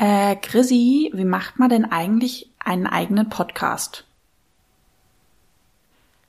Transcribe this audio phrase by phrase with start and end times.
[0.00, 4.04] Äh, Chrissy, wie macht man denn eigentlich einen eigenen Podcast?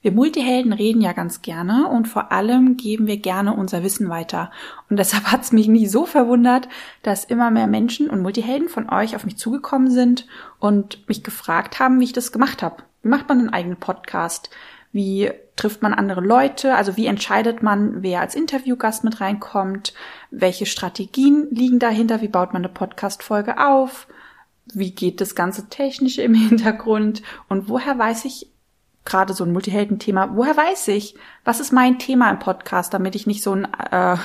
[0.02, 4.50] Wir Multihelden reden ja ganz gerne und vor allem geben wir gerne unser Wissen weiter.
[4.90, 6.68] Und deshalb hat es mich nie so verwundert,
[7.04, 10.26] dass immer mehr Menschen und Multihelden von euch auf mich zugekommen sind
[10.58, 12.82] und mich gefragt haben, wie ich das gemacht habe.
[13.04, 14.50] Wie macht man einen eigenen Podcast?
[14.92, 16.76] Wie trifft man andere Leute?
[16.76, 19.94] Also wie entscheidet man, wer als Interviewgast mit reinkommt?
[20.32, 22.22] Welche Strategien liegen dahinter?
[22.22, 24.08] Wie baut man eine Podcast-Folge auf?
[24.74, 27.22] Wie geht das ganze Technische im Hintergrund?
[27.50, 28.48] Und woher weiß ich,
[29.06, 33.28] gerade so ein Multihelden-Thema, woher weiß ich, was ist mein Thema im Podcast, damit ich
[33.28, 34.18] nicht so ein äh,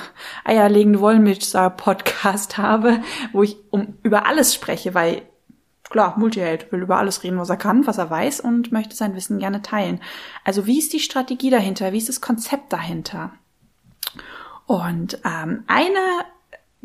[0.43, 3.01] eierlegende Wollmilchsau-Podcast habe,
[3.33, 5.23] wo ich um über alles spreche, weil
[5.89, 9.15] klar, Multiheld will über alles reden, was er kann, was er weiß und möchte sein
[9.15, 10.01] Wissen gerne teilen.
[10.43, 11.91] Also wie ist die Strategie dahinter?
[11.91, 13.31] Wie ist das Konzept dahinter?
[14.65, 16.25] Und ähm, eine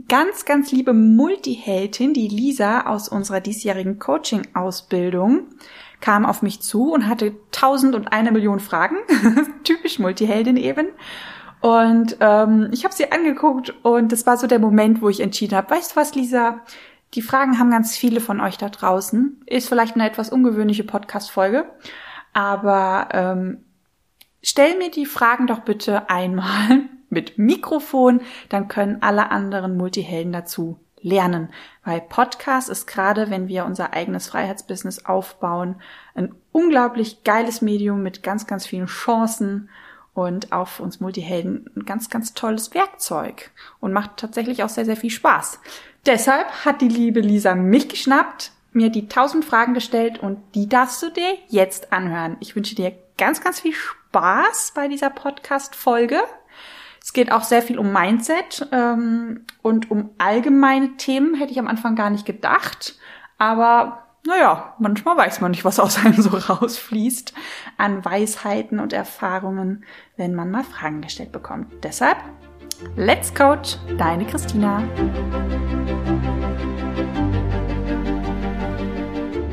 [0.08, 5.46] ganz, ganz liebe Multiheldin, die Lisa aus unserer diesjährigen Coaching-Ausbildung,
[6.00, 8.96] kam auf mich zu und hatte tausend und eine Million Fragen.
[9.64, 10.88] Typisch Multiheldin eben.
[11.60, 15.56] Und ähm, ich habe sie angeguckt und das war so der Moment, wo ich entschieden
[15.56, 16.60] habe, weißt du was, Lisa,
[17.14, 19.42] die Fragen haben ganz viele von euch da draußen.
[19.46, 21.70] Ist vielleicht eine etwas ungewöhnliche Podcast-Folge,
[22.32, 23.64] aber ähm,
[24.42, 30.78] stell mir die Fragen doch bitte einmal mit Mikrofon, dann können alle anderen Multihelden dazu
[31.02, 31.48] lernen.
[31.84, 35.80] Weil Podcast ist gerade, wenn wir unser eigenes Freiheitsbusiness aufbauen,
[36.14, 39.70] ein unglaublich geiles Medium mit ganz, ganz vielen Chancen
[40.14, 44.84] und auch für uns Multihelden ein ganz, ganz tolles Werkzeug und macht tatsächlich auch sehr,
[44.84, 45.60] sehr viel Spaß.
[46.06, 51.02] Deshalb hat die liebe Lisa mich geschnappt, mir die tausend Fragen gestellt und die darfst
[51.02, 52.36] du dir jetzt anhören.
[52.40, 56.20] Ich wünsche dir ganz, ganz viel Spaß bei dieser Podcast-Folge.
[57.02, 61.68] Es geht auch sehr viel um Mindset ähm, und um allgemeine Themen, hätte ich am
[61.68, 62.98] Anfang gar nicht gedacht.
[63.38, 67.34] Aber naja, manchmal weiß man nicht, was aus einem so rausfließt
[67.78, 69.84] an Weisheiten und Erfahrungen,
[70.16, 71.72] wenn man mal Fragen gestellt bekommt.
[71.82, 72.18] Deshalb,
[72.96, 74.82] let's coach, deine Christina.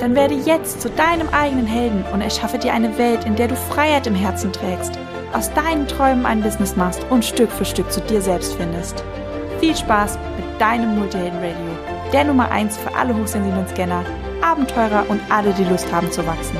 [0.00, 3.54] Dann werde jetzt zu deinem eigenen Helden und erschaffe dir eine Welt, in der du
[3.54, 4.92] Freiheit im Herzen trägst,
[5.34, 9.04] aus deinen Träumen ein Business machst und Stück für Stück zu dir selbst findest.
[9.60, 14.02] Viel Spaß mit deinem Multihelden Radio, der Nummer 1 für alle hochsensiblen Scanner,
[14.40, 16.56] Abenteurer und alle, die Lust haben zu wachsen.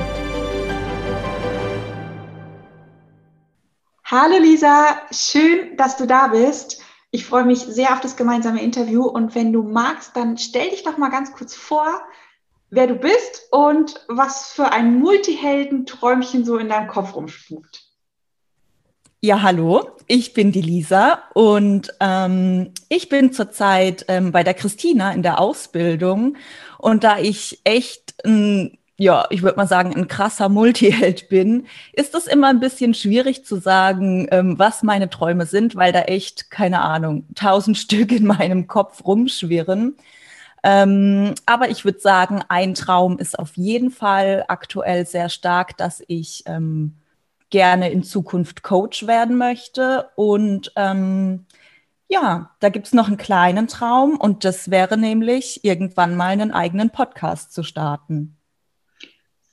[4.05, 6.83] Hallo Lisa, schön, dass du da bist.
[7.09, 10.83] Ich freue mich sehr auf das gemeinsame Interview und wenn du magst, dann stell dich
[10.83, 12.03] doch mal ganz kurz vor,
[12.71, 17.83] wer du bist und was für ein Multihelden-Träumchen so in deinem Kopf rumspukt.
[19.23, 25.11] Ja, hallo, ich bin die Lisa und ähm, ich bin zurzeit ähm, bei der Christina
[25.11, 26.37] in der Ausbildung
[26.79, 32.13] und da ich echt ein ja, ich würde mal sagen, ein krasser Multiheld bin, ist
[32.13, 36.51] es immer ein bisschen schwierig zu sagen, ähm, was meine Träume sind, weil da echt,
[36.51, 39.97] keine Ahnung, tausend Stück in meinem Kopf rumschwirren.
[40.63, 46.03] Ähm, aber ich würde sagen, ein Traum ist auf jeden Fall aktuell sehr stark, dass
[46.07, 46.95] ich ähm,
[47.49, 50.09] gerne in Zukunft Coach werden möchte.
[50.15, 51.45] Und ähm,
[52.07, 56.89] ja, da gibt's noch einen kleinen Traum und das wäre nämlich, irgendwann mal einen eigenen
[56.89, 58.37] Podcast zu starten.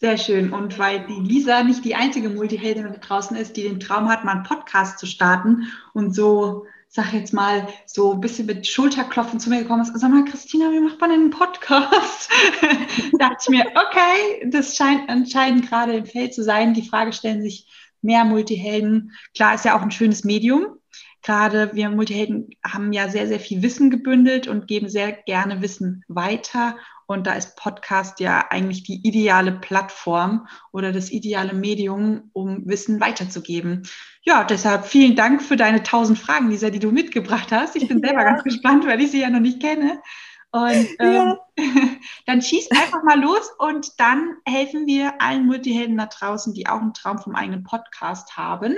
[0.00, 0.52] Sehr schön.
[0.52, 4.24] Und weil die Lisa nicht die einzige Multiheldin da draußen ist, die den Traum hat,
[4.24, 9.38] mal einen Podcast zu starten und so, sag jetzt mal, so ein bisschen mit Schulterklopfen
[9.38, 12.30] zu mir gekommen ist, sag mal, Christina, wie macht man denn einen Podcast?
[13.18, 16.74] dachte ich mir, okay, das scheint anscheinend gerade im Feld zu sein.
[16.74, 17.66] Die Frage stellen sich
[18.00, 19.12] mehr Multihelden.
[19.34, 20.78] Klar, ist ja auch ein schönes Medium.
[21.22, 26.04] Gerade wir Multihelden haben ja sehr, sehr viel Wissen gebündelt und geben sehr gerne Wissen
[26.08, 26.76] weiter.
[27.06, 33.00] Und da ist Podcast ja eigentlich die ideale Plattform oder das ideale Medium, um Wissen
[33.00, 33.88] weiterzugeben.
[34.28, 37.76] Ja, deshalb vielen Dank für deine tausend Fragen, Lisa, die du mitgebracht hast.
[37.76, 38.24] Ich bin selber ja.
[38.24, 40.02] ganz gespannt, weil ich sie ja noch nicht kenne.
[40.50, 41.38] Und ähm, ja.
[42.26, 46.82] dann schieß einfach mal los und dann helfen wir allen Multihelden da draußen, die auch
[46.82, 48.76] einen Traum vom eigenen Podcast haben,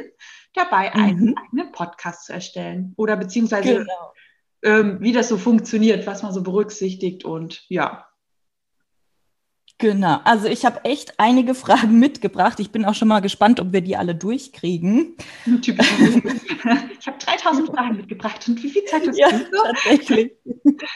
[0.54, 1.02] dabei mhm.
[1.02, 2.94] einen eigenen Podcast zu erstellen.
[2.96, 4.12] Oder beziehungsweise genau.
[4.62, 8.06] ähm, wie das so funktioniert, was man so berücksichtigt und ja.
[9.80, 12.60] Genau, also ich habe echt einige Fragen mitgebracht.
[12.60, 15.16] Ich bin auch schon mal gespannt, ob wir die alle durchkriegen.
[15.62, 15.90] Typisch.
[17.00, 19.56] Ich habe 3000 Fragen mitgebracht und wie viel Zeit hast ja, du?
[19.64, 20.32] Tatsächlich.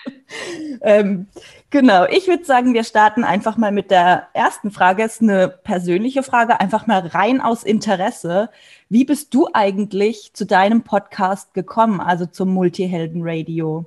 [0.82, 1.28] ähm,
[1.70, 5.02] genau, ich würde sagen, wir starten einfach mal mit der ersten Frage.
[5.02, 8.50] Es ist eine persönliche Frage, einfach mal rein aus Interesse.
[8.90, 13.86] Wie bist du eigentlich zu deinem Podcast gekommen, also zum Multihelden Radio?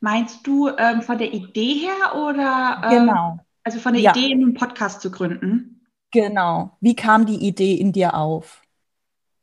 [0.00, 2.82] Meinst du ähm, von der Idee her oder?
[2.82, 4.10] Ähm, genau also von der ja.
[4.12, 5.86] Idee, einen Podcast zu gründen.
[6.12, 6.76] Genau.
[6.80, 8.62] Wie kam die Idee in dir auf?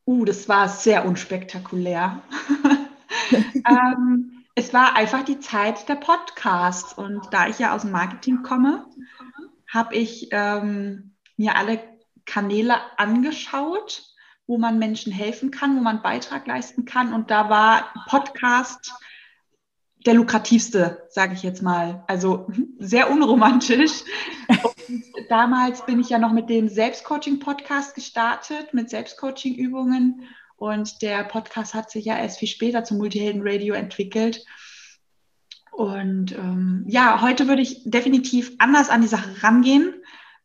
[0.06, 2.22] Uh, das war sehr unspektakulär.
[3.68, 6.94] ähm, es war einfach die Zeit der Podcasts.
[6.94, 8.86] Und da ich ja aus dem Marketing komme,
[9.68, 11.80] habe ich ähm, mir alle
[12.26, 14.04] Kanäle angeschaut,
[14.48, 17.14] wo man Menschen helfen kann, wo man Beitrag leisten kann.
[17.14, 18.94] Und da war Podcast
[20.06, 22.04] der lukrativste, sage ich jetzt mal.
[22.08, 22.48] Also
[22.80, 24.04] sehr unromantisch.
[24.88, 30.28] Und damals bin ich ja noch mit dem Selbstcoaching-Podcast gestartet, mit Selbstcoaching-Übungen.
[30.58, 34.46] Und der Podcast hat sich ja erst viel später zum Multihelden-Radio entwickelt.
[35.72, 39.94] Und ähm, ja, heute würde ich definitiv anders an die Sache rangehen.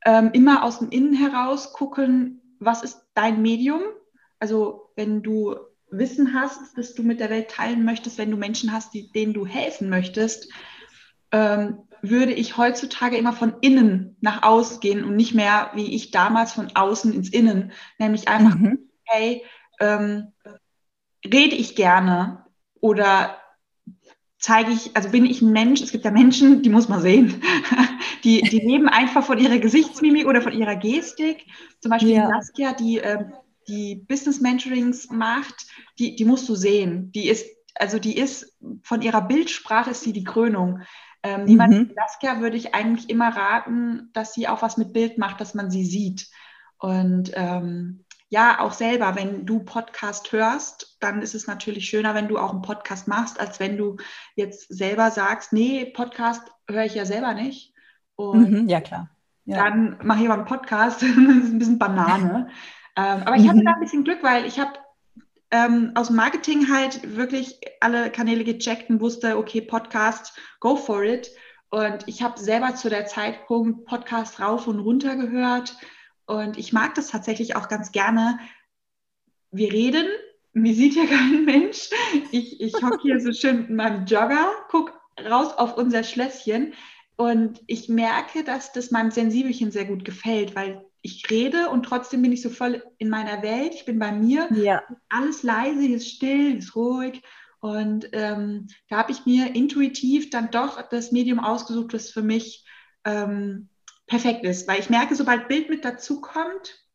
[0.05, 3.83] Ähm, immer aus dem Innen heraus gucken, was ist dein Medium?
[4.39, 5.57] Also wenn du
[5.91, 9.33] Wissen hast, das du mit der Welt teilen möchtest, wenn du Menschen hast, die, denen
[9.33, 10.49] du helfen möchtest,
[11.33, 16.11] ähm, würde ich heutzutage immer von innen nach außen gehen und nicht mehr wie ich
[16.11, 18.79] damals von außen ins Innen, nämlich einfach, mhm.
[19.05, 19.45] hey,
[19.81, 20.33] ähm,
[21.25, 22.45] rede ich gerne
[22.81, 23.37] oder
[24.39, 27.43] zeige ich, also bin ich ein Mensch, es gibt ja Menschen, die muss man sehen,
[28.25, 31.47] die, die leben einfach von ihrer Gesichtsmimik oder von ihrer Gestik.
[31.81, 32.29] Zum Beispiel ja.
[32.29, 33.33] Saskia, die ähm,
[33.69, 35.67] die Business Mentorings macht,
[35.99, 37.13] die, die musst du sehen.
[37.13, 40.83] Die ist, also die ist, von ihrer Bildsprache ist sie die Krönung.
[41.23, 41.47] Ähm, mhm.
[41.47, 45.55] Niemand Saskia würde ich eigentlich immer raten, dass sie auch was mit Bild macht, dass
[45.55, 46.29] man sie sieht.
[46.79, 52.29] Und ähm, ja, auch selber, wenn du Podcast hörst, dann ist es natürlich schöner, wenn
[52.29, 53.97] du auch einen Podcast machst, als wenn du
[54.35, 57.73] jetzt selber sagst, nee, Podcast höre ich ja selber nicht.
[58.17, 59.11] Und mhm, ja, klar.
[59.45, 59.65] Ja.
[59.65, 61.03] Dann mache ich aber einen Podcast.
[61.03, 62.49] das ist ein bisschen Banane.
[62.97, 64.73] Ähm, aber ich hatte da ein bisschen Glück, weil ich habe
[65.51, 71.31] ähm, aus Marketing halt wirklich alle Kanäle gecheckt und wusste, okay, Podcast, go for it.
[71.71, 75.77] Und ich habe selber zu der Zeitpunkt Podcast rauf und runter gehört.
[76.27, 78.39] Und ich mag das tatsächlich auch ganz gerne.
[79.51, 80.07] Wir reden,
[80.53, 81.91] mir sieht ja kein Mensch.
[82.33, 84.93] Ich, ich hocke hier so schön in meinem Jogger, gucke
[85.29, 86.75] raus auf unser Schlösschen.
[87.17, 92.23] Und ich merke, dass das meinem Sensibelchen sehr gut gefällt, weil ich rede und trotzdem
[92.23, 93.75] bin ich so voll in meiner Welt.
[93.75, 94.49] Ich bin bei mir.
[94.53, 94.83] Ja.
[95.09, 97.23] Alles leise, ist still, ist ruhig.
[97.61, 102.65] Und ähm, da habe ich mir intuitiv dann doch das Medium ausgesucht, das für mich
[103.05, 103.69] ähm,
[104.07, 104.67] perfekt ist.
[104.69, 106.86] Weil ich merke, sobald Bild mit dazu kommt,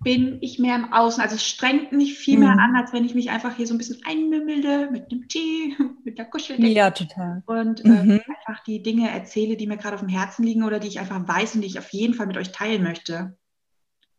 [0.00, 1.22] bin ich mehr im Außen.
[1.22, 2.58] Also es strengt mich viel mehr mhm.
[2.60, 6.18] an, als wenn ich mich einfach hier so ein bisschen einmümmelde mit einem Tee, mit
[6.18, 6.72] der Kuscheldecke.
[6.72, 7.42] Ja, total.
[7.46, 8.20] Und äh, mhm.
[8.28, 11.26] einfach die Dinge erzähle, die mir gerade auf dem Herzen liegen oder die ich einfach
[11.26, 13.36] weiß und die ich auf jeden Fall mit euch teilen möchte.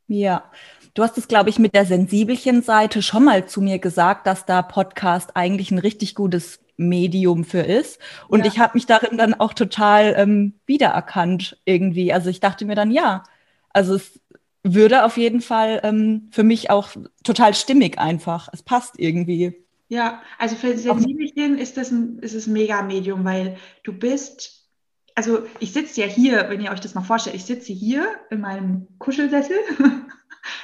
[0.08, 0.52] Ja,
[0.96, 4.46] du hast es, glaube ich, mit der sensibelchen Seite schon mal zu mir gesagt, dass
[4.46, 8.00] da Podcast eigentlich ein richtig gutes Medium für ist.
[8.28, 8.46] Und ja.
[8.48, 12.12] ich habe mich darin dann auch total ähm, wiedererkannt irgendwie.
[12.12, 13.24] Also ich dachte mir dann, ja,
[13.72, 14.20] also es
[14.64, 16.90] würde auf jeden Fall ähm, für mich auch
[17.24, 18.50] total stimmig einfach.
[18.52, 19.56] Es passt irgendwie.
[19.88, 24.68] Ja, also für Sensibelchen ist das ein, ist es ein Mega-Medium, weil du bist,
[25.16, 28.42] also ich sitze ja hier, wenn ihr euch das mal vorstellt, ich sitze hier in
[28.42, 29.58] meinem Kuschelsessel,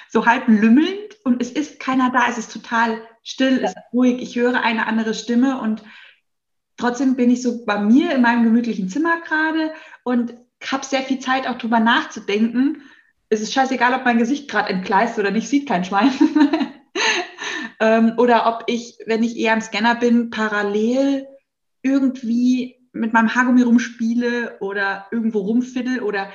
[0.10, 4.22] so halb lümmelnd und es ist keiner da, es ist total still, es ist ruhig,
[4.22, 5.84] ich höre eine andere Stimme und
[6.78, 11.20] trotzdem bin ich so bei mir in meinem gemütlichen Zimmer gerade und habe sehr viel
[11.20, 12.84] Zeit auch drüber nachzudenken
[13.30, 16.12] es ist scheißegal, ob mein Gesicht gerade entgleist oder nicht, sieht kein Schwein.
[17.80, 21.28] ähm, oder ob ich, wenn ich eher am Scanner bin, parallel
[21.82, 26.32] irgendwie mit meinem Haargummi rumspiele oder irgendwo rumfiddle oder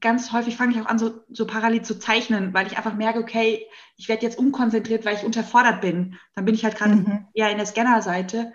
[0.00, 3.20] ganz häufig fange ich auch an, so, so parallel zu zeichnen, weil ich einfach merke,
[3.20, 3.66] okay,
[3.96, 6.18] ich werde jetzt unkonzentriert, weil ich unterfordert bin.
[6.34, 7.26] Dann bin ich halt gerade mhm.
[7.34, 8.52] eher in der Scanner-Seite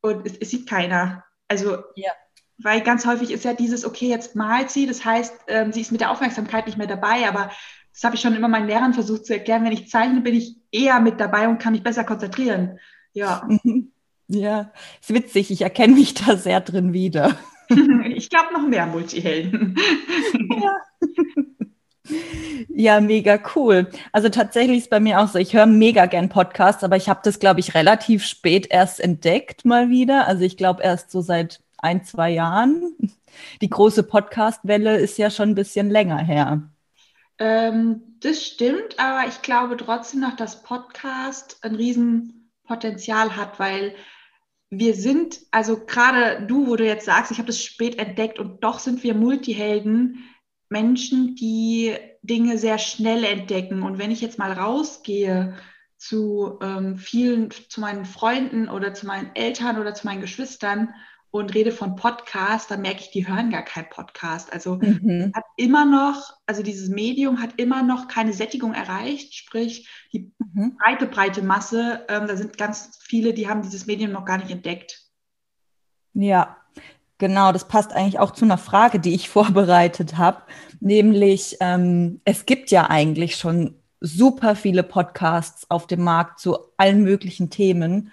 [0.00, 1.24] und es, es, sieht keiner.
[1.48, 2.12] Also ja
[2.62, 5.92] weil ganz häufig ist ja dieses, okay, jetzt malt sie, das heißt, ähm, sie ist
[5.92, 7.50] mit der Aufmerksamkeit nicht mehr dabei, aber
[7.92, 10.56] das habe ich schon immer meinen Lehrern versucht zu erklären, wenn ich zeichne, bin ich
[10.70, 12.78] eher mit dabei und kann mich besser konzentrieren.
[13.12, 13.48] Ja.
[14.32, 17.36] Ja, ist witzig, ich erkenne mich da sehr drin wieder.
[18.14, 19.76] ich glaube noch mehr Multihelden.
[20.62, 20.76] ja.
[22.68, 23.90] Ja, mega cool.
[24.12, 27.20] Also tatsächlich ist bei mir auch so, ich höre mega gern Podcasts, aber ich habe
[27.24, 30.28] das, glaube ich, relativ spät erst entdeckt mal wieder.
[30.28, 32.96] Also ich glaube erst so seit ein, zwei Jahren.
[33.60, 36.62] Die große Podcast-Welle ist ja schon ein bisschen länger her.
[37.38, 43.94] Ähm, das stimmt, aber ich glaube trotzdem noch, dass Podcast ein Riesenpotenzial hat, weil
[44.68, 48.62] wir sind, also gerade du, wo du jetzt sagst, ich habe das spät entdeckt und
[48.62, 50.24] doch sind wir Multihelden,
[50.68, 53.82] Menschen, die Dinge sehr schnell entdecken.
[53.82, 55.56] Und wenn ich jetzt mal rausgehe
[55.96, 60.94] zu ähm, vielen, zu meinen Freunden oder zu meinen Eltern oder zu meinen Geschwistern
[61.30, 64.52] und rede von Podcast, dann merke ich, die hören gar keinen Podcast.
[64.52, 65.32] Also mhm.
[65.34, 70.76] hat immer noch, also dieses Medium hat immer noch keine Sättigung erreicht, sprich die mhm.
[70.76, 74.50] breite, breite Masse, ähm, da sind ganz viele, die haben dieses Medium noch gar nicht
[74.50, 75.00] entdeckt.
[76.14, 76.56] Ja,
[77.18, 80.42] genau, das passt eigentlich auch zu einer Frage, die ich vorbereitet habe,
[80.80, 87.04] nämlich ähm, es gibt ja eigentlich schon super viele Podcasts auf dem Markt zu allen
[87.04, 88.10] möglichen Themen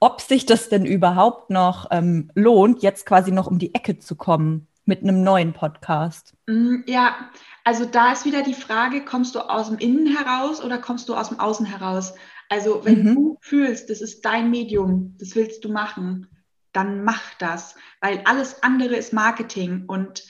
[0.00, 4.16] ob sich das denn überhaupt noch ähm, lohnt, jetzt quasi noch um die Ecke zu
[4.16, 6.34] kommen mit einem neuen Podcast.
[6.46, 7.30] Mm, ja,
[7.64, 11.14] also da ist wieder die Frage, kommst du aus dem Innen heraus oder kommst du
[11.14, 12.14] aus dem Außen heraus?
[12.48, 13.14] Also wenn mhm.
[13.14, 16.28] du fühlst, das ist dein Medium, das willst du machen,
[16.72, 20.24] dann mach das, weil alles andere ist Marketing und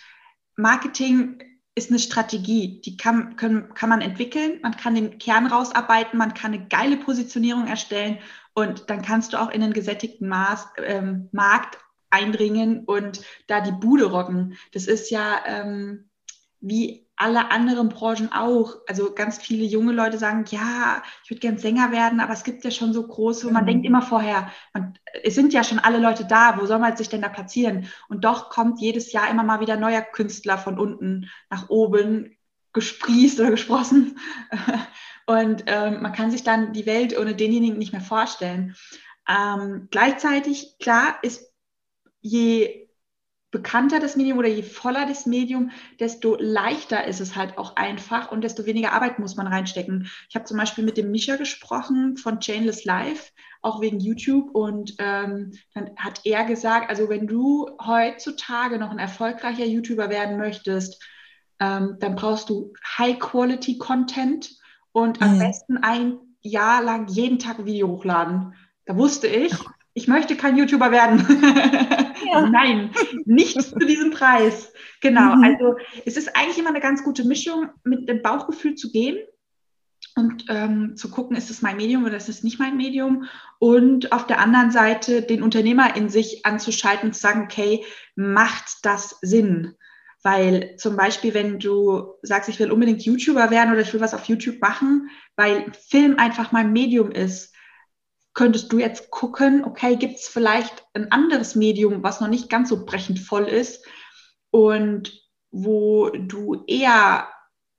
[0.57, 1.39] Marketing
[1.77, 6.35] ist eine Strategie, die kann, können, kann man entwickeln, man kann den Kern rausarbeiten, man
[6.35, 8.19] kann eine geile Positionierung erstellen
[8.59, 11.79] und dann kannst du auch in einen gesättigten Maß, ähm, Markt
[12.11, 14.57] eindringen und da die Bude rocken.
[14.73, 16.09] Das ist ja ähm,
[16.61, 18.77] wie alle anderen Branchen auch.
[18.87, 22.65] Also ganz viele junge Leute sagen, ja, ich würde gern Sänger werden, aber es gibt
[22.65, 23.47] ja schon so große.
[23.47, 23.69] Und man mhm.
[23.69, 27.09] denkt immer vorher, man, es sind ja schon alle Leute da, wo soll man sich
[27.09, 27.89] denn da platzieren?
[28.09, 32.37] Und doch kommt jedes Jahr immer mal wieder neuer Künstler von unten nach oben
[32.73, 34.19] gesprießt oder gesprossen.
[35.29, 38.75] Und ähm, man kann sich dann die Welt ohne denjenigen nicht mehr vorstellen.
[39.29, 41.53] Ähm, gleichzeitig, klar, ist
[42.23, 42.89] je
[43.51, 45.71] bekannter das Medium oder je voller das Medium,
[46.01, 50.11] desto leichter ist es halt auch einfach und desto weniger Arbeit muss man reinstecken.
[50.31, 54.95] Ich habe zum Beispiel mit dem Mischa gesprochen von Chainless Life, auch wegen YouTube und
[54.99, 61.03] ähm, dann hat er gesagt, also wenn du heutzutage noch ein erfolgreicher YouTuber werden möchtest,
[61.61, 64.57] ähm, dann brauchst du High-Quality-Content
[64.93, 65.39] und am mhm.
[65.41, 68.55] besten ein Jahr lang jeden Tag ein Video hochladen.
[68.85, 69.53] Da wusste ich,
[69.95, 71.27] ich möchte kein YouTuber werden.
[72.31, 72.47] Ja.
[72.47, 72.91] Nein,
[73.25, 74.73] nicht zu diesem Preis.
[75.01, 75.45] Genau, mhm.
[75.45, 79.17] also es ist eigentlich immer eine ganz gute Mischung, mit dem Bauchgefühl zu gehen
[80.15, 83.25] und ähm, zu gucken, ist es mein Medium oder ist es nicht mein Medium?
[83.59, 88.85] Und auf der anderen Seite den Unternehmer in sich anzuschalten und zu sagen, okay, macht
[88.85, 89.75] das Sinn?
[90.31, 94.13] Weil zum Beispiel, wenn du sagst, ich will unbedingt YouTuber werden oder ich will was
[94.13, 97.55] auf YouTube machen, weil Film einfach mein Medium ist,
[98.35, 102.69] könntest du jetzt gucken, okay, gibt es vielleicht ein anderes Medium, was noch nicht ganz
[102.69, 103.87] so brechend voll ist
[104.51, 105.19] und
[105.51, 107.27] wo du eher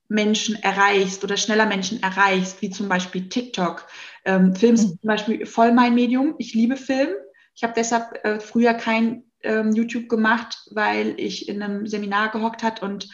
[0.08, 3.86] Menschen erreichst oder schneller Menschen erreichst, wie zum Beispiel TikTok.
[4.26, 5.00] Ähm, Film ist mhm.
[5.02, 6.34] zum Beispiel voll mein Medium.
[6.40, 7.10] Ich liebe Film.
[7.54, 12.64] Ich habe deshalb äh, früher kein ähm, YouTube gemacht, weil ich in einem Seminar gehockt
[12.64, 13.10] hat und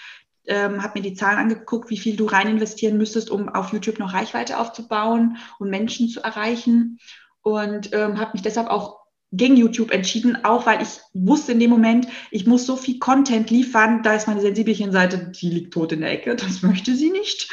[0.47, 3.99] ähm, habe mir die Zahlen angeguckt, wie viel du rein investieren müsstest, um auf YouTube
[3.99, 6.99] noch Reichweite aufzubauen und Menschen zu erreichen.
[7.41, 11.69] Und ähm, habe mich deshalb auch gegen YouTube entschieden, auch weil ich wusste in dem
[11.69, 16.01] Moment, ich muss so viel Content liefern, da ist meine Sensibelchen-Seite, die liegt tot in
[16.01, 17.51] der Ecke, das möchte sie nicht.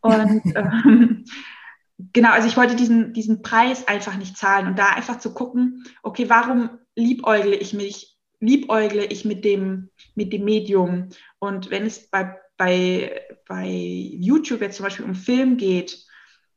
[0.00, 1.24] Und ähm,
[2.12, 5.84] genau, also ich wollte diesen, diesen Preis einfach nicht zahlen und da einfach zu gucken,
[6.02, 8.11] okay, warum liebäugle ich mich
[8.42, 11.08] liebäugle ich mit dem, mit dem Medium.
[11.38, 16.04] Und wenn es bei, bei, bei YouTube jetzt zum Beispiel um Film geht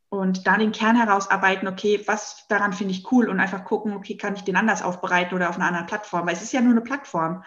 [0.09, 4.17] und da den Kern herausarbeiten, okay, was daran finde ich cool und einfach gucken, okay,
[4.17, 6.71] kann ich den anders aufbereiten oder auf einer anderen Plattform, weil es ist ja nur
[6.71, 7.43] eine Plattform.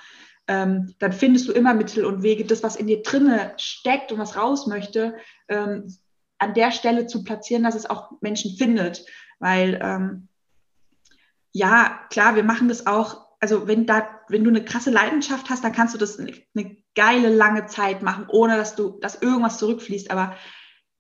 [0.47, 4.19] Ähm, dann findest du immer Mittel und Wege, das, was in dir drinne steckt und
[4.19, 5.17] was raus möchte,
[5.49, 5.93] ähm,
[6.39, 9.05] an der Stelle zu platzieren, dass es auch Menschen findet.
[9.41, 10.29] Weil ähm,
[11.51, 15.63] ja, klar, wir machen das auch also wenn da, wenn du eine krasse Leidenschaft hast,
[15.63, 19.59] dann kannst du das eine, eine geile lange Zeit machen, ohne dass du, dass irgendwas
[19.59, 20.11] zurückfließt.
[20.11, 20.37] Aber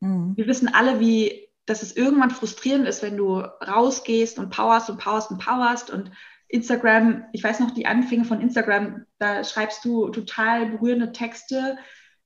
[0.01, 0.37] mhm.
[0.37, 4.99] wir wissen alle, wie, dass es irgendwann frustrierend ist, wenn du rausgehst und powerst und
[4.99, 6.13] powerst und powerst und
[6.49, 11.77] Instagram, ich weiß noch die Anfänge von Instagram, da schreibst du total berührende Texte,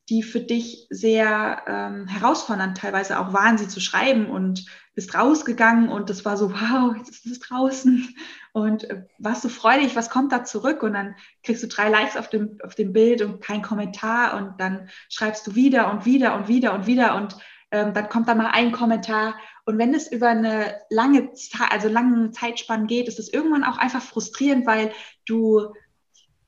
[0.09, 5.88] die für dich sehr ähm, herausfordernd teilweise auch waren, sie zu schreiben und bist rausgegangen
[5.88, 8.14] und das war so, wow, jetzt ist es draußen
[8.52, 10.82] und äh, warst so freudig, was kommt da zurück?
[10.82, 14.37] Und dann kriegst du drei Likes auf dem, auf dem Bild und kein Kommentar.
[14.37, 17.16] Und dann schreibst du wieder und wieder und wieder und wieder.
[17.16, 17.37] Und
[17.71, 19.35] ähm, dann kommt da mal ein Kommentar.
[19.64, 21.30] Und wenn es über eine lange,
[21.71, 24.92] also langen Zeitspanne geht, ist es irgendwann auch einfach frustrierend, weil
[25.25, 25.73] du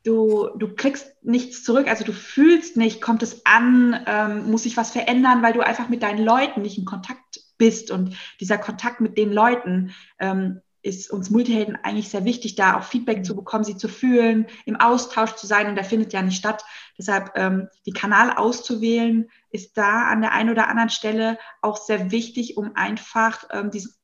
[0.05, 4.77] du, du kriegst nichts zurück, also du fühlst nicht, kommt es an, ähm, muss sich
[4.77, 7.91] was verändern, weil du einfach mit deinen Leuten nicht in Kontakt bist.
[7.91, 12.85] Und dieser Kontakt mit den Leuten ähm, ist uns Multihelden eigentlich sehr wichtig, da auch
[12.85, 13.25] Feedback mhm.
[13.25, 16.65] zu bekommen, sie zu fühlen, im Austausch zu sein und der findet ja nicht statt.
[16.99, 22.11] Deshalb ähm, die Kanal auszuwählen, ist da an der einen oder anderen Stelle auch sehr
[22.11, 23.95] wichtig, um einfach ähm, diesen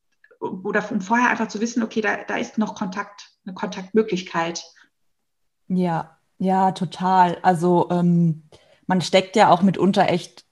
[0.41, 4.65] oder um vorher einfach zu wissen, okay, da, da ist noch Kontakt, eine Kontaktmöglichkeit.
[5.69, 7.37] Ja, ja, total.
[7.43, 8.45] Also ähm,
[8.87, 10.47] man steckt ja auch mitunter echt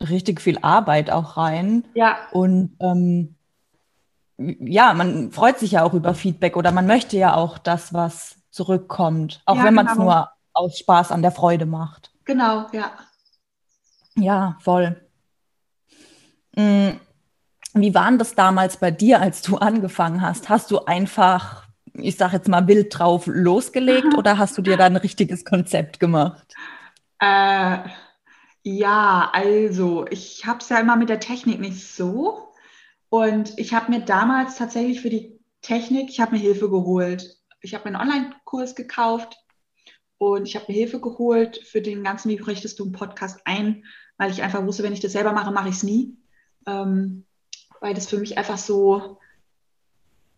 [0.00, 1.86] richtig viel Arbeit auch rein.
[1.94, 2.18] Ja.
[2.32, 3.36] Und ähm,
[4.38, 8.36] ja, man freut sich ja auch über Feedback oder man möchte ja auch das, was
[8.50, 10.04] zurückkommt, auch ja, wenn man es genau.
[10.04, 12.10] nur aus Spaß an der Freude macht.
[12.24, 12.92] Genau, ja.
[14.16, 15.00] Ja, voll.
[16.56, 16.90] Mm,
[17.74, 20.48] wie war das damals bei dir, als du angefangen hast?
[20.48, 21.68] Hast du einfach
[22.00, 26.00] ich sage jetzt mal, wild drauf losgelegt oder hast du dir da ein richtiges Konzept
[26.00, 26.54] gemacht?
[27.20, 27.78] Äh,
[28.62, 32.47] ja, also ich habe es ja immer mit der Technik nicht so.
[33.10, 37.36] Und ich habe mir damals tatsächlich für die Technik, ich habe mir Hilfe geholt.
[37.60, 39.36] Ich habe mir einen Online-Kurs gekauft
[40.18, 43.84] und ich habe mir Hilfe geholt für den ganzen Wie richtest du einen Podcast ein,
[44.16, 46.16] weil ich einfach wusste, wenn ich das selber mache, mache ich es nie.
[46.66, 47.24] Ähm,
[47.80, 49.18] weil das für mich einfach so,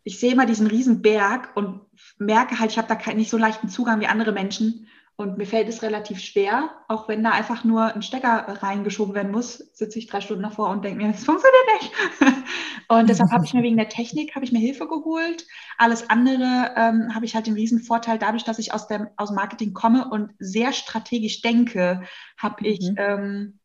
[0.05, 1.81] ich sehe immer diesen riesen Berg und
[2.19, 4.87] merke halt, ich habe da nicht so leichten Zugang wie andere Menschen.
[5.21, 9.31] Und mir fällt es relativ schwer, auch wenn da einfach nur ein Stecker reingeschoben werden
[9.31, 11.93] muss, sitze ich drei Stunden davor und denke mir, das funktioniert nicht.
[12.89, 15.47] und deshalb habe ich mir wegen der Technik, habe ich mir Hilfe geholt.
[15.77, 19.31] Alles andere ähm, habe ich halt den riesen Vorteil, dadurch, dass ich aus dem aus
[19.31, 22.01] Marketing komme und sehr strategisch denke,
[22.39, 22.97] habe ich mhm.
[22.97, 23.59] ähm,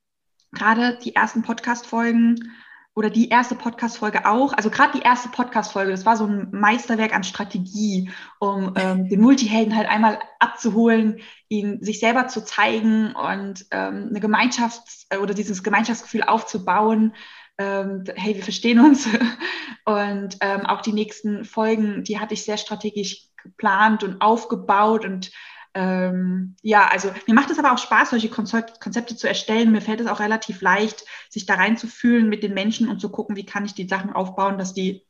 [0.52, 2.52] gerade die ersten Podcast-Folgen
[2.96, 7.14] oder die erste Podcast-Folge auch, also gerade die erste Podcast-Folge, das war so ein Meisterwerk
[7.14, 8.10] an Strategie,
[8.40, 14.22] um ähm, den Multihelden halt einmal abzuholen, ihn sich selber zu zeigen und ähm, eine
[14.22, 14.82] Gemeinschaft
[15.22, 17.14] oder dieses Gemeinschaftsgefühl aufzubauen.
[17.58, 19.08] Ähm, hey, wir verstehen uns.
[19.86, 25.32] Und ähm, auch die nächsten Folgen, die hatte ich sehr strategisch geplant und aufgebaut und
[25.76, 29.74] ähm, ja, also mir macht es aber auch Spaß, solche Konzepte zu erstellen.
[29.74, 33.36] Mir fällt es auch relativ leicht, sich da reinzufühlen mit den Menschen und zu gucken,
[33.36, 35.06] wie kann ich die Sachen aufbauen, dass die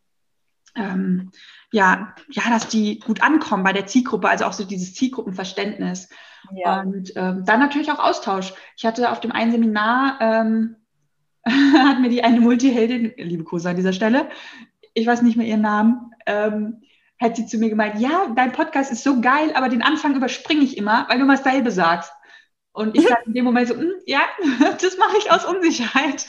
[0.76, 1.32] ähm,
[1.72, 6.10] ja, ja, dass die gut ankommen bei der Zielgruppe, also auch so dieses Zielgruppenverständnis.
[6.52, 6.82] Ja.
[6.82, 8.54] Und ähm, dann natürlich auch Austausch.
[8.76, 10.76] Ich hatte auf dem einen Seminar, ähm,
[11.46, 14.30] hat mir die eine Multiheldin, liebe Kurse an dieser Stelle,
[14.96, 16.82] ich weiß nicht mehr ihren Namen, ähm,
[17.20, 20.64] hat sie zu mir gemeint, ja, dein Podcast ist so geil, aber den Anfang überspringe
[20.64, 22.12] ich immer, weil du mal dasselbe sagst.
[22.74, 24.22] Und ich sage in dem Moment so, hm, ja,
[24.82, 26.28] das mache ich aus Unsicherheit.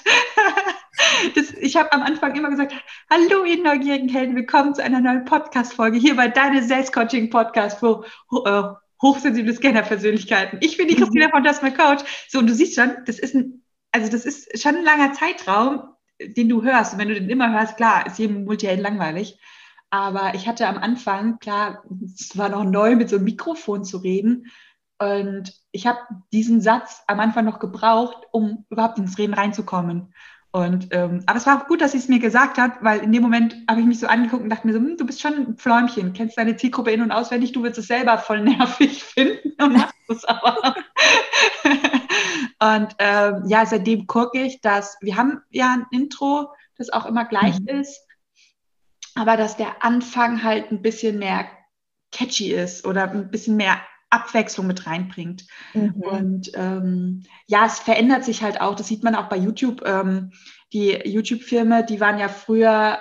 [1.34, 2.72] das, ich habe am Anfang immer gesagt,
[3.10, 8.04] hallo ihr neugierigen Helden, willkommen zu einer neuen Podcast-Folge hier bei Deine Selbstcoaching-Podcast für
[8.44, 8.62] äh,
[9.02, 10.58] hochsensible Scanner-Persönlichkeiten.
[10.60, 11.00] Ich bin die mhm.
[11.00, 12.04] Christina von Das Coach.
[12.28, 15.94] So, und du siehst schon, das ist ein, also das ist schon ein langer Zeitraum,
[16.20, 16.92] den du hörst.
[16.92, 19.38] Und wenn du den immer hörst, klar, ist jedem Multihelden langweilig.
[19.90, 23.98] Aber ich hatte am Anfang, klar, es war noch neu, mit so einem Mikrofon zu
[23.98, 24.46] reden.
[24.98, 25.98] Und ich habe
[26.32, 30.12] diesen Satz am Anfang noch gebraucht, um überhaupt ins Reden reinzukommen.
[30.52, 33.12] Und, ähm, aber es war auch gut, dass sie es mir gesagt hat, weil in
[33.12, 35.34] dem Moment habe ich mich so angeguckt und dachte mir so, hm, du bist schon
[35.34, 39.52] ein Pfläumchen, kennst deine Zielgruppe in- und auswendig, du wirst es selber voll nervig finden
[39.62, 40.74] und machst es aber.
[42.60, 47.26] und ähm, ja, seitdem gucke ich, dass wir haben ja ein Intro, das auch immer
[47.26, 47.68] gleich mhm.
[47.68, 48.05] ist
[49.16, 51.46] aber dass der Anfang halt ein bisschen mehr
[52.12, 55.46] catchy ist oder ein bisschen mehr Abwechslung mit reinbringt.
[55.74, 55.94] Mhm.
[55.94, 58.74] Und ähm, ja, es verändert sich halt auch.
[58.74, 59.82] Das sieht man auch bei YouTube.
[59.84, 60.32] Ähm,
[60.72, 62.98] die YouTube-Filme, die waren ja früher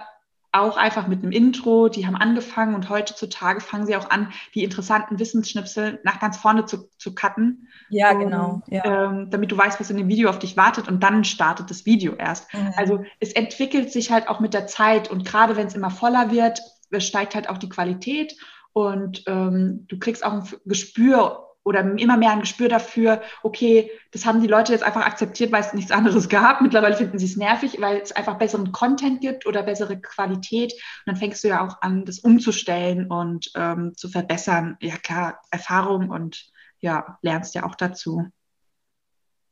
[0.56, 4.64] auch einfach mit einem Intro, die haben angefangen und heutzutage fangen sie auch an, die
[4.64, 7.68] interessanten Wissensschnipsel nach ganz vorne zu, zu cutten.
[7.90, 8.62] Ja, um, genau.
[8.68, 9.10] Ja.
[9.10, 11.86] Ähm, damit du weißt, was in dem Video auf dich wartet und dann startet das
[11.86, 12.54] Video erst.
[12.54, 12.74] Mhm.
[12.78, 16.32] Also es entwickelt sich halt auch mit der Zeit und gerade wenn es immer voller
[16.32, 16.62] wird,
[17.00, 18.36] steigt halt auch die Qualität
[18.72, 24.26] und ähm, du kriegst auch ein Gespür oder immer mehr ein Gespür dafür, okay, das
[24.26, 26.62] haben die Leute jetzt einfach akzeptiert, weil es nichts anderes gab.
[26.62, 30.74] Mittlerweile finden sie es nervig, weil es einfach besseren Content gibt oder bessere Qualität.
[30.74, 34.78] Und dann fängst du ja auch an, das umzustellen und ähm, zu verbessern.
[34.80, 36.46] Ja, klar, Erfahrung und
[36.82, 38.28] ja, lernst ja auch dazu.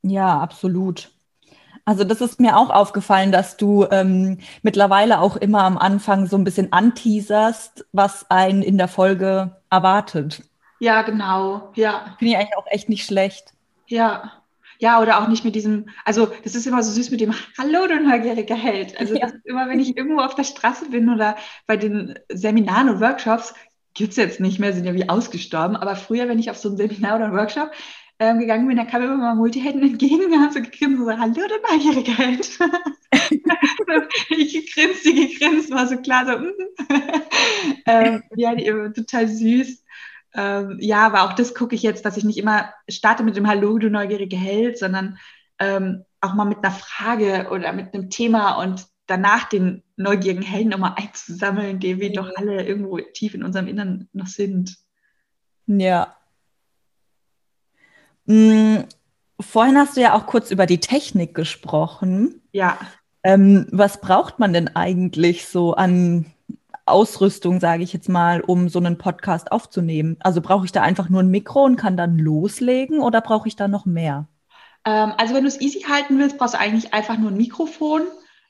[0.02, 1.10] Ja, absolut.
[1.84, 6.36] Also das ist mir auch aufgefallen, dass du ähm, mittlerweile auch immer am Anfang so
[6.36, 10.44] ein bisschen anteaserst, was einen in der Folge erwartet.
[10.80, 11.72] Ja, genau.
[11.74, 12.16] Ja.
[12.18, 13.52] Finde ich eigentlich auch echt nicht schlecht.
[13.86, 14.32] Ja.
[14.80, 17.86] Ja, oder auch nicht mit diesem, also das ist immer so süß mit dem Hallo,
[17.86, 18.98] du neugieriger Held.
[18.98, 19.30] Also ja.
[19.44, 23.54] immer, wenn ich irgendwo auf der Straße bin oder bei den Seminaren und Workshops,
[23.94, 25.76] gibt es jetzt nicht mehr, sind ja wie ausgestorben.
[25.76, 27.70] Aber früher, wenn ich auf so ein Seminar oder einen Workshop
[28.18, 31.18] ähm, gegangen bin, da kam immer mal Multihelden entgegen und haben so gegrinst und so,
[31.18, 32.58] hallo, der neugierige Held.
[34.30, 36.52] ich gegrinst, die gegrinst, war so klar, so, mm.
[37.86, 39.83] ähm, ja, die, total süß.
[40.34, 43.46] Ähm, ja, aber auch das gucke ich jetzt, dass ich nicht immer starte mit dem
[43.46, 45.18] Hallo, du neugierige Held, sondern
[45.58, 50.70] ähm, auch mal mit einer Frage oder mit einem Thema und danach den neugierigen Helden
[50.70, 54.76] nochmal einzusammeln, den wir doch alle irgendwo tief in unserem Innern noch sind.
[55.66, 56.16] Ja,
[58.26, 58.84] hm,
[59.40, 62.40] vorhin hast du ja auch kurz über die Technik gesprochen.
[62.52, 62.78] Ja.
[63.22, 66.26] Ähm, was braucht man denn eigentlich so an
[66.86, 70.16] Ausrüstung, sage ich jetzt mal, um so einen Podcast aufzunehmen?
[70.20, 73.56] Also brauche ich da einfach nur ein Mikro und kann dann loslegen oder brauche ich
[73.56, 74.28] da noch mehr?
[74.84, 78.02] Ähm, also wenn du es easy halten willst, brauchst du eigentlich einfach nur ein Mikrofon.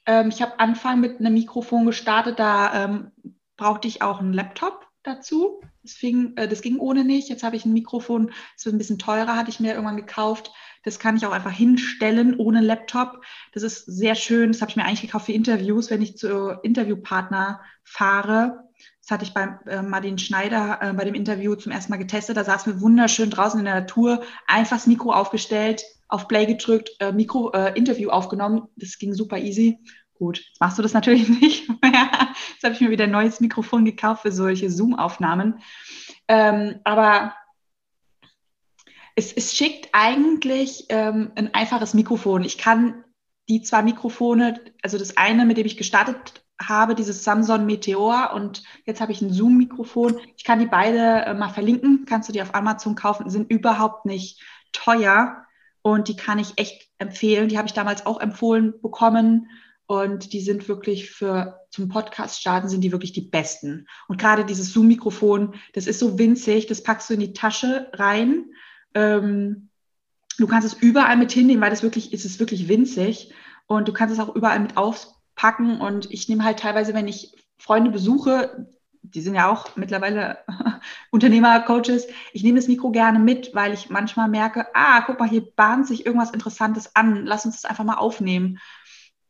[0.06, 3.12] Ähm, ich habe Anfang mit einem Mikrofon gestartet, da ähm,
[3.56, 5.60] brauchte ich auch einen Laptop dazu.
[5.82, 7.28] Das, fing, äh, das ging ohne nicht.
[7.28, 10.50] Jetzt habe ich ein Mikrofon, das wird ein bisschen teurer, hatte ich mir irgendwann gekauft.
[10.84, 13.22] Das kann ich auch einfach hinstellen ohne Laptop.
[13.52, 14.52] Das ist sehr schön.
[14.52, 18.64] Das habe ich mir eigentlich gekauft für Interviews, wenn ich zu Interviewpartner fahre.
[19.00, 22.36] Das hatte ich beim äh, Martin Schneider äh, bei dem Interview zum ersten Mal getestet.
[22.36, 26.90] Da saßen wir wunderschön draußen in der Natur, einfach das Mikro aufgestellt, auf Play gedrückt,
[27.00, 28.68] äh, Mikro, äh, Interview aufgenommen.
[28.76, 29.78] Das ging super easy.
[30.14, 32.08] Gut, jetzt machst du das natürlich nicht mehr.
[32.52, 35.60] Jetzt habe ich mir wieder ein neues Mikrofon gekauft für solche Zoom-Aufnahmen.
[36.28, 37.34] Ähm, aber
[39.14, 42.44] es, es, schickt eigentlich ähm, ein einfaches Mikrofon.
[42.44, 43.04] Ich kann
[43.48, 48.62] die zwei Mikrofone, also das eine, mit dem ich gestartet habe, dieses Samsung Meteor und
[48.86, 50.18] jetzt habe ich ein Zoom-Mikrofon.
[50.36, 54.06] Ich kann die beide äh, mal verlinken, kannst du die auf Amazon kaufen, sind überhaupt
[54.06, 55.44] nicht teuer
[55.82, 57.48] und die kann ich echt empfehlen.
[57.48, 59.48] Die habe ich damals auch empfohlen bekommen
[59.86, 63.86] und die sind wirklich für zum Podcast starten sind die wirklich die besten.
[64.08, 68.46] Und gerade dieses Zoom-Mikrofon, das ist so winzig, das packst du in die Tasche rein.
[68.94, 69.68] Ähm,
[70.38, 73.32] du kannst es überall mit hinnehmen, weil das wirklich ist es wirklich winzig
[73.66, 75.80] und du kannst es auch überall mit aufpacken.
[75.80, 78.68] Und ich nehme halt teilweise, wenn ich Freunde besuche,
[79.02, 80.38] die sind ja auch mittlerweile
[81.10, 82.06] Unternehmer, Coaches.
[82.32, 85.86] Ich nehme das Mikro gerne mit, weil ich manchmal merke, ah, guck mal, hier bahnt
[85.86, 87.26] sich irgendwas Interessantes an.
[87.26, 88.58] Lass uns das einfach mal aufnehmen.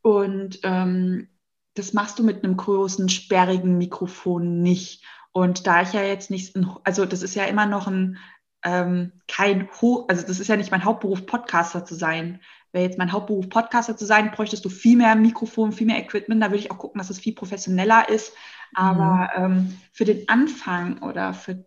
[0.01, 1.29] Und ähm,
[1.75, 5.05] das machst du mit einem großen, sperrigen Mikrofon nicht.
[5.33, 8.19] Und da ich ja jetzt nicht, also das ist ja immer noch ein,
[8.65, 12.41] ähm, kein Hoch, also das ist ja nicht mein Hauptberuf, Podcaster zu sein.
[12.73, 16.43] Wäre jetzt mein Hauptberuf, Podcaster zu sein, bräuchtest du viel mehr Mikrofon, viel mehr Equipment.
[16.43, 18.33] Da würde ich auch gucken, dass es viel professioneller ist.
[18.75, 19.45] Aber mhm.
[19.45, 21.65] ähm, für den Anfang oder für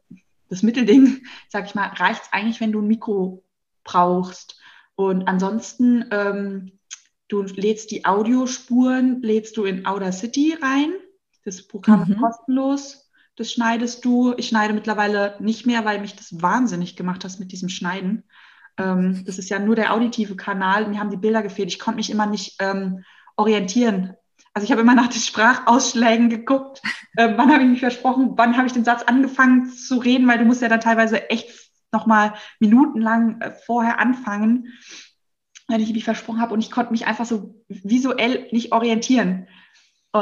[0.49, 3.43] das Mittelding, sag ich mal, reicht es eigentlich, wenn du ein Mikro
[3.83, 4.59] brauchst.
[4.95, 6.71] Und ansonsten ähm,
[7.27, 10.93] Du lädst die Audiospuren, lädst du in Audacity rein.
[11.43, 12.13] Das Programm mhm.
[12.13, 13.06] ist kostenlos.
[13.37, 14.33] Das schneidest du.
[14.35, 18.23] Ich schneide mittlerweile nicht mehr, weil mich das wahnsinnig gemacht hat mit diesem Schneiden.
[18.77, 20.87] Ähm, das ist ja nur der auditive Kanal.
[20.87, 21.69] Mir haben die Bilder gefehlt.
[21.69, 23.03] Ich konnte mich immer nicht ähm,
[23.35, 24.15] orientieren.
[24.53, 26.81] Also ich habe immer nach den Sprachausschlägen geguckt.
[27.15, 28.33] Ähm, wann habe ich mich versprochen?
[28.35, 30.27] Wann habe ich den Satz angefangen zu reden?
[30.27, 31.49] Weil du musst ja dann teilweise echt
[31.91, 34.67] nochmal minutenlang äh, vorher anfangen
[35.67, 39.47] wenn ich mich versprochen habe und ich konnte mich einfach so visuell nicht orientieren.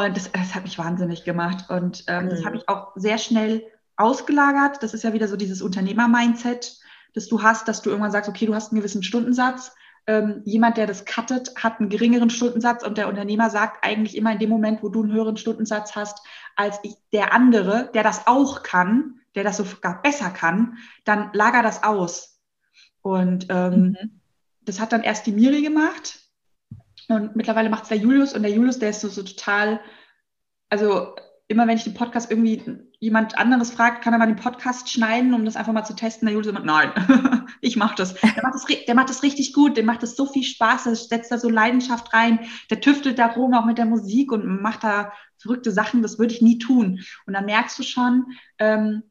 [0.04, 1.70] Und das, das hat mich wahnsinnig gemacht.
[1.70, 2.30] Und ähm, mhm.
[2.30, 3.66] das habe ich auch sehr schnell
[3.98, 4.84] ausgelagert.
[4.84, 6.80] Das ist ja wieder so dieses Unternehmer-Mindset,
[7.14, 9.74] das du hast, dass du irgendwann sagst, okay, du hast einen gewissen Stundensatz.
[10.08, 14.34] Ähm, jemand, der das cuttet, hat einen geringeren Stundensatz und der Unternehmer sagt eigentlich immer
[14.34, 16.20] in dem Moment, wo du einen höheren Stundensatz hast
[16.56, 21.64] als ich, der andere, der das auch kann, der das sogar besser kann, dann lager
[21.64, 22.40] das aus.
[23.02, 24.22] Und ähm, mhm
[24.66, 26.20] das hat dann erst die Miri gemacht
[27.10, 29.80] und mittlerweile macht es der Julius und der Julius, der ist so, so total,
[30.70, 31.16] also
[31.48, 32.64] immer wenn ich den Podcast irgendwie
[33.00, 36.26] jemand anderes fragt, kann er mal den Podcast schneiden, um das einfach mal zu testen.
[36.26, 36.92] Der Julius immer, nein,
[37.62, 38.16] ich mache das.
[38.16, 38.66] Der macht das.
[38.88, 41.50] Der macht das richtig gut, der macht das so viel Spaß, der setzt da so
[41.50, 42.40] Leidenschaft rein,
[42.70, 46.34] der tüftelt da rum auch mit der Musik und macht da verrückte Sachen, das würde
[46.34, 47.02] ich nie tun.
[47.28, 48.26] Und dann merkst du schon,
[48.58, 49.04] ähm,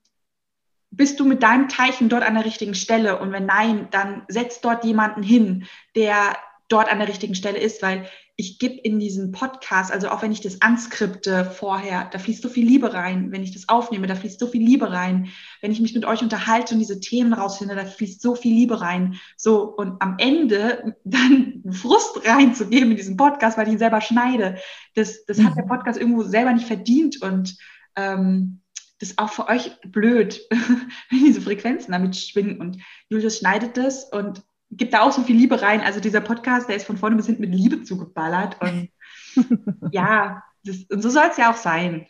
[0.90, 3.18] bist du mit deinem Teilchen dort an der richtigen Stelle?
[3.18, 6.37] Und wenn nein, dann setz dort jemanden hin, der
[6.68, 10.33] dort an der richtigen Stelle ist, weil ich gebe in diesen Podcast, also auch wenn
[10.33, 13.31] ich das anskripte vorher, da fließt so viel Liebe rein.
[13.31, 15.29] Wenn ich das aufnehme, da fließt so viel Liebe rein.
[15.61, 18.81] Wenn ich mich mit euch unterhalte und diese Themen rausfinde, da fließt so viel Liebe
[18.81, 19.20] rein.
[19.37, 24.59] So, und am Ende dann Frust reinzugeben in diesen Podcast, weil ich ihn selber schneide,
[24.96, 25.68] das, das hat der mhm.
[25.68, 27.22] Podcast irgendwo selber nicht verdient.
[27.22, 27.57] Und
[27.94, 28.62] ähm,
[28.98, 32.61] das ist auch für euch blöd, wenn diese Frequenzen damit schwingen.
[32.61, 32.79] Und
[33.11, 34.42] Julius schneidet das und
[34.76, 35.80] gibt da auch so viel Liebe rein.
[35.80, 38.56] Also dieser Podcast, der ist von vorne bis hinten mit Liebe zugeballert.
[38.60, 38.90] Und
[39.92, 42.06] ja, das, und so soll es ja auch sein.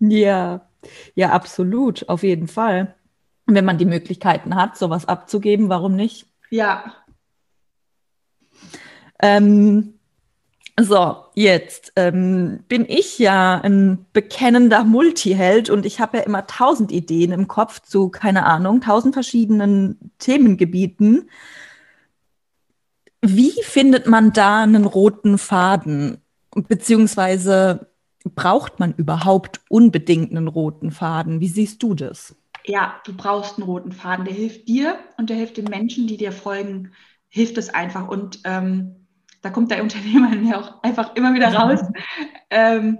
[0.00, 0.68] Ja.
[1.14, 2.94] ja, absolut, auf jeden Fall.
[3.46, 6.26] wenn man die Möglichkeiten hat, sowas abzugeben, warum nicht?
[6.50, 6.92] Ja.
[9.20, 9.98] Ähm,
[10.80, 16.92] so, jetzt ähm, bin ich ja ein bekennender Multiheld und ich habe ja immer tausend
[16.92, 21.28] Ideen im Kopf zu, keine Ahnung, tausend verschiedenen Themengebieten.
[23.20, 26.22] Wie findet man da einen roten Faden?
[26.50, 27.92] Beziehungsweise
[28.24, 31.40] braucht man überhaupt unbedingt einen roten Faden?
[31.40, 32.36] Wie siehst du das?
[32.64, 34.24] Ja, du brauchst einen roten Faden.
[34.24, 36.92] Der hilft dir und der hilft den Menschen, die dir folgen,
[37.28, 38.08] hilft es einfach.
[38.08, 39.06] Und ähm,
[39.42, 41.80] da kommt der Unternehmer mir auch einfach immer wieder raus.
[42.50, 42.98] ähm,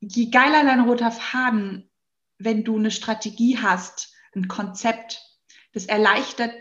[0.00, 1.90] je geiler dein roter Faden,
[2.38, 5.20] wenn du eine Strategie hast, ein Konzept,
[5.72, 6.52] das erleichtert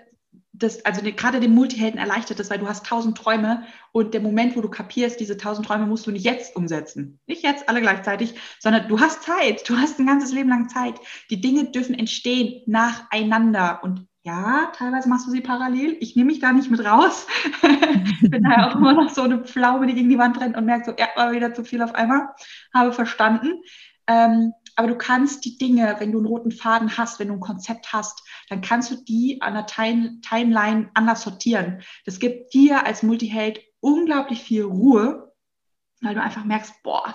[0.62, 4.56] das, also gerade den Multihelden erleichtert das, weil du hast tausend Träume und der Moment,
[4.56, 7.19] wo du kapierst, diese tausend Träume musst du nicht jetzt umsetzen.
[7.28, 9.67] Nicht jetzt alle gleichzeitig, sondern du hast Zeit.
[9.67, 10.95] Du hast ein ganzes Leben lang Zeit.
[11.30, 15.97] Die Dinge dürfen entstehen nacheinander und ja, teilweise machst du sie parallel.
[16.00, 17.26] Ich nehme mich da nicht mit raus.
[18.21, 20.65] ich bin da auch immer noch so eine Pflaume, die gegen die Wand rennt und
[20.65, 22.30] merkt so, ja, war wieder zu viel auf einmal.
[22.71, 23.63] Habe verstanden.
[24.06, 27.39] Ähm, aber du kannst die Dinge, wenn du einen roten Faden hast, wenn du ein
[27.39, 31.84] Konzept hast, dann kannst du die an der Time Timeline anders sortieren.
[32.04, 35.32] Das gibt dir als Multiheld unglaublich viel Ruhe,
[36.02, 37.13] weil du einfach merkst, boah,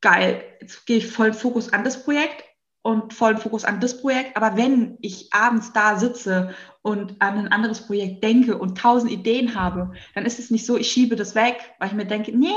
[0.00, 2.42] geil, jetzt gehe ich voll Fokus an das Projekt
[2.80, 4.34] und vollen Fokus an das Projekt.
[4.34, 9.54] Aber wenn ich abends da sitze und an ein anderes Projekt denke und tausend Ideen
[9.54, 12.54] habe, dann ist es nicht so, ich schiebe das weg, weil ich mir denke, nee,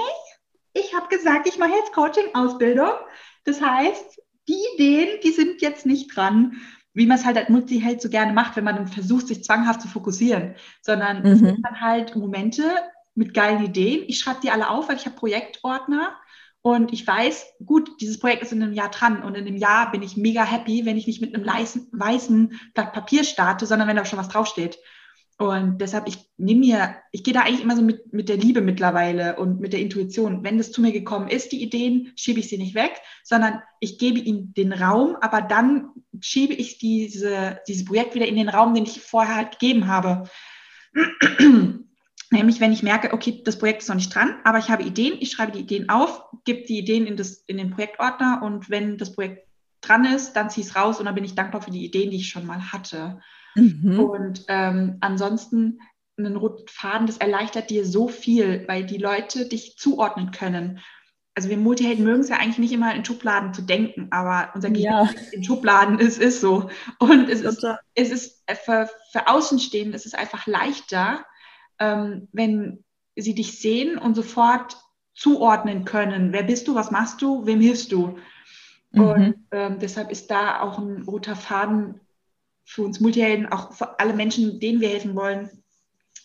[0.71, 2.91] ich habe gesagt, ich mache jetzt Coaching-Ausbildung.
[3.43, 6.58] Das heißt, die Ideen, die sind jetzt nicht dran,
[6.94, 9.88] wie man es halt als Multiheld so gerne macht, wenn man versucht, sich zwanghaft zu
[9.88, 11.26] fokussieren, sondern mhm.
[11.28, 12.64] es sind dann halt Momente
[13.16, 14.04] mit geilen Ideen.
[14.08, 16.18] Ich schreibe die alle auf, weil ich habe Projektordner
[16.62, 19.92] und ich weiß, gut, dieses Projekt ist in einem Jahr dran und in einem Jahr
[19.92, 23.96] bin ich mega happy, wenn ich nicht mit einem weißen Blatt Papier starte, sondern wenn
[23.96, 24.78] da schon was draufsteht.
[25.39, 28.60] Und deshalb, ich nehme mir, ich gehe da eigentlich immer so mit, mit der Liebe
[28.60, 30.43] mittlerweile und mit der Intuition.
[30.43, 32.91] Wenn das zu mir gekommen ist, die Ideen, schiebe ich sie nicht weg,
[33.23, 38.36] sondern ich gebe ihnen den Raum, aber dann schiebe ich diese, dieses Projekt wieder in
[38.36, 40.30] den Raum, den ich vorher halt gegeben habe.
[42.32, 45.19] Nämlich, wenn ich merke, okay, das Projekt ist noch nicht dran, aber ich habe Ideen,
[45.21, 48.97] ich schreibe die Ideen auf, gebe die Ideen in, das, in den Projektordner und wenn
[48.97, 49.47] das Projekt
[49.80, 52.12] dran ist, dann ziehe ich es raus und dann bin ich dankbar für die Ideen,
[52.12, 53.21] die ich schon mal hatte.
[53.56, 54.00] Mhm.
[54.00, 55.80] Und ähm, ansonsten
[56.18, 60.80] einen roten Faden, das erleichtert dir so viel, weil die Leute dich zuordnen können.
[61.36, 64.70] Also wir Multihelden mögen es ja eigentlich nicht immer in Schubladen zu denken, aber unser
[64.70, 65.22] Gehirn ja.
[65.32, 66.70] in Schubladen ist, ist so.
[67.00, 71.26] Und es ist, es ist für, für Außenstehende, es ist einfach leichter,
[71.80, 72.84] ähm, wenn
[73.16, 74.78] sie dich sehen und sofort
[75.14, 76.34] zuordnen können.
[76.34, 78.18] Wer bist du, was machst du, wem hilfst du?
[78.92, 79.02] Mhm.
[79.02, 82.02] Und ähm, deshalb ist da auch ein roter Faden
[82.69, 85.49] für uns Multihelden, auch für alle Menschen, denen wir helfen wollen,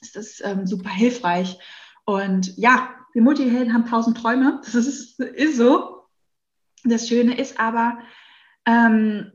[0.03, 1.59] ist das ähm, super hilfreich.
[2.05, 6.03] Und ja, wir Multihelden haben tausend Träume, das ist, ist so.
[6.85, 7.99] Das Schöne ist aber,
[8.67, 9.33] ähm,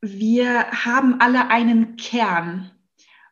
[0.00, 2.72] wir haben alle einen Kern.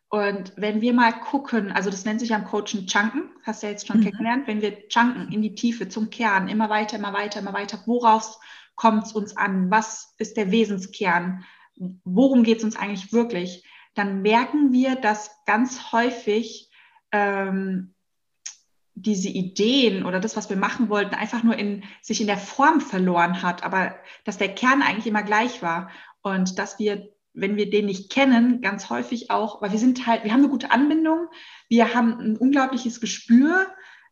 [0.08, 3.72] Und wenn wir mal gucken, also das nennt sich am Coachen Chunken, hast du ja
[3.72, 4.04] jetzt schon mhm.
[4.04, 7.82] kennengelernt, wenn wir chunken in die Tiefe zum Kern, immer weiter, immer weiter, immer weiter,
[7.86, 8.38] woraus
[8.76, 9.72] kommt es uns an?
[9.72, 11.44] Was ist der Wesenskern?
[12.04, 13.64] Worum geht es uns eigentlich wirklich?
[13.94, 16.70] Dann merken wir, dass ganz häufig
[17.12, 17.94] ähm,
[18.94, 22.80] diese Ideen oder das, was wir machen wollten, einfach nur in, sich in der Form
[22.80, 25.90] verloren hat, aber dass der Kern eigentlich immer gleich war
[26.22, 27.08] und dass wir
[27.40, 30.48] wenn wir den nicht kennen, ganz häufig auch, weil wir sind halt, wir haben eine
[30.48, 31.28] gute Anbindung,
[31.68, 33.66] wir haben ein unglaubliches Gespür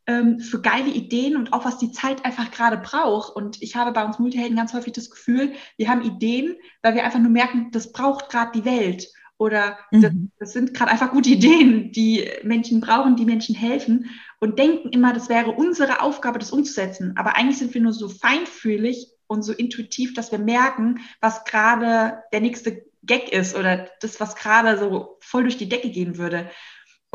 [0.06, 3.34] ähm, für geile Ideen und auch was die Zeit einfach gerade braucht.
[3.34, 7.04] Und ich habe bei uns Multihelden ganz häufig das Gefühl, wir haben Ideen, weil wir
[7.04, 9.08] einfach nur merken, das braucht gerade die Welt.
[9.38, 10.00] Oder mhm.
[10.00, 14.90] das, das, sind gerade einfach gute Ideen, die Menschen brauchen, die Menschen helfen und denken
[14.90, 17.14] immer, das wäre unsere Aufgabe, das umzusetzen.
[17.16, 22.22] Aber eigentlich sind wir nur so feinfühlig und so intuitiv, dass wir merken, was gerade
[22.32, 26.50] der nächste Gag ist oder das, was gerade so voll durch die Decke gehen würde.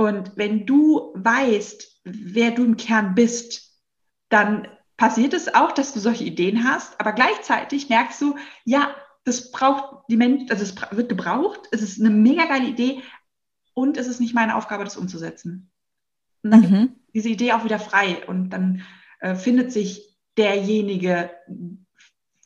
[0.01, 3.79] Und wenn du weißt, wer du im Kern bist,
[4.29, 8.35] dann passiert es auch, dass du solche Ideen hast, aber gleichzeitig merkst du,
[8.65, 13.03] ja, das braucht die Menschen, also es wird gebraucht, es ist eine mega geile Idee
[13.75, 15.69] und es ist nicht meine Aufgabe, das umzusetzen.
[16.41, 16.95] Und dann mhm.
[17.13, 18.81] diese Idee auch wieder frei und dann
[19.19, 21.29] äh, findet sich derjenige,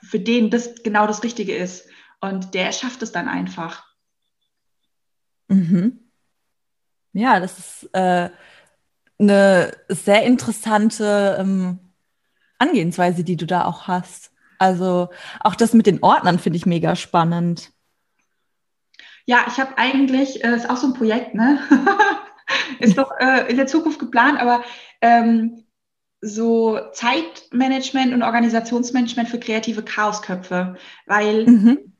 [0.03, 1.87] für den das genau das Richtige ist.
[2.19, 3.85] Und der schafft es dann einfach.
[5.47, 6.04] Mhm.
[7.15, 8.29] Ja, das ist äh,
[9.17, 11.79] eine sehr interessante ähm,
[12.57, 14.31] Angehensweise, die du da auch hast.
[14.59, 17.71] Also auch das mit den Ordnern finde ich mega spannend.
[19.25, 21.59] Ja, ich habe eigentlich, äh, ist auch so ein Projekt, ne?
[22.79, 24.63] ist doch äh, in der Zukunft geplant, aber
[24.99, 25.63] ähm,
[26.19, 30.75] so Zeitmanagement und Organisationsmanagement für kreative Chaosköpfe,
[31.05, 31.93] weil mhm.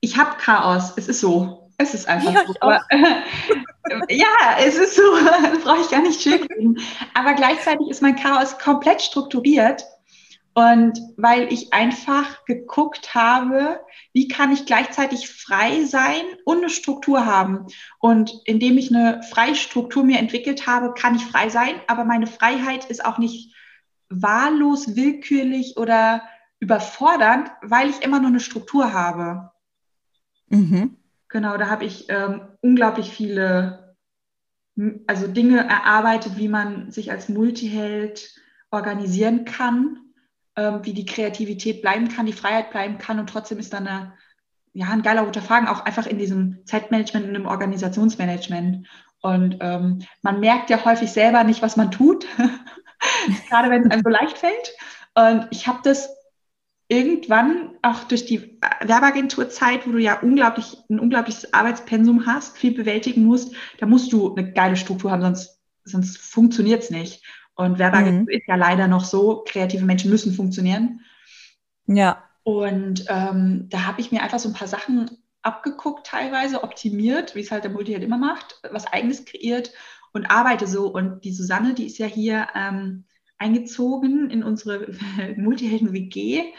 [0.00, 1.59] ich habe Chaos, es ist so.
[1.80, 2.54] Es ist einfach ja, so.
[2.60, 2.84] Aber,
[4.10, 4.26] ja,
[4.58, 5.02] es ist so,
[5.64, 6.78] brauche ich gar nicht schön
[7.14, 9.86] Aber gleichzeitig ist mein Chaos komplett strukturiert
[10.52, 13.80] und weil ich einfach geguckt habe,
[14.12, 17.66] wie kann ich gleichzeitig frei sein und eine Struktur haben.
[17.98, 22.26] Und indem ich eine freie Struktur mir entwickelt habe, kann ich frei sein, aber meine
[22.26, 23.54] Freiheit ist auch nicht
[24.10, 26.24] wahllos, willkürlich oder
[26.58, 29.52] überfordernd, weil ich immer nur eine Struktur habe.
[30.50, 30.99] Mhm.
[31.30, 33.96] Genau, da habe ich ähm, unglaublich viele
[35.06, 38.34] also Dinge erarbeitet, wie man sich als Multiheld
[38.70, 40.10] organisieren kann
[40.56, 44.12] ähm, wie die Kreativität bleiben kann, die Freiheit bleiben kann und trotzdem ist dann eine,
[44.72, 48.86] ja, ein geiler Unterfangen, auch einfach in diesem Zeitmanagement und im Organisationsmanagement.
[49.22, 52.26] Und ähm, man merkt ja häufig selber nicht, was man tut,
[53.48, 54.74] gerade wenn es einem so leicht fällt.
[55.14, 56.08] Und ich habe das
[56.90, 63.24] irgendwann auch durch die Werbeagenturzeit, wo du ja unglaublich, ein unglaubliches Arbeitspensum hast, viel bewältigen
[63.24, 67.24] musst, da musst du eine geile Struktur haben, sonst, sonst funktioniert es nicht.
[67.54, 68.28] Und Werbeagentur mhm.
[68.40, 71.00] ist ja leider noch so, kreative Menschen müssen funktionieren.
[71.86, 72.24] Ja.
[72.42, 75.10] Und ähm, da habe ich mir einfach so ein paar Sachen
[75.42, 79.70] abgeguckt, teilweise optimiert, wie es halt der Multi halt immer macht, was eigenes kreiert
[80.12, 80.88] und arbeite so.
[80.88, 83.04] Und die Susanne, die ist ja hier ähm,
[83.38, 84.88] eingezogen in unsere
[85.36, 86.52] Multihelden-WG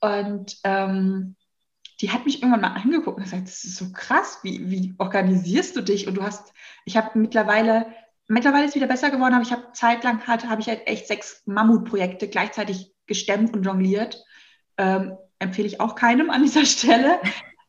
[0.00, 1.36] und ähm,
[2.00, 5.76] die hat mich irgendwann mal angeguckt und gesagt, das ist so krass, wie, wie organisierst
[5.76, 6.06] du dich?
[6.06, 6.52] Und du hast,
[6.84, 7.86] ich habe mittlerweile
[8.32, 11.08] Mittlerweile ist es wieder besser geworden, aber ich habe zeitlang hatte, habe ich halt echt
[11.08, 14.24] sechs Mammutprojekte gleichzeitig gestemmt und jongliert.
[14.78, 17.18] Ähm, empfehle ich auch keinem an dieser Stelle.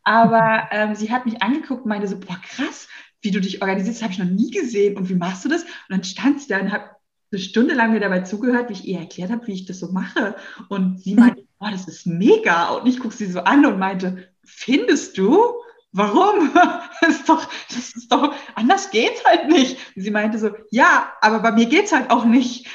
[0.04, 2.88] Aber ähm, sie hat mich angeguckt und meinte so, boah, krass,
[3.22, 4.98] wie du dich organisierst, habe ich noch nie gesehen.
[4.98, 5.64] Und wie machst du das?
[5.64, 6.92] Und dann stand sie da und hat
[7.32, 9.92] eine Stunde lang mir dabei zugehört, wie ich ihr erklärt habe, wie ich das so
[9.92, 10.36] mache.
[10.70, 12.70] Und sie meinte, boah, das ist mega.
[12.72, 15.38] Und ich gucke sie so an und meinte, findest du?
[15.92, 16.52] warum?
[17.02, 19.76] Das ist doch, das ist doch, anders geht's halt nicht.
[19.96, 22.68] Und sie meinte so, ja, aber bei mir geht's halt auch nicht.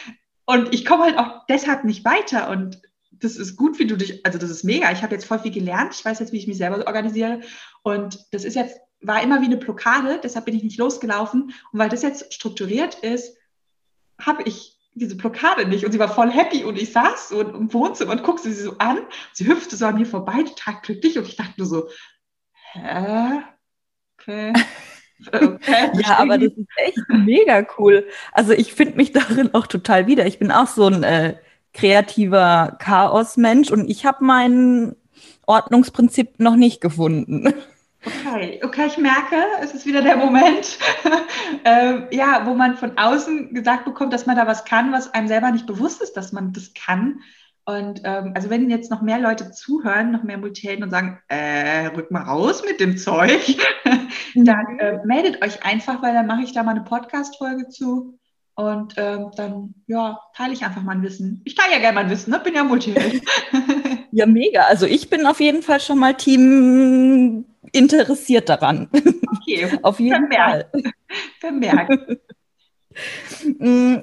[0.47, 2.51] Und ich komme halt auch deshalb nicht weiter.
[2.51, 4.91] Und das ist gut, wie du dich, also das ist mega.
[4.91, 5.95] Ich habe jetzt voll viel gelernt.
[5.95, 7.41] Ich weiß jetzt, wie ich mich selber organisiere.
[7.85, 11.53] Und das ist jetzt, war immer wie eine Blockade, deshalb bin ich nicht losgelaufen.
[11.71, 13.37] Und weil das jetzt strukturiert ist,
[14.21, 15.85] habe ich diese Blockade nicht.
[15.85, 18.77] Und sie war voll happy und ich saß so im Wohnzimmer und guckte sie so
[18.79, 18.99] an.
[19.33, 21.19] Sie hüpfte so an mir vorbei, total glücklich.
[21.19, 21.89] Und ich dachte nur so,
[22.73, 23.43] hä?
[24.19, 24.53] Okay.
[25.33, 28.07] Ja, aber das ist echt mega cool.
[28.33, 30.27] Also ich finde mich darin auch total wieder.
[30.27, 31.37] Ich bin auch so ein äh,
[31.73, 34.95] kreativer Chaos-Mensch und ich habe mein
[35.47, 37.55] Ordnungsprinzip noch nicht gefunden.
[38.07, 40.79] Okay, okay, ich merke, es ist wieder der Moment,
[41.65, 45.27] äh, ja, wo man von außen gesagt bekommt, dass man da was kann, was einem
[45.27, 47.21] selber nicht bewusst ist, dass man das kann.
[47.65, 51.87] Und ähm, also wenn jetzt noch mehr Leute zuhören, noch mehr Multihelden und sagen, äh,
[51.87, 53.57] rück mal raus mit dem Zeug,
[54.37, 58.16] dann äh, meldet euch einfach, weil dann mache ich da mal eine Podcast-Folge zu.
[58.57, 61.43] Und ähm, dann, ja, teile ich einfach mein Wissen.
[61.45, 62.41] Ich teile ja gerne mein Wissen, ne?
[62.41, 63.23] bin ja Multiheld.
[64.13, 64.63] ja, mega.
[64.63, 68.89] Also ich bin auf jeden Fall schon mal Team interessiert daran.
[69.37, 70.71] Okay, auf jeden Vermerkt.
[70.73, 70.93] Fall.
[71.41, 72.19] Vermerkt.
[73.59, 73.97] Mm,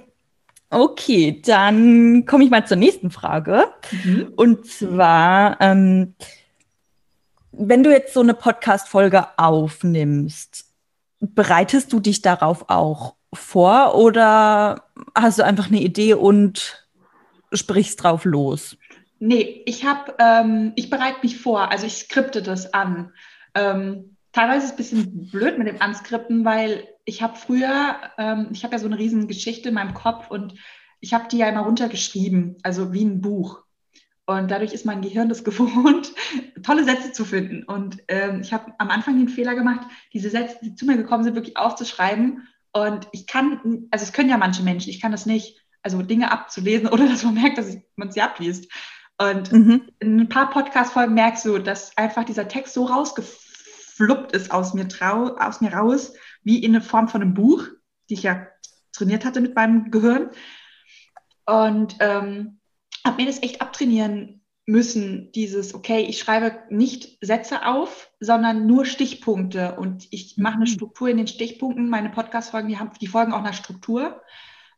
[0.73, 3.67] Okay, dann komme ich mal zur nächsten Frage.
[3.91, 4.33] Mhm.
[4.35, 6.15] Und zwar, ähm,
[7.51, 10.65] wenn du jetzt so eine Podcast-Folge aufnimmst,
[11.19, 14.83] bereitest du dich darauf auch vor oder
[15.15, 16.87] hast du einfach eine Idee und
[17.51, 18.77] sprichst drauf los?
[19.19, 23.13] Nee, ich habe, ähm, ich bereite mich vor, also ich skripte das an.
[23.55, 28.49] Ähm, teilweise ist es ein bisschen blöd mit dem Anskripten, weil ich habe früher, ähm,
[28.51, 30.55] ich habe ja so eine riesen Geschichte in meinem Kopf und
[30.99, 33.63] ich habe die ja immer runtergeschrieben, also wie ein Buch.
[34.25, 36.13] Und dadurch ist mein Gehirn das gewohnt,
[36.63, 37.63] tolle Sätze zu finden.
[37.63, 41.23] Und ähm, ich habe am Anfang den Fehler gemacht, diese Sätze, die zu mir gekommen
[41.23, 42.47] sind, wirklich aufzuschreiben.
[42.73, 46.31] Und ich kann, also es können ja manche Menschen, ich kann das nicht, also Dinge
[46.31, 48.71] abzulesen oder dass man merkt, dass man sie abliest.
[49.17, 49.89] Und mhm.
[49.99, 54.87] in ein paar Podcast-Folgen merkst du, dass einfach dieser Text so rausgefluppt ist aus mir,
[54.87, 57.67] trau, aus mir raus, wie in eine Form von einem Buch,
[58.09, 58.47] die ich ja
[58.91, 60.31] trainiert hatte mit meinem Gehirn.
[61.45, 62.59] Und ähm,
[63.05, 68.85] habe mir das echt abtrainieren müssen, dieses, okay, ich schreibe nicht Sätze auf, sondern nur
[68.85, 70.73] Stichpunkte und ich mache eine mhm.
[70.73, 71.89] Struktur in den Stichpunkten.
[71.89, 74.21] Meine Podcast-Folgen, die, haben, die folgen auch einer Struktur.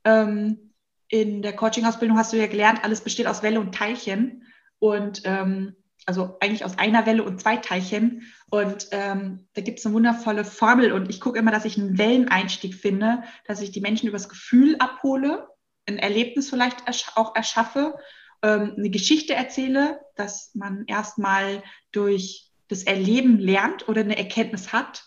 [0.03, 0.71] Ähm,
[1.07, 4.43] in der Coaching-Ausbildung hast du ja gelernt, alles besteht aus Welle und Teilchen.
[4.79, 5.75] und ähm,
[6.05, 8.31] also eigentlich aus einer Welle und zwei Teilchen.
[8.49, 11.97] Und ähm, da gibt es eine wundervolle Formel und ich gucke immer, dass ich einen
[11.97, 15.47] Welleneinstieg finde, dass ich die Menschen übers Gefühl abhole,
[15.87, 16.77] ein Erlebnis vielleicht
[17.15, 17.95] auch erschaffe,
[18.41, 25.03] ähm, eine Geschichte erzähle, dass man erstmal durch das Erleben lernt oder eine Erkenntnis hat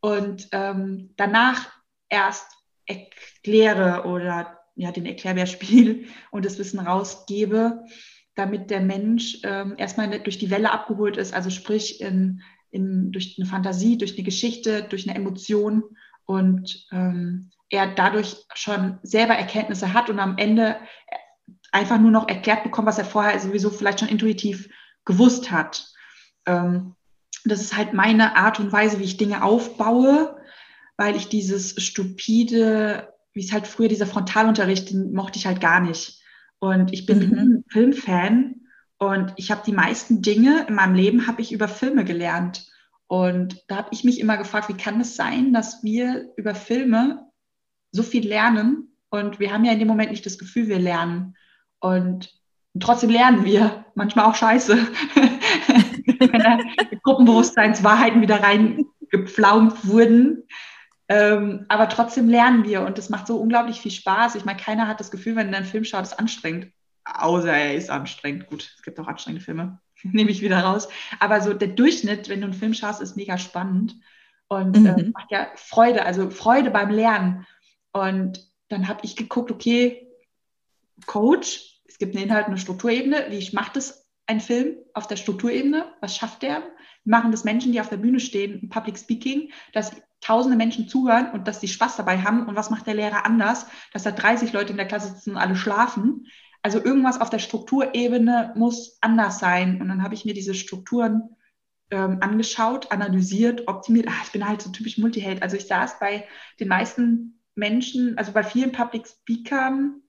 [0.00, 1.70] und ähm, danach
[2.08, 2.46] erst
[2.86, 7.84] erkläre oder ja, den Erklärbärspiel und das Wissen rausgebe,
[8.34, 13.36] damit der Mensch ähm, erstmal durch die Welle abgeholt ist, also sprich in, in, durch
[13.38, 15.82] eine Fantasie, durch eine Geschichte, durch eine Emotion
[16.24, 20.76] und ähm, er dadurch schon selber Erkenntnisse hat und am Ende
[21.72, 24.68] einfach nur noch erklärt bekommt, was er vorher sowieso vielleicht schon intuitiv
[25.04, 25.88] gewusst hat.
[26.46, 26.94] Ähm,
[27.44, 30.36] das ist halt meine Art und Weise, wie ich Dinge aufbaue,
[30.96, 35.80] weil ich dieses stupide, wie es halt früher dieser Frontalunterricht, den mochte ich halt gar
[35.80, 36.20] nicht.
[36.58, 37.64] Und ich bin mhm.
[37.68, 38.60] Filmfan
[38.98, 42.66] und ich habe die meisten Dinge in meinem Leben habe ich über Filme gelernt.
[43.06, 47.30] Und da habe ich mich immer gefragt, wie kann es sein, dass wir über Filme
[47.92, 51.36] so viel lernen und wir haben ja in dem Moment nicht das Gefühl, wir lernen.
[51.80, 52.32] Und
[52.78, 54.76] trotzdem lernen wir, manchmal auch scheiße.
[56.18, 56.58] Wenn da
[57.02, 60.44] Gruppenbewusstseinswahrheiten wieder reingepflaumt wurden.
[61.08, 64.36] Ähm, aber trotzdem lernen wir und das macht so unglaublich viel Spaß.
[64.36, 66.70] Ich meine, keiner hat das Gefühl, wenn er einen Film schaut, ist anstrengend.
[67.04, 68.46] Außer er ist anstrengend.
[68.46, 69.80] Gut, es gibt auch anstrengende Filme.
[70.04, 70.88] Nehme ich wieder raus.
[71.18, 73.96] Aber so der Durchschnitt, wenn du einen Film schaust, ist mega spannend
[74.48, 74.86] und mhm.
[74.86, 77.46] äh, macht ja Freude, also Freude beim Lernen.
[77.92, 80.06] Und dann habe ich geguckt, okay,
[81.06, 83.26] Coach, es gibt einen Inhalt, eine Strukturebene.
[83.30, 85.92] Wie macht es ein Film auf der Strukturebene?
[86.00, 86.62] Was schafft der?
[87.04, 91.48] Machen das Menschen, die auf der Bühne stehen, Public Speaking, dass tausende Menschen zuhören und
[91.48, 92.46] dass sie Spaß dabei haben?
[92.46, 95.36] Und was macht der Lehrer anders, dass da 30 Leute in der Klasse sitzen und
[95.38, 96.26] alle schlafen?
[96.62, 99.80] Also irgendwas auf der Strukturebene muss anders sein.
[99.80, 101.36] Und dann habe ich mir diese Strukturen
[101.90, 104.06] ähm, angeschaut, analysiert, optimiert.
[104.08, 105.42] Ach, ich bin halt so typisch Multiheld.
[105.42, 106.28] Also ich saß bei
[106.60, 110.02] den meisten Menschen, also bei vielen Public Speakern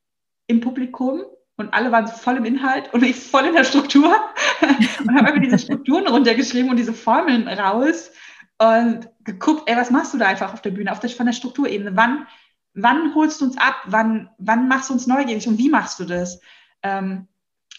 [0.46, 1.22] im Publikum
[1.62, 4.14] und alle waren voll im Inhalt und ich voll in der Struktur
[4.62, 8.12] und habe einfach diese Strukturen runtergeschrieben und diese Formeln raus
[8.58, 11.34] und geguckt, ey, was machst du da einfach auf der Bühne, auf der, von der
[11.34, 11.96] Strukturebene?
[11.96, 12.28] Wann,
[12.74, 13.76] wann holst du uns ab?
[13.86, 16.42] Wann, wann machst du uns neugierig und wie machst du das?
[16.84, 17.28] Ähm,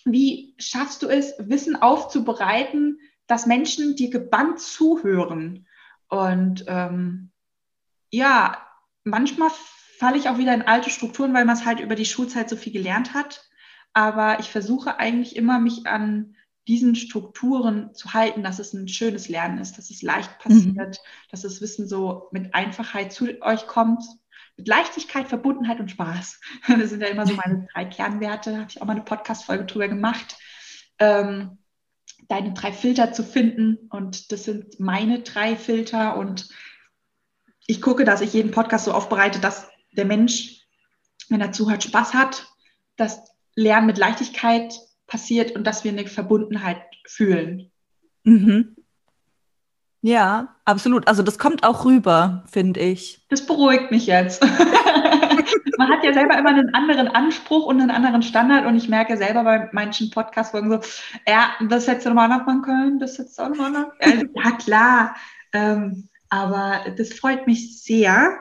[0.05, 5.67] wie schaffst du es, Wissen aufzubereiten, dass Menschen dir gebannt zuhören?
[6.09, 7.31] Und ähm,
[8.11, 8.59] ja,
[9.05, 9.51] manchmal
[9.99, 12.57] falle ich auch wieder in alte Strukturen, weil man es halt über die Schulzeit so
[12.57, 13.49] viel gelernt hat.
[13.93, 16.35] Aber ich versuche eigentlich immer, mich an
[16.69, 21.29] diesen Strukturen zu halten, dass es ein schönes Lernen ist, dass es leicht passiert, mhm.
[21.31, 24.05] dass das Wissen so mit Einfachheit zu euch kommt,
[24.57, 26.41] mit Leichtigkeit, Verbundenheit und Spaß.
[26.69, 28.53] Das sind ja immer so meine drei Kernwerte.
[28.53, 30.37] Da habe ich auch mal eine Podcast-Folge drüber gemacht.
[30.99, 31.59] Ähm,
[32.29, 33.89] deine drei Filter zu finden.
[33.91, 36.17] Und das sind meine drei Filter.
[36.17, 36.49] Und
[37.67, 40.67] ich gucke, dass ich jeden Podcast so aufbereite, dass der Mensch,
[41.29, 42.47] wenn er zuhört, Spaß hat,
[42.97, 44.75] dass Lernen mit Leichtigkeit
[45.07, 47.71] passiert und dass wir eine Verbundenheit fühlen.
[48.25, 48.77] Mhm.
[50.01, 51.07] Ja, absolut.
[51.07, 53.25] Also das kommt auch rüber, finde ich.
[53.29, 54.43] Das beruhigt mich jetzt.
[55.79, 59.17] Man hat ja selber immer einen anderen Anspruch und einen anderen Standard und ich merke
[59.17, 60.81] selber bei manchen Podcast-Folgen so,
[61.27, 64.31] ja, das hättest du nochmal machen können, das hättest du auch nochmal machen können.
[64.35, 65.17] Ja, klar.
[65.53, 68.39] Ähm, aber das freut mich sehr,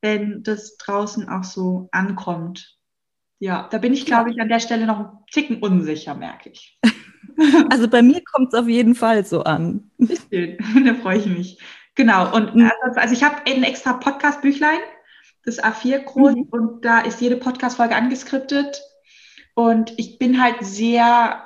[0.00, 2.73] wenn das draußen auch so ankommt.
[3.38, 6.78] Ja, da bin ich, glaube ich, an der Stelle noch ein Ticken unsicher, merke ich.
[7.68, 9.90] Also bei mir kommt es auf jeden Fall so an.
[10.30, 10.56] Schön,
[10.86, 11.58] da freue ich mich.
[11.96, 12.70] Genau, und mhm.
[12.94, 14.78] also ich habe ein extra Podcast-Büchlein,
[15.44, 16.42] das A4 groß, mhm.
[16.52, 18.80] und da ist jede Podcast-Folge angeskriptet.
[19.54, 21.42] Und ich bin halt sehr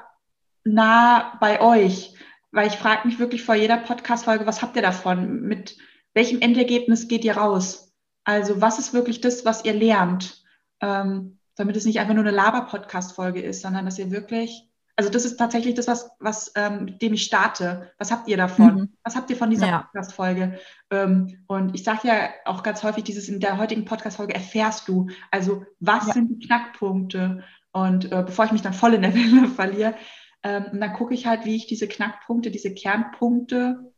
[0.65, 2.15] nah bei euch,
[2.51, 5.41] weil ich frage mich wirklich vor jeder Podcast-Folge, was habt ihr davon?
[5.41, 5.79] Mit
[6.13, 7.95] welchem Endergebnis geht ihr raus?
[8.25, 10.43] Also was ist wirklich das, was ihr lernt?
[10.81, 15.25] Ähm, damit es nicht einfach nur eine Laber-Podcast-Folge ist, sondern dass ihr wirklich, also das
[15.25, 17.91] ist tatsächlich das, was, was ähm, mit dem ich starte.
[17.99, 18.75] Was habt ihr davon?
[18.75, 18.93] Mhm.
[19.05, 19.79] Was habt ihr von dieser ja.
[19.81, 20.59] Podcast-Folge?
[20.91, 25.09] Ähm, und ich sage ja auch ganz häufig, dieses in der heutigen Podcast-Folge erfährst du.
[25.31, 26.15] Also was ja.
[26.15, 27.45] sind die Knackpunkte?
[27.73, 29.95] Und äh, bevor ich mich dann voll in der Welle verliere,
[30.43, 33.93] ähm, und dann gucke ich halt, wie ich diese Knackpunkte, diese Kernpunkte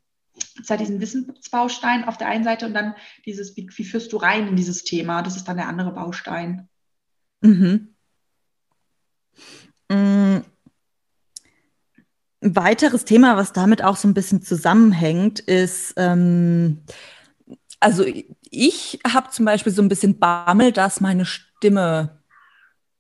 [0.65, 2.95] zwar diesen Wissensbaustein auf der einen Seite und dann
[3.27, 5.23] dieses, wie, wie, führst du rein in dieses Thema?
[5.23, 6.69] Das ist dann der andere Baustein.
[7.43, 7.95] Mhm.
[9.91, 10.45] Mhm.
[12.43, 16.83] Ein weiteres Thema, was damit auch so ein bisschen zusammenhängt, ist, ähm,
[17.81, 18.05] also
[18.51, 22.21] ich habe zum Beispiel so ein bisschen Bammel, dass meine Stimme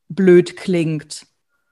[0.09, 1.27] blöd klingt.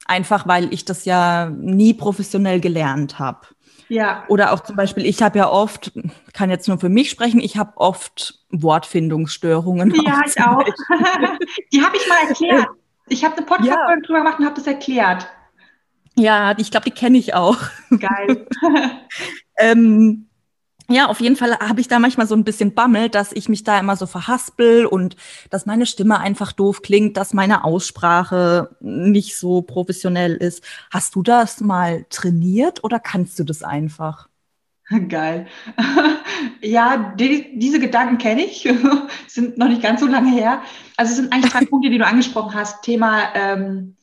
[0.07, 3.49] einfach weil ich das ja nie professionell gelernt habe.
[3.89, 4.24] Ja.
[4.28, 5.93] Oder auch zum Beispiel, ich habe ja oft,
[6.32, 9.95] kann jetzt nur für mich sprechen, ich habe oft Wortfindungsstörungen.
[9.95, 10.62] Ja, ich auch.
[11.72, 12.68] Die habe ich mal erklärt.
[13.09, 14.07] Ich habe eine Podcast-Folge ja.
[14.07, 15.28] drüber gemacht und habe das erklärt.
[16.14, 17.57] Ja, ich glaube, die kenne ich auch.
[17.91, 18.47] Geil.
[19.59, 20.28] ähm,
[20.91, 23.62] ja, auf jeden Fall habe ich da manchmal so ein bisschen Bammel, dass ich mich
[23.62, 25.16] da immer so verhaspel und
[25.51, 30.64] dass meine Stimme einfach doof klingt, dass meine Aussprache nicht so professionell ist.
[30.91, 34.28] Hast du das mal trainiert oder kannst du das einfach?
[35.09, 35.47] Geil.
[36.62, 38.66] ja, die, diese Gedanken kenne ich,
[39.26, 40.62] sind noch nicht ganz so lange her.
[40.97, 42.82] Also es sind eigentlich drei Punkte, die du angesprochen hast.
[42.82, 43.97] Thema ähm,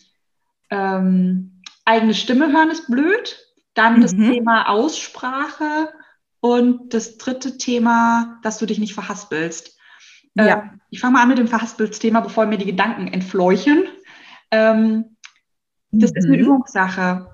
[0.70, 3.40] ähm, eigene Stimme hören ist blöd.
[3.74, 4.02] Dann mhm.
[4.02, 5.90] das Thema Aussprache
[6.46, 9.76] und das dritte Thema, dass du dich nicht verhaspelst.
[10.36, 10.46] Ja.
[10.46, 13.86] Äh, ich fange mal an mit dem Verhaspelsthema, bevor mir die Gedanken entfleuchen.
[14.52, 15.18] Ähm,
[15.90, 16.18] das mhm.
[16.18, 16.44] ist eine mhm.
[16.44, 17.32] Übungssache.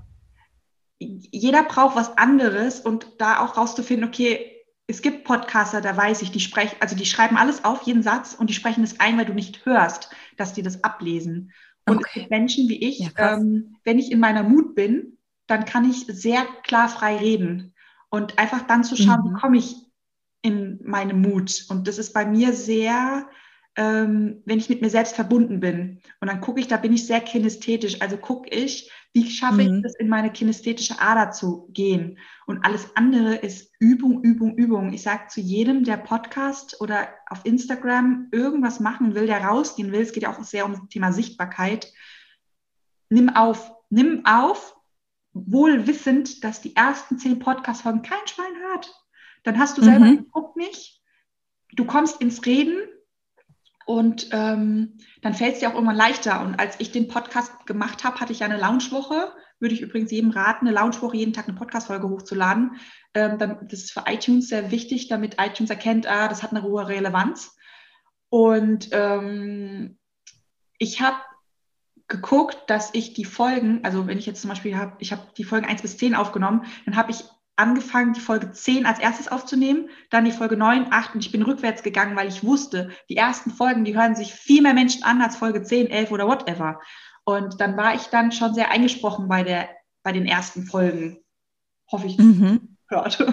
[0.97, 4.49] Jeder braucht was anderes und da auch rauszufinden, okay,
[4.87, 8.33] es gibt Podcaster, da weiß ich, die sprechen, also die schreiben alles auf, jeden Satz,
[8.33, 11.51] und die sprechen es ein, weil du nicht hörst, dass die das ablesen.
[11.85, 12.05] Und okay.
[12.07, 15.89] es gibt Menschen wie ich, ja, ähm, wenn ich in meiner Mut bin, dann kann
[15.89, 17.70] ich sehr klar frei reden.
[18.11, 19.29] Und einfach dann zu schauen, mhm.
[19.29, 19.75] wie komme ich
[20.41, 21.65] in meine Mut.
[21.69, 23.27] Und das ist bei mir sehr,
[23.77, 26.01] ähm, wenn ich mit mir selbst verbunden bin.
[26.19, 28.01] Und dann gucke ich, da bin ich sehr kinästhetisch.
[28.01, 29.79] Also gucke ich, wie schaffe mhm.
[29.79, 32.17] ich es, in meine kinästhetische Ader zu gehen.
[32.45, 34.91] Und alles andere ist Übung, Übung, Übung.
[34.91, 40.01] Ich sage zu jedem, der Podcast oder auf Instagram irgendwas machen will, der rausgehen will,
[40.01, 41.93] es geht ja auch sehr um das Thema Sichtbarkeit,
[43.09, 44.75] nimm auf, nimm auf
[45.33, 48.93] wohl wissend, dass die ersten zehn Podcast-Folgen kein Schwein hört.
[49.43, 50.17] Dann hast du selber mhm.
[50.17, 51.01] den Druck nicht.
[51.73, 52.75] Du kommst ins Reden
[53.85, 56.41] und ähm, dann fällt es dir auch irgendwann leichter.
[56.41, 59.33] Und als ich den Podcast gemacht habe, hatte ich ja eine Lounge-Woche.
[59.59, 62.75] Würde ich übrigens jedem raten, eine Lounge-Woche jeden Tag eine Podcast-Folge hochzuladen.
[63.13, 66.63] Ähm, dann, das ist für iTunes sehr wichtig, damit iTunes erkennt, ah, das hat eine
[66.63, 67.55] hohe Relevanz.
[68.29, 69.97] Und ähm,
[70.77, 71.17] ich habe
[72.11, 75.43] geguckt, dass ich die Folgen, also wenn ich jetzt zum Beispiel habe, ich habe die
[75.43, 77.23] Folgen 1 bis 10 aufgenommen, dann habe ich
[77.55, 81.41] angefangen, die Folge 10 als erstes aufzunehmen, dann die Folge 9, 8 und ich bin
[81.41, 85.21] rückwärts gegangen, weil ich wusste, die ersten Folgen, die hören sich viel mehr Menschen an
[85.21, 86.79] als Folge 10, 11 oder whatever.
[87.23, 89.69] Und dann war ich dann schon sehr eingesprochen bei, der,
[90.03, 91.19] bei den ersten Folgen.
[91.91, 92.77] Hoffe ich, mhm.
[92.87, 93.23] hört.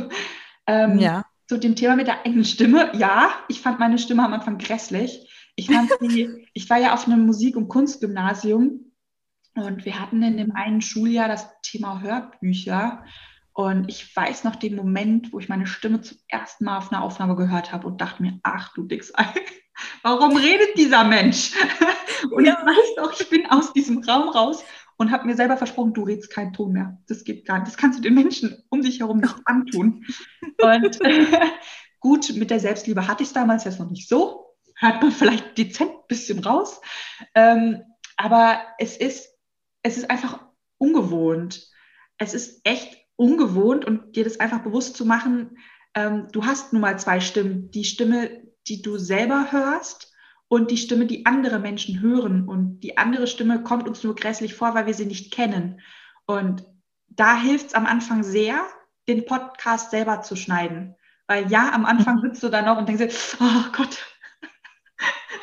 [0.66, 1.24] ähm, ja.
[1.48, 2.90] Zu dem Thema mit der eigenen Stimme.
[2.94, 5.26] Ja, ich fand meine Stimme am Anfang grässlich.
[5.58, 5.68] Ich
[6.00, 8.92] sie, ich war ja auf einem Musik- und Kunstgymnasium
[9.54, 13.04] und wir hatten in dem einen Schuljahr das Thema Hörbücher.
[13.52, 17.02] Und ich weiß noch den Moment, wo ich meine Stimme zum ersten Mal auf einer
[17.02, 19.26] Aufnahme gehört habe und dachte mir, ach du Dicksei,
[20.04, 21.52] warum redet dieser Mensch?
[22.30, 22.52] Und ja.
[22.52, 24.64] ich weiß doch, ich bin aus diesem Raum raus
[24.96, 26.98] und habe mir selber versprochen, du redest keinen Ton mehr.
[27.06, 27.68] Das geht gar nicht.
[27.68, 30.04] Das kannst du den Menschen um dich herum nicht antun.
[30.60, 31.26] Und äh,
[32.00, 34.47] gut, mit der Selbstliebe hatte ich es damals jetzt noch nicht so
[34.78, 36.80] hört man vielleicht dezent ein bisschen raus.
[37.34, 37.82] Ähm,
[38.16, 39.28] aber es ist,
[39.82, 40.40] es ist einfach
[40.78, 41.68] ungewohnt.
[42.18, 45.56] Es ist echt ungewohnt und dir das einfach bewusst zu machen,
[45.94, 47.70] ähm, du hast nun mal zwei Stimmen.
[47.72, 50.12] Die Stimme, die du selber hörst
[50.48, 52.48] und die Stimme, die andere Menschen hören.
[52.48, 55.80] Und die andere Stimme kommt uns nur grässlich vor, weil wir sie nicht kennen.
[56.26, 56.64] Und
[57.08, 58.64] da hilft es am Anfang sehr,
[59.08, 60.94] den Podcast selber zu schneiden.
[61.26, 62.20] Weil ja, am Anfang mhm.
[62.20, 63.98] sitzt du da noch und denkst, oh Gott,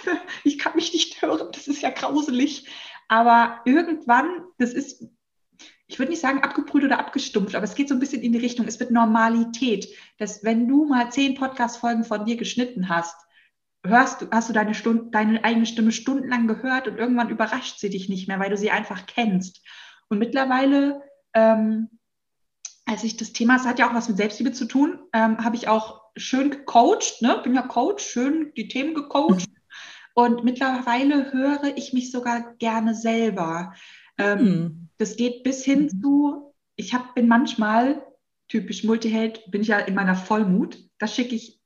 [0.43, 2.67] ich kann mich nicht hören, das ist ja grauselig.
[3.07, 5.05] Aber irgendwann, das ist,
[5.87, 8.39] ich würde nicht sagen abgebrüht oder abgestumpft, aber es geht so ein bisschen in die
[8.39, 9.87] Richtung, es wird Normalität,
[10.17, 13.15] dass wenn du mal zehn Podcast-Folgen von dir geschnitten hast,
[13.85, 17.89] hörst du, hast du deine, Stunde, deine eigene Stimme stundenlang gehört und irgendwann überrascht sie
[17.89, 19.61] dich nicht mehr, weil du sie einfach kennst.
[20.09, 21.01] Und mittlerweile,
[21.33, 21.89] ähm,
[22.85, 25.55] als ich das Thema, es hat ja auch was mit Selbstliebe zu tun, ähm, habe
[25.55, 27.39] ich auch schön gecoacht, ne?
[27.43, 29.44] bin ja Coach, schön die Themen gecoacht.
[30.15, 33.73] Und mittlerweile höre ich mich sogar gerne selber.
[34.17, 34.89] Ähm, hm.
[34.97, 36.01] Das geht bis hin mhm.
[36.01, 38.01] zu, ich hab, bin manchmal,
[38.47, 41.59] typisch Multiheld, bin ich ja in meiner Vollmut, da schicke ich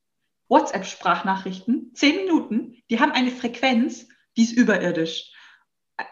[0.48, 5.32] WhatsApp-Sprachnachrichten, zehn Minuten, die haben eine Frequenz, die ist überirdisch.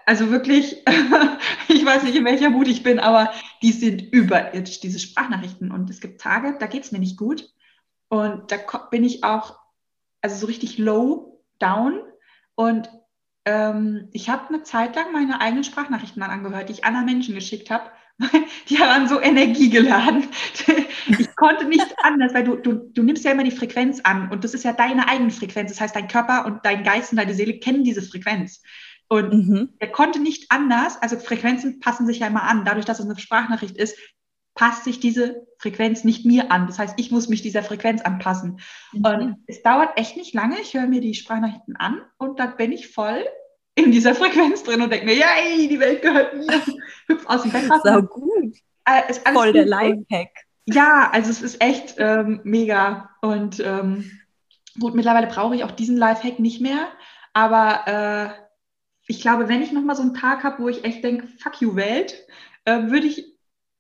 [0.06, 0.84] Also wirklich,
[1.70, 3.34] ich weiß nicht, in welcher Mut ich bin, aber
[3.64, 5.72] die sind überirdisch, diese Sprachnachrichten.
[5.72, 7.52] Und es gibt Tage, da geht es mir nicht gut.
[8.10, 8.58] Und da
[8.92, 9.58] bin ich auch,
[10.22, 12.02] also so richtig low down.
[12.58, 12.90] Und
[13.46, 17.36] ähm, ich habe eine Zeit lang meine eigenen Sprachnachrichten dann angehört, die ich anderen Menschen
[17.36, 17.92] geschickt habe.
[18.68, 20.28] Die waren so energiegeladen.
[21.20, 24.44] Ich konnte nicht anders, weil du, du, du nimmst ja immer die Frequenz an und
[24.44, 25.72] das ist ja deine eigene Frequenz.
[25.72, 28.62] Das heißt, dein Körper und dein Geist und deine Seele kennen diese Frequenz.
[29.08, 29.70] Und mhm.
[29.80, 32.66] er konnte nicht anders, also Frequenzen passen sich ja immer an.
[32.66, 33.98] Dadurch, dass es eine Sprachnachricht ist,
[34.58, 36.68] passt sich diese Frequenz nicht mir an.
[36.68, 38.60] Das heißt, ich muss mich dieser Frequenz anpassen.
[38.92, 39.06] Mhm.
[39.06, 40.60] Und es dauert echt nicht lange.
[40.60, 43.24] Ich höre mir die Sprachnachrichten an und dann bin ich voll
[43.76, 46.62] in dieser Frequenz drin und denke mir, yay, die Welt gehört mir.
[47.08, 47.72] Hüpf aus dem Bett.
[47.84, 48.58] So gut.
[48.86, 50.32] Äh, voll der Lifehack.
[50.66, 53.12] Ja, also es ist echt ähm, mega.
[53.22, 54.12] Und ähm,
[54.80, 56.88] gut, mittlerweile brauche ich auch diesen Lifehack nicht mehr.
[57.34, 58.48] Aber äh,
[59.08, 61.76] ich glaube, wenn ich nochmal so einen Tag habe, wo ich echt denke, fuck you
[61.76, 62.16] Welt,
[62.66, 63.37] äh, würde ich,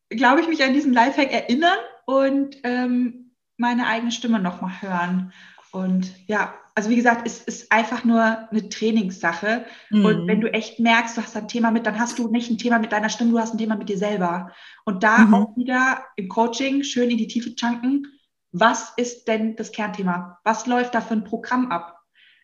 [0.09, 5.33] glaube ich, mich an diesen Lifehack erinnern und ähm, meine eigene Stimme nochmal hören.
[5.71, 9.65] Und ja, also wie gesagt, es ist einfach nur eine Trainingssache.
[9.89, 10.05] Mhm.
[10.05, 12.57] Und wenn du echt merkst, du hast ein Thema mit, dann hast du nicht ein
[12.57, 14.51] Thema mit deiner Stimme, du hast ein Thema mit dir selber.
[14.85, 15.33] Und da mhm.
[15.33, 18.07] auch wieder im Coaching schön in die Tiefe chunken.
[18.51, 20.39] Was ist denn das Kernthema?
[20.43, 21.96] Was läuft da für ein Programm ab?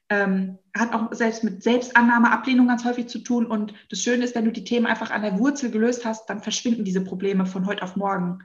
[0.09, 3.45] Ähm, hat auch selbst mit Selbstannahme, Ablehnung ganz häufig zu tun.
[3.45, 6.41] Und das Schöne ist, wenn du die Themen einfach an der Wurzel gelöst hast, dann
[6.41, 8.39] verschwinden diese Probleme von heute auf morgen.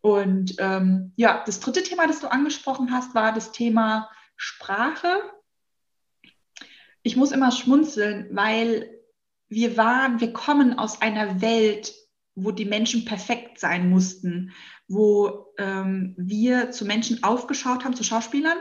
[0.00, 5.08] Und ähm, ja, das dritte Thema, das du angesprochen hast, war das Thema Sprache.
[7.02, 8.88] Ich muss immer schmunzeln, weil
[9.48, 11.94] wir waren, wir kommen aus einer Welt,
[12.34, 14.52] wo die Menschen perfekt sein mussten,
[14.86, 18.58] wo ähm, wir zu Menschen aufgeschaut haben, zu Schauspielern,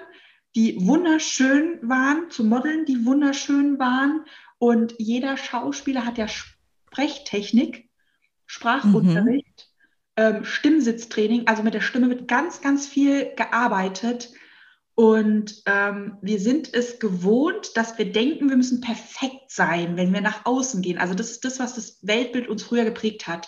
[0.56, 4.26] die wunderschön waren, zu Modeln, die wunderschön waren.
[4.58, 7.90] Und jeder Schauspieler hat ja Sprechtechnik,
[8.46, 9.70] Sprachunterricht,
[10.18, 10.24] mhm.
[10.24, 11.48] ähm, Stimmsitztraining.
[11.48, 14.32] Also mit der Stimme wird ganz, ganz viel gearbeitet.
[14.96, 20.22] Und ähm, wir sind es gewohnt, dass wir denken, wir müssen perfekt sein, wenn wir
[20.22, 20.98] nach außen gehen.
[20.98, 23.48] Also das ist das, was das Weltbild uns früher geprägt hat.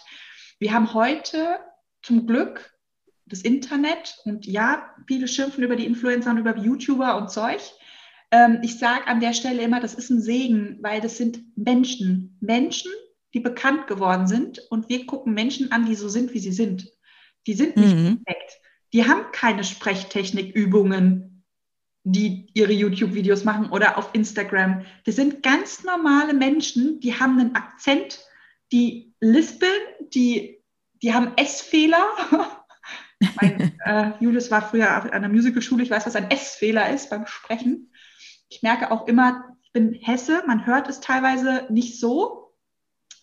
[0.59, 1.59] Wir haben heute
[2.03, 2.71] zum Glück
[3.29, 7.61] das Internet und ja, viele schimpfen über die Influencer und über YouTuber und Zeug.
[8.31, 12.37] Ähm, ich sage an der Stelle immer, das ist ein Segen, weil das sind Menschen.
[12.41, 12.91] Menschen,
[13.33, 16.89] die bekannt geworden sind und wir gucken Menschen an, die so sind, wie sie sind.
[17.47, 18.23] Die sind nicht mhm.
[18.23, 18.57] perfekt.
[18.93, 21.45] Die haben keine Sprechtechnikübungen,
[22.03, 24.85] die ihre YouTube-Videos machen oder auf Instagram.
[25.05, 28.19] Das sind ganz normale Menschen, die haben einen Akzent,
[28.71, 29.71] die lispeln,
[30.13, 30.63] die,
[31.01, 32.05] die haben S-Fehler.
[33.41, 37.25] mein, äh, Julius war früher an einer Musicalschule, ich weiß, was ein S-Fehler ist beim
[37.27, 37.91] Sprechen.
[38.49, 42.53] Ich merke auch immer, ich bin Hesse, man hört es teilweise nicht so,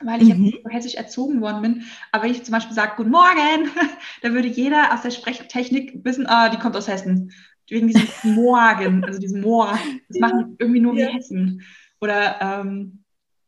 [0.00, 0.52] weil ich mhm.
[0.62, 1.84] so hessisch erzogen worden bin.
[2.12, 3.70] Aber wenn ich zum Beispiel sage, Guten Morgen,
[4.22, 7.32] dann würde jeder aus der Sprechtechnik wissen, ah, die kommt aus Hessen
[7.68, 9.78] wegen diesem Morgen, also diesem Moor.
[10.08, 11.06] Das machen irgendwie nur ja.
[11.06, 11.62] wir Hessen.
[12.00, 13.04] Oder ähm,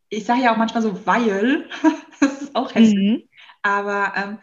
[0.08, 1.68] ich sage ja auch manchmal so, weil,
[2.20, 3.12] das ist auch Hessen.
[3.12, 3.22] Mhm.
[3.62, 4.38] Aber ähm,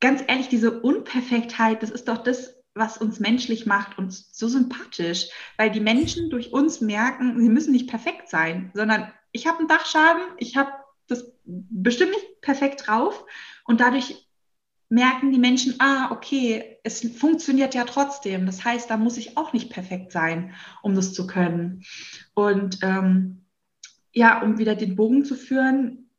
[0.00, 5.28] ganz ehrlich, diese Unperfektheit, das ist doch das, was uns menschlich macht und so sympathisch,
[5.56, 9.68] weil die Menschen durch uns merken, sie müssen nicht perfekt sein, sondern ich habe einen
[9.68, 10.70] Dachschaden, ich habe
[11.06, 13.24] das bestimmt nicht perfekt drauf
[13.64, 14.26] und dadurch
[14.88, 18.44] merken die Menschen, ah, okay, es funktioniert ja trotzdem.
[18.44, 21.84] Das heißt, da muss ich auch nicht perfekt sein, um das zu können.
[22.34, 23.44] Und ähm,
[24.12, 26.09] ja, um wieder den Bogen zu führen,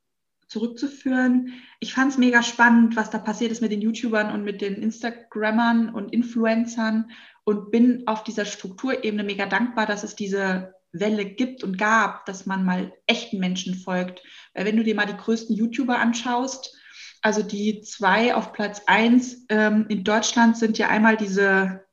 [0.52, 4.60] zurückzuführen, ich fand es mega spannend, was da passiert ist mit den YouTubern und mit
[4.60, 7.10] den Instagrammern und Influencern
[7.46, 12.46] und bin auf dieser Strukturebene mega dankbar, dass es diese Welle gibt und gab, dass
[12.46, 14.22] man mal echten Menschen folgt.
[14.54, 16.76] Weil wenn du dir mal die größten YouTuber anschaust,
[17.22, 21.86] also die zwei auf Platz eins ähm, in Deutschland sind ja einmal diese,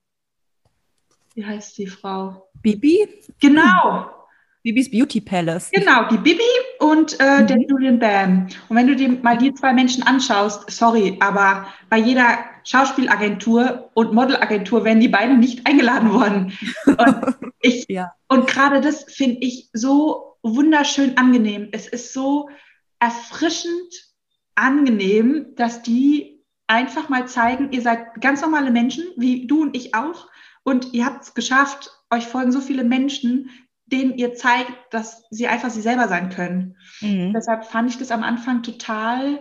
[1.34, 2.50] wie heißt die Frau?
[2.60, 3.08] Bibi?
[3.38, 4.17] Genau.
[4.62, 5.70] Bibis Beauty Palace.
[5.70, 6.42] Genau, die Bibi
[6.80, 7.46] und äh, mhm.
[7.46, 8.48] der Julian Bam.
[8.68, 14.12] Und wenn du dir mal die zwei Menschen anschaust, sorry, aber bei jeder Schauspielagentur und
[14.12, 16.52] Modelagentur werden die beiden nicht eingeladen worden.
[16.86, 18.12] Und, ich, ja.
[18.28, 21.68] und gerade das finde ich so wunderschön angenehm.
[21.72, 22.50] Es ist so
[22.98, 24.08] erfrischend
[24.54, 29.94] angenehm, dass die einfach mal zeigen, ihr seid ganz normale Menschen, wie du und ich
[29.94, 30.28] auch.
[30.62, 33.50] Und ihr habt es geschafft, euch folgen so viele Menschen,
[33.92, 36.76] denen ihr zeigt, dass sie einfach sie selber sein können.
[37.00, 37.32] Mhm.
[37.34, 39.40] Deshalb fand ich das am Anfang total,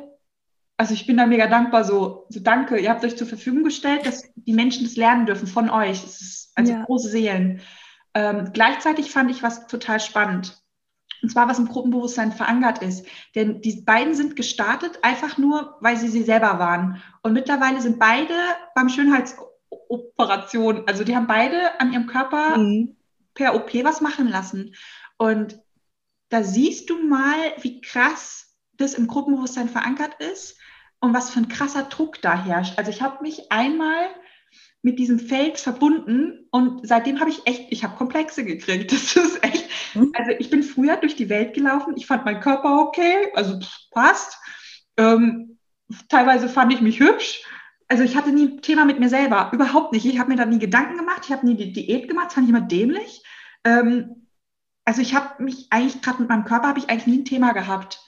[0.77, 4.05] also ich bin da mega dankbar, so, so danke, ihr habt euch zur Verfügung gestellt,
[4.05, 6.01] dass die Menschen das lernen dürfen von euch.
[6.01, 6.83] Das ist also ja.
[6.85, 7.61] große Seelen.
[8.13, 10.61] Ähm, gleichzeitig fand ich was total spannend.
[11.23, 13.07] Und zwar, was im Gruppenbewusstsein verankert ist.
[13.33, 17.01] Denn die beiden sind gestartet einfach nur, weil sie sie selber waren.
[17.23, 18.35] Und mittlerweile sind beide
[18.75, 22.96] beim Schönheitsoperation, also die haben beide an ihrem Körper mhm.
[23.37, 24.75] Per OP was machen lassen.
[25.17, 25.61] Und
[26.29, 30.57] da siehst du mal, wie krass das im Gruppenbewusstsein verankert ist
[30.99, 32.77] und was für ein krasser Druck da herrscht.
[32.77, 34.09] Also ich habe mich einmal
[34.81, 38.91] mit diesem Feld verbunden und seitdem habe ich echt, ich habe Komplexe gekriegt.
[38.91, 40.11] Das ist echt, mhm.
[40.13, 43.59] also ich bin früher durch die Welt gelaufen, ich fand meinen Körper okay, also
[43.91, 44.37] passt.
[44.97, 45.59] Ähm,
[46.09, 47.43] teilweise fand ich mich hübsch.
[47.87, 50.05] Also ich hatte nie ein Thema mit mir selber, überhaupt nicht.
[50.05, 52.47] Ich habe mir da nie Gedanken gemacht, ich habe nie die Diät gemacht, das fand
[52.47, 53.23] ich immer dämlich.
[53.67, 54.27] Ähm,
[54.85, 57.51] also ich habe mich eigentlich, gerade mit meinem Körper, habe ich eigentlich nie ein Thema
[57.51, 57.99] gehabt.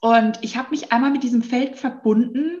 [0.00, 2.60] Und ich habe mich einmal mit diesem Feld verbunden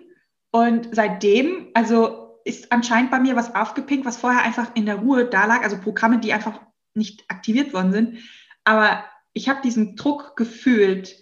[0.52, 5.24] und seitdem, also ist anscheinend bei mir was aufgepinkt, was vorher einfach in der Ruhe
[5.24, 6.60] da lag, also Programme, die einfach
[6.94, 8.18] nicht aktiviert worden sind.
[8.64, 11.16] Aber ich habe diesen Druck gefühlt,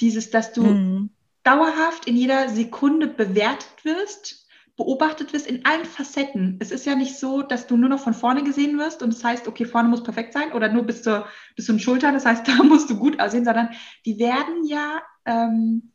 [0.00, 1.10] dieses, dass du mhm.
[1.44, 4.45] dauerhaft in jeder Sekunde bewertet wirst
[4.76, 6.58] beobachtet wirst in allen Facetten.
[6.60, 9.24] Es ist ja nicht so, dass du nur noch von vorne gesehen wirst und das
[9.24, 12.26] heißt, okay, vorne muss perfekt sein oder nur bis, zur, bis zu den Schultern, das
[12.26, 13.70] heißt, da musst du gut aussehen, sondern
[14.04, 15.92] die werden ja ähm,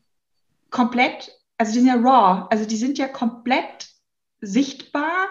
[0.72, 3.90] komplett, also die sind ja raw, also die sind ja komplett
[4.42, 5.28] sichtbar.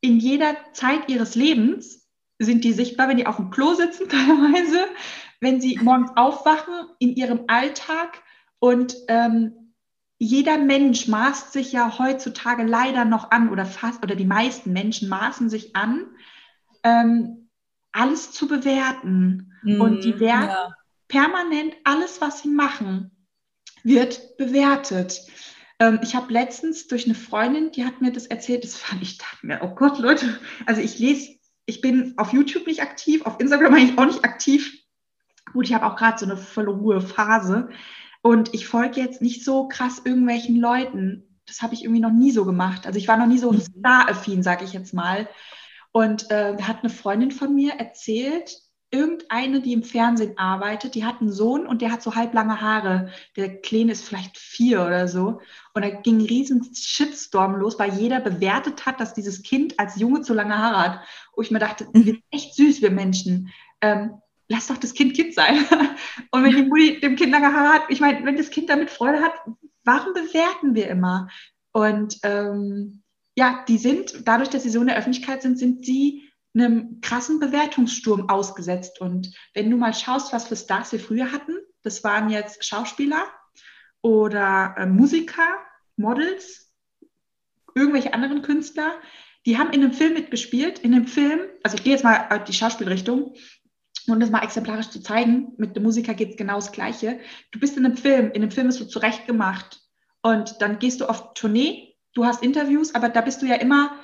[0.00, 2.08] In jeder Zeit ihres Lebens
[2.40, 4.88] sind die sichtbar, wenn die auf dem Klo sitzen teilweise,
[5.38, 8.20] wenn sie morgens aufwachen in ihrem Alltag
[8.58, 9.61] und ähm,
[10.22, 15.08] jeder Mensch maßt sich ja heutzutage leider noch an oder fast oder die meisten Menschen
[15.08, 16.06] maßen sich an,
[16.84, 17.48] ähm,
[17.90, 19.52] alles zu bewerten.
[19.64, 20.74] Mm, und die werden ja.
[21.08, 23.10] permanent alles, was sie machen,
[23.82, 25.22] wird bewertet.
[25.80, 29.18] Ähm, ich habe letztens durch eine Freundin, die hat mir das erzählt, das fand ich,
[29.18, 31.32] dachte mir, oh Gott, Leute, also ich lese,
[31.66, 34.72] ich bin auf YouTube nicht aktiv, auf Instagram eigentlich auch nicht aktiv.
[35.52, 37.70] Gut, ich habe auch gerade so eine volle Ruhephase.
[38.22, 41.40] Und ich folge jetzt nicht so krass irgendwelchen Leuten.
[41.46, 42.86] Das habe ich irgendwie noch nie so gemacht.
[42.86, 43.60] Also ich war noch nie so mhm.
[43.60, 45.28] star-affin, sage ich jetzt mal.
[45.90, 48.62] Und äh, hat eine Freundin von mir erzählt,
[48.92, 53.08] irgendeine, die im Fernsehen arbeitet, die hat einen Sohn und der hat so halblange Haare.
[53.36, 55.40] Der Kleine ist vielleicht vier oder so.
[55.74, 59.96] Und da ging ein riesen Shitstorm los, weil jeder bewertet hat, dass dieses Kind als
[59.96, 61.00] Junge zu lange Haare hat.
[61.34, 63.50] Wo ich mir dachte, wir sind echt süß, wir Menschen.
[63.80, 64.21] Ähm,
[64.52, 65.64] lass doch das Kind Kind sein.
[66.30, 68.90] Und wenn die Mutti dem Kind lange Haare hat, ich meine, wenn das Kind damit
[68.90, 69.32] Freude hat,
[69.82, 71.28] warum bewerten wir immer?
[71.72, 73.02] Und ähm,
[73.34, 77.40] ja, die sind, dadurch, dass sie so in der Öffentlichkeit sind, sind sie einem krassen
[77.40, 79.00] Bewertungssturm ausgesetzt.
[79.00, 83.24] Und wenn du mal schaust, was für Stars wir früher hatten, das waren jetzt Schauspieler
[84.02, 85.48] oder äh, Musiker,
[85.96, 86.70] Models,
[87.74, 88.92] irgendwelche anderen Künstler,
[89.46, 90.78] die haben in einem Film mitgespielt.
[90.80, 93.34] In dem Film, also ich gehe jetzt mal auf die Schauspielrichtung,
[94.08, 97.20] um das mal exemplarisch zu zeigen, mit dem Musiker geht es genau das Gleiche.
[97.50, 99.80] Du bist in einem Film, in einem Film bist du zurechtgemacht
[100.22, 103.96] und dann gehst du auf Tournee, du hast Interviews, aber da bist du ja immer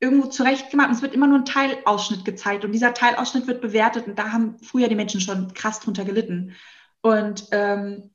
[0.00, 4.06] irgendwo zurechtgemacht und es wird immer nur ein Teilausschnitt gezeigt und dieser Teilausschnitt wird bewertet
[4.06, 6.54] und da haben früher die Menschen schon krass drunter gelitten.
[7.02, 8.10] Und ähm,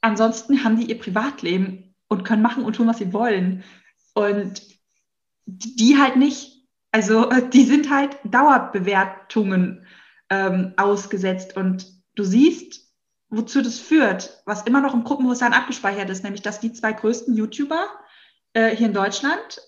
[0.00, 3.64] ansonsten haben die ihr Privatleben und können machen und tun, was sie wollen.
[4.14, 4.62] Und
[5.46, 6.66] die halt nicht.
[6.92, 9.86] Also die sind halt Dauerbewertungen
[10.30, 11.56] ähm, ausgesetzt.
[11.56, 12.88] Und du siehst,
[13.28, 17.34] wozu das führt, was immer noch im Gruppenbewusstsein abgespeichert ist, nämlich dass die zwei größten
[17.34, 17.86] YouTuber
[18.52, 19.60] äh, hier in Deutschland,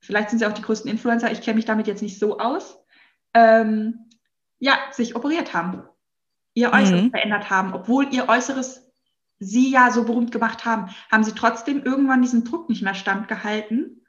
[0.00, 2.78] vielleicht sind sie auch die größten Influencer, ich kenne mich damit jetzt nicht so aus,
[3.34, 4.10] ähm,
[4.58, 5.82] ja, sich operiert haben,
[6.54, 7.10] ihr Äußeres mhm.
[7.10, 8.82] verändert haben, obwohl ihr Äußeres
[9.38, 14.04] sie ja so berühmt gemacht haben, haben sie trotzdem irgendwann diesen Druck nicht mehr standgehalten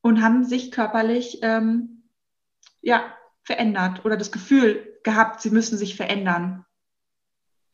[0.00, 2.02] und haben sich körperlich ähm,
[2.80, 3.02] ja,
[3.44, 6.64] verändert oder das Gefühl gehabt, sie müssen sich verändern.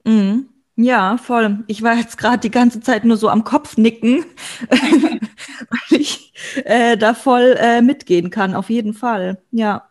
[0.05, 0.49] Mhm.
[0.81, 1.65] Ja, voll.
[1.67, 4.25] Ich war jetzt gerade die ganze Zeit nur so am Kopf nicken,
[4.71, 6.33] weil ich
[6.65, 9.43] äh, da voll äh, mitgehen kann, auf jeden Fall.
[9.51, 9.91] Ja.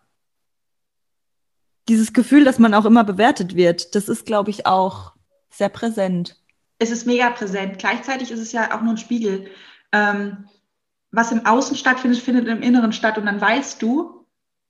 [1.90, 5.14] Dieses Gefühl, dass man auch immer bewertet wird, das ist, glaube ich, auch
[5.50, 6.38] sehr präsent.
[6.80, 7.80] Es ist mega präsent.
[7.80, 9.48] Gleichzeitig ist es ja auch nur ein Spiegel.
[9.92, 10.48] Ähm,
[11.12, 13.18] was im Außen stattfindet, findet im Inneren statt.
[13.18, 14.16] Und dann weißt du,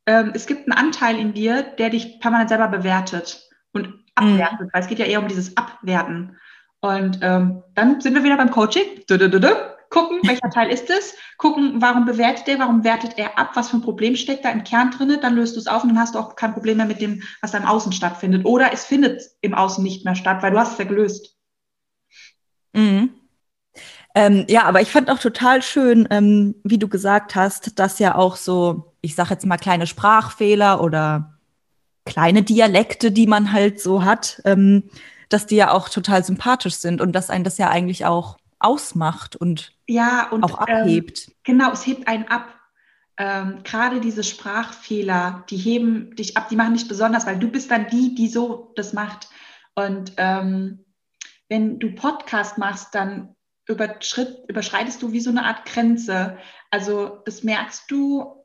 [0.08, 4.70] ähm, es gibt einen Anteil in dir, der dich permanent selber bewertet und abwertet, mhm.
[4.74, 6.38] weil es geht ja eher um dieses Abwerten.
[6.80, 9.04] Und ähm, dann sind wir wieder beim Coaching.
[9.08, 13.38] Du, du, du, gucken, welcher Teil ist es, gucken, warum bewertet er, warum wertet er
[13.38, 15.84] ab, was für ein Problem steckt da im Kern drin, dann löst du es auf
[15.84, 18.46] und dann hast du auch kein Problem mehr mit dem, was da im Außen stattfindet.
[18.46, 21.36] Oder es findet im Außen nicht mehr statt, weil du hast es ja gelöst.
[22.74, 23.12] Mhm.
[24.16, 28.16] Ähm, ja, aber ich fand auch total schön, ähm, wie du gesagt hast, dass ja
[28.16, 31.38] auch so, ich sage jetzt mal kleine Sprachfehler oder
[32.06, 34.90] kleine Dialekte, die man halt so hat, ähm,
[35.30, 39.36] dass die ja auch total sympathisch sind und dass einen das ja eigentlich auch ausmacht
[39.36, 41.32] und, ja, und auch ähm, abhebt.
[41.44, 42.54] genau, es hebt einen ab.
[43.20, 47.72] Ähm, Gerade diese Sprachfehler, die heben dich ab, die machen dich besonders, weil du bist
[47.72, 49.30] dann die, die so das macht.
[49.76, 50.86] Und ähm,
[51.50, 53.36] wenn du Podcast machst, dann
[53.68, 56.38] überschreitest du wie so eine Art Grenze.
[56.72, 58.44] Also das merkst du,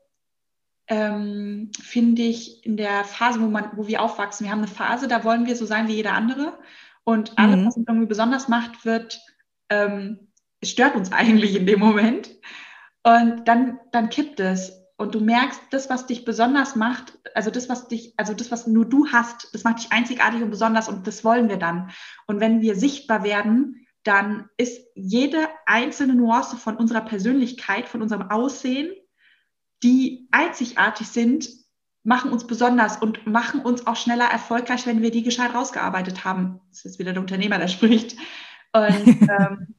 [0.93, 4.45] ähm, finde ich, in der Phase, wo, man, wo wir aufwachsen.
[4.45, 6.59] Wir haben eine Phase, da wollen wir so sein wie jeder andere.
[7.03, 7.65] Und alles, mhm.
[7.65, 9.19] was uns irgendwie besonders macht, wird,
[9.69, 10.27] ähm,
[10.63, 12.29] stört uns eigentlich in dem Moment.
[13.01, 14.83] Und dann, dann kippt es.
[14.95, 18.67] Und du merkst, das, was dich besonders macht, also das, was dich, also das, was
[18.67, 21.89] nur du hast, das macht dich einzigartig und besonders und das wollen wir dann.
[22.27, 28.29] Und wenn wir sichtbar werden, dann ist jede einzelne Nuance von unserer Persönlichkeit, von unserem
[28.29, 28.93] Aussehen,
[29.83, 31.49] die einzigartig sind,
[32.03, 36.59] machen uns besonders und machen uns auch schneller erfolgreich, wenn wir die gescheit rausgearbeitet haben.
[36.69, 38.17] Das ist wieder der Unternehmer, der spricht.
[38.73, 39.75] Und ähm,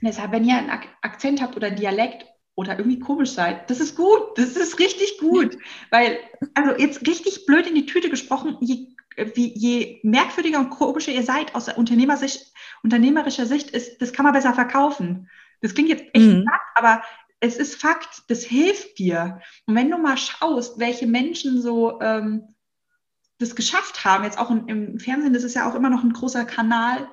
[0.00, 0.70] deshalb, wenn ihr einen
[1.02, 2.24] Akzent habt oder einen Dialekt
[2.54, 5.58] oder irgendwie komisch seid, das ist gut, das ist richtig gut.
[5.90, 6.18] Weil,
[6.54, 8.88] also jetzt richtig blöd in die Tüte gesprochen, je,
[9.34, 14.54] wie, je merkwürdiger und komischer ihr seid aus unternehmerischer Sicht, ist, das kann man besser
[14.54, 15.28] verkaufen.
[15.60, 16.44] Das klingt jetzt echt mhm.
[16.44, 17.02] Satt, aber
[17.40, 19.40] es ist Fakt, das hilft dir.
[19.66, 22.54] Und wenn du mal schaust, welche Menschen so ähm,
[23.38, 26.12] das geschafft haben, jetzt auch im, im, Fernsehen, das ist ja auch immer noch ein
[26.12, 27.08] großer Kanal,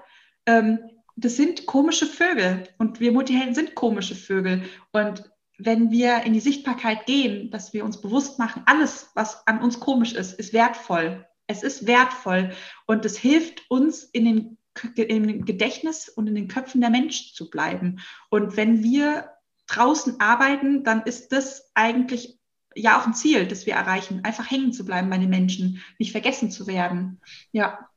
[0.47, 0.79] ähm,
[1.15, 4.63] das sind komische Vögel und wir Multihelden sind komische Vögel.
[4.91, 9.61] Und wenn wir in die Sichtbarkeit gehen, dass wir uns bewusst machen, alles, was an
[9.61, 11.25] uns komisch ist, ist wertvoll.
[11.47, 12.51] Es ist wertvoll
[12.87, 14.57] und es hilft uns in den
[14.95, 18.01] im Gedächtnis und in den Köpfen der Menschen zu bleiben.
[18.29, 19.29] Und wenn wir
[19.67, 22.39] draußen arbeiten, dann ist das eigentlich
[22.75, 26.11] ja auch ein Ziel, das wir erreichen, einfach hängen zu bleiben bei den Menschen, nicht
[26.11, 27.21] vergessen zu werden.
[27.51, 27.89] Ja.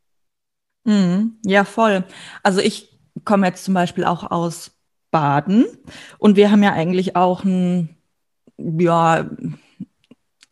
[0.85, 2.05] Mhm, ja, voll.
[2.43, 4.71] Also ich komme jetzt zum Beispiel auch aus
[5.11, 5.67] Baden
[6.19, 7.97] und wir haben ja eigentlich auch einen,
[8.57, 9.29] ja,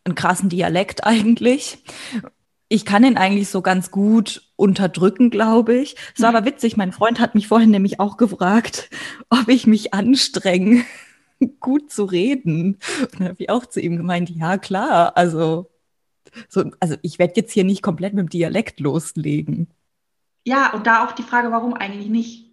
[0.05, 1.79] einen krassen Dialekt eigentlich.
[2.69, 5.97] Ich kann ihn eigentlich so ganz gut unterdrücken, glaube ich.
[6.17, 8.91] Es war aber witzig, mein Freund hat mich vorhin nämlich auch gefragt,
[9.31, 10.85] ob ich mich anstrenge,
[11.61, 12.78] gut zu reden.
[13.01, 15.70] Und dann habe ich auch zu ihm gemeint, ja klar, also,
[16.49, 19.68] so, also ich werde jetzt hier nicht komplett mit dem Dialekt loslegen.
[20.45, 22.47] Ja, und da auch die Frage, warum eigentlich nicht?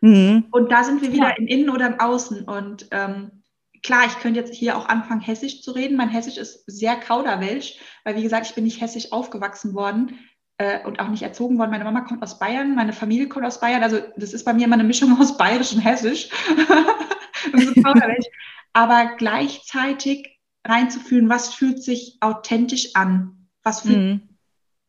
[0.00, 0.46] Mhm.
[0.50, 1.36] Und da sind wir wieder ja.
[1.36, 2.44] im Innen oder im Außen.
[2.44, 3.42] Und ähm,
[3.82, 5.96] klar, ich könnte jetzt hier auch anfangen, Hessisch zu reden.
[5.96, 10.18] Mein Hessisch ist sehr kauderwelsch, weil wie gesagt, ich bin nicht hessisch aufgewachsen worden
[10.58, 11.70] äh, und auch nicht erzogen worden.
[11.70, 13.82] Meine Mama kommt aus Bayern, meine Familie kommt aus Bayern.
[13.82, 16.28] Also das ist bei mir immer eine Mischung aus Bayerisch und Hessisch.
[18.72, 23.48] Aber gleichzeitig reinzufühlen, was fühlt sich authentisch an?
[23.62, 24.20] Was, fühlt, mhm.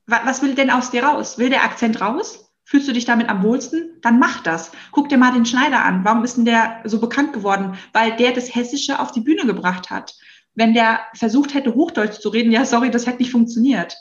[0.05, 1.37] was, was will denn aus dir raus?
[1.37, 2.51] Will der Akzent raus?
[2.65, 3.97] Fühlst du dich damit am wohlsten?
[4.01, 4.71] Dann mach das.
[4.91, 6.05] Guck dir mal den Schneider an.
[6.05, 7.77] Warum ist denn der so bekannt geworden?
[7.93, 10.15] Weil der das Hessische auf die Bühne gebracht hat.
[10.53, 13.97] Wenn der versucht hätte, Hochdeutsch zu reden, ja, sorry, das hätte nicht funktioniert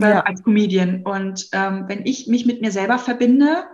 [0.00, 0.20] äh, ja.
[0.20, 1.02] als Comedian.
[1.02, 3.64] Und ähm, wenn ich mich mit mir selber verbinde,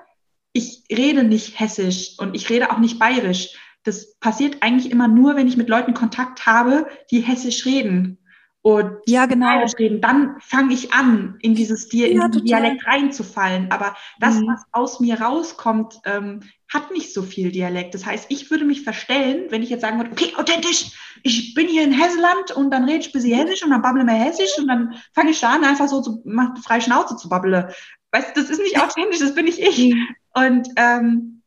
[0.52, 3.50] ich rede nicht hessisch und ich rede auch nicht bayerisch
[3.84, 8.18] das passiert eigentlich immer nur, wenn ich mit Leuten Kontakt habe, die hessisch reden
[8.62, 9.64] und ja, genau.
[9.78, 10.00] reden.
[10.00, 13.70] Dann fange ich an, in dieses Di ja, in Dialekt reinzufallen.
[13.70, 14.48] Aber das, mhm.
[14.48, 16.40] was aus mir rauskommt, ähm,
[16.72, 17.94] hat nicht so viel Dialekt.
[17.94, 20.90] Das heißt, ich würde mich verstellen, wenn ich jetzt sagen würde, okay, authentisch,
[21.22, 24.04] ich bin hier in Hesseland und dann rede ich ein bisschen Hessisch und dann babble
[24.04, 27.28] mir Hessisch und dann fange ich da an, einfach so zu, mach freie Schnauze zu
[27.28, 27.74] babbele.
[28.10, 29.94] Weißt du, das ist nicht authentisch, das bin nicht ich.
[29.94, 30.08] Mhm.
[30.34, 31.37] Und ähm,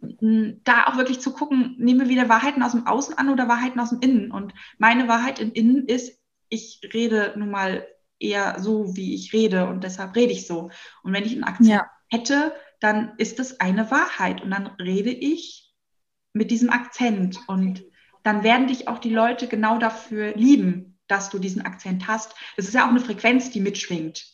[0.00, 3.80] da auch wirklich zu gucken, nehmen wir wieder Wahrheiten aus dem Außen an oder Wahrheiten
[3.80, 4.30] aus dem Innen.
[4.30, 7.86] Und meine Wahrheit im Innen ist, ich rede nun mal
[8.18, 10.70] eher so, wie ich rede und deshalb rede ich so.
[11.02, 11.90] Und wenn ich einen Akzent ja.
[12.08, 15.74] hätte, dann ist das eine Wahrheit und dann rede ich
[16.32, 17.82] mit diesem Akzent und
[18.22, 22.34] dann werden dich auch die Leute genau dafür lieben, dass du diesen Akzent hast.
[22.56, 24.26] Das ist ja auch eine Frequenz, die mitschwingt.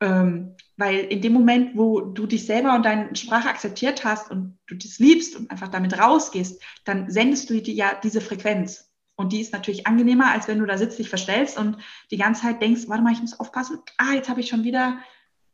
[0.00, 4.58] Ähm, weil in dem Moment, wo du dich selber und deine Sprache akzeptiert hast und
[4.66, 8.90] du das liebst und einfach damit rausgehst, dann sendest du dir ja diese Frequenz.
[9.16, 11.76] Und die ist natürlich angenehmer, als wenn du da sitzt, dich verstellst und
[12.10, 13.78] die ganze Zeit denkst, warte mal, ich muss aufpassen.
[13.98, 14.98] Ah, jetzt habe ich schon wieder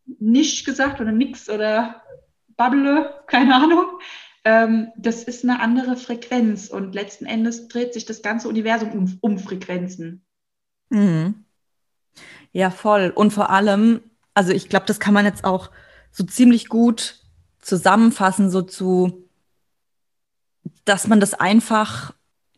[0.07, 2.03] nichts gesagt oder nix oder
[2.57, 3.87] babble, keine Ahnung.
[4.45, 9.19] Ähm, das ist eine andere Frequenz und letzten Endes dreht sich das ganze Universum um,
[9.21, 10.25] um Frequenzen.
[10.91, 11.45] Mhm.
[12.53, 13.13] Ja, voll.
[13.15, 14.01] Und vor allem,
[14.39, 15.73] also ich glaube, das kann man jetzt auch
[16.13, 17.17] so ziemlich gut
[17.59, 19.29] zusammenfassen, so zu,
[20.85, 22.15] dass man das einfach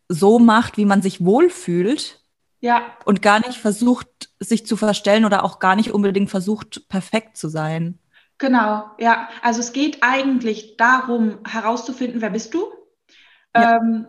[0.09, 2.23] so macht, wie man sich wohlfühlt.
[2.61, 2.83] Ja.
[3.07, 7.49] Und gar nicht versucht, sich zu verstellen oder auch gar nicht unbedingt versucht, perfekt zu
[7.49, 7.99] sein.
[8.37, 9.31] Genau, ja.
[9.41, 12.71] Also es geht eigentlich darum, herauszufinden, wer bist du?
[13.57, 13.77] Ja.
[13.77, 14.07] Ähm,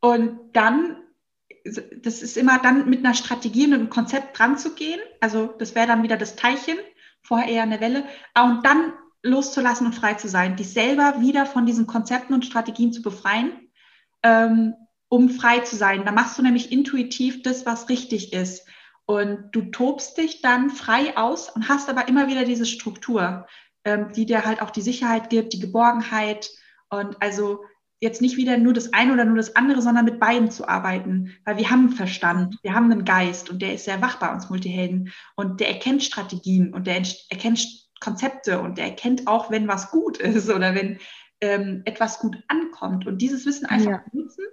[0.00, 1.03] und dann
[1.64, 5.00] das ist immer dann mit einer Strategie und einem Konzept dran zu gehen.
[5.20, 6.76] Also das wäre dann wieder das Teilchen,
[7.22, 8.04] vorher eher eine Welle.
[8.34, 8.92] Ah, und dann
[9.22, 13.52] loszulassen und frei zu sein, dich selber wieder von diesen Konzepten und Strategien zu befreien,
[14.22, 14.74] ähm,
[15.08, 16.04] um frei zu sein.
[16.04, 18.68] Da machst du nämlich intuitiv das, was richtig ist.
[19.06, 23.46] Und du tobst dich dann frei aus und hast aber immer wieder diese Struktur,
[23.84, 26.50] ähm, die dir halt auch die Sicherheit gibt, die Geborgenheit.
[26.90, 27.64] Und also
[28.04, 31.32] jetzt nicht wieder nur das eine oder nur das andere, sondern mit beiden zu arbeiten.
[31.44, 34.32] Weil wir haben einen Verstand, wir haben einen Geist und der ist sehr wach bei
[34.32, 35.10] uns Multihelden.
[35.34, 37.66] Und der erkennt Strategien und der erkennt
[38.00, 40.98] Konzepte und der erkennt auch, wenn was gut ist oder wenn
[41.40, 43.06] ähm, etwas gut ankommt.
[43.06, 44.04] Und dieses Wissen einfach ja.
[44.12, 44.44] nutzen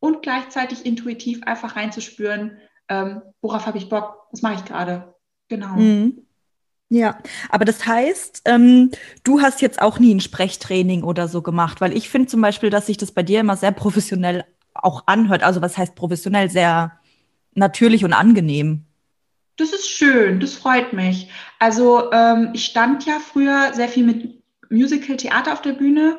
[0.00, 5.14] und gleichzeitig intuitiv einfach reinzuspüren, ähm, worauf habe ich Bock, was mache ich gerade.
[5.48, 5.76] Genau.
[5.76, 6.25] Mhm.
[6.88, 7.18] Ja,
[7.48, 8.92] aber das heißt, ähm,
[9.24, 12.70] du hast jetzt auch nie ein Sprechtraining oder so gemacht, weil ich finde zum Beispiel,
[12.70, 15.42] dass sich das bei dir immer sehr professionell auch anhört.
[15.42, 16.48] Also was heißt professionell?
[16.48, 16.92] Sehr
[17.54, 18.84] natürlich und angenehm.
[19.56, 21.30] Das ist schön, das freut mich.
[21.58, 26.18] Also ähm, ich stand ja früher sehr viel mit Musical-Theater auf der Bühne.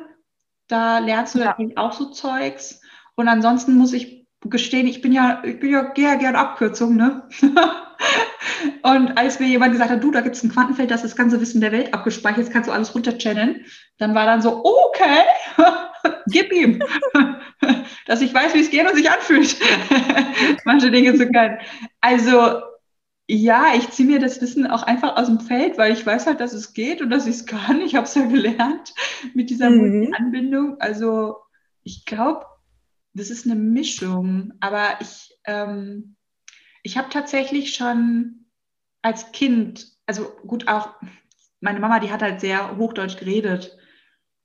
[0.66, 1.46] Da lernst du ja.
[1.46, 2.80] natürlich auch so Zeugs.
[3.14, 7.28] Und ansonsten muss ich gestehen, ich bin ja, ich bin ja gehe gern Abkürzung, ne?
[8.82, 11.16] und als mir jemand gesagt hat, du, da gibt es ein Quantenfeld, das ist das
[11.16, 13.64] ganze Wissen der Welt abgespeichert, jetzt kannst du alles runterchanneln,
[13.98, 15.24] dann war dann so, okay,
[16.26, 16.80] gib ihm,
[18.06, 19.56] dass ich weiß, wie es geht und sich anfühlt,
[20.64, 21.58] manche Dinge zu können.
[22.00, 22.60] Also
[23.30, 26.40] ja, ich ziehe mir das Wissen auch einfach aus dem Feld, weil ich weiß halt,
[26.40, 27.82] dass es geht und dass ich es kann.
[27.82, 28.94] Ich habe es ja gelernt
[29.34, 30.14] mit dieser mhm.
[30.16, 30.80] Anbindung.
[30.80, 31.36] Also
[31.82, 32.46] ich glaube,
[33.14, 34.52] das ist eine Mischung.
[34.60, 36.16] Aber ich, ähm,
[36.82, 38.46] ich habe tatsächlich schon
[39.02, 40.94] als Kind, also gut auch,
[41.60, 43.76] meine Mama, die hat halt sehr Hochdeutsch geredet.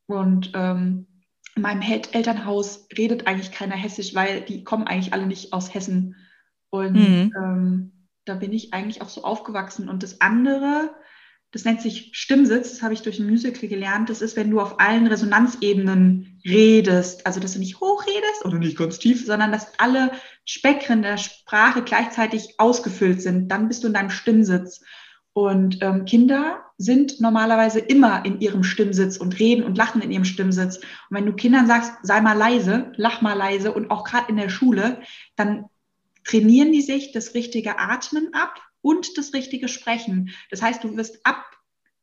[0.07, 1.07] Und ähm,
[1.55, 6.16] in meinem Elternhaus redet eigentlich keiner Hessisch, weil die kommen eigentlich alle nicht aus Hessen.
[6.70, 7.32] Und mhm.
[7.38, 9.89] ähm, da bin ich eigentlich auch so aufgewachsen.
[9.89, 10.95] Und das andere,
[11.53, 14.09] das nennt sich Stimmsitz, das habe ich durch ein Musical gelernt.
[14.09, 17.27] Das ist, wenn du auf allen Resonanzebenen redest.
[17.27, 20.11] Also, dass du nicht hoch redest oder nicht ganz tief, sondern dass alle
[20.45, 23.49] Spektren der Sprache gleichzeitig ausgefüllt sind.
[23.49, 24.83] Dann bist du in deinem Stimmsitz.
[25.33, 30.25] Und ähm, Kinder sind normalerweise immer in ihrem Stimmsitz und reden und lachen in ihrem
[30.25, 30.77] Stimmsitz.
[30.77, 34.37] Und wenn du Kindern sagst, sei mal leise, lach mal leise und auch gerade in
[34.37, 35.01] der Schule,
[35.35, 35.65] dann
[36.23, 40.29] trainieren die sich das richtige Atmen ab und das richtige Sprechen.
[40.51, 41.43] Das heißt, du wirst ab,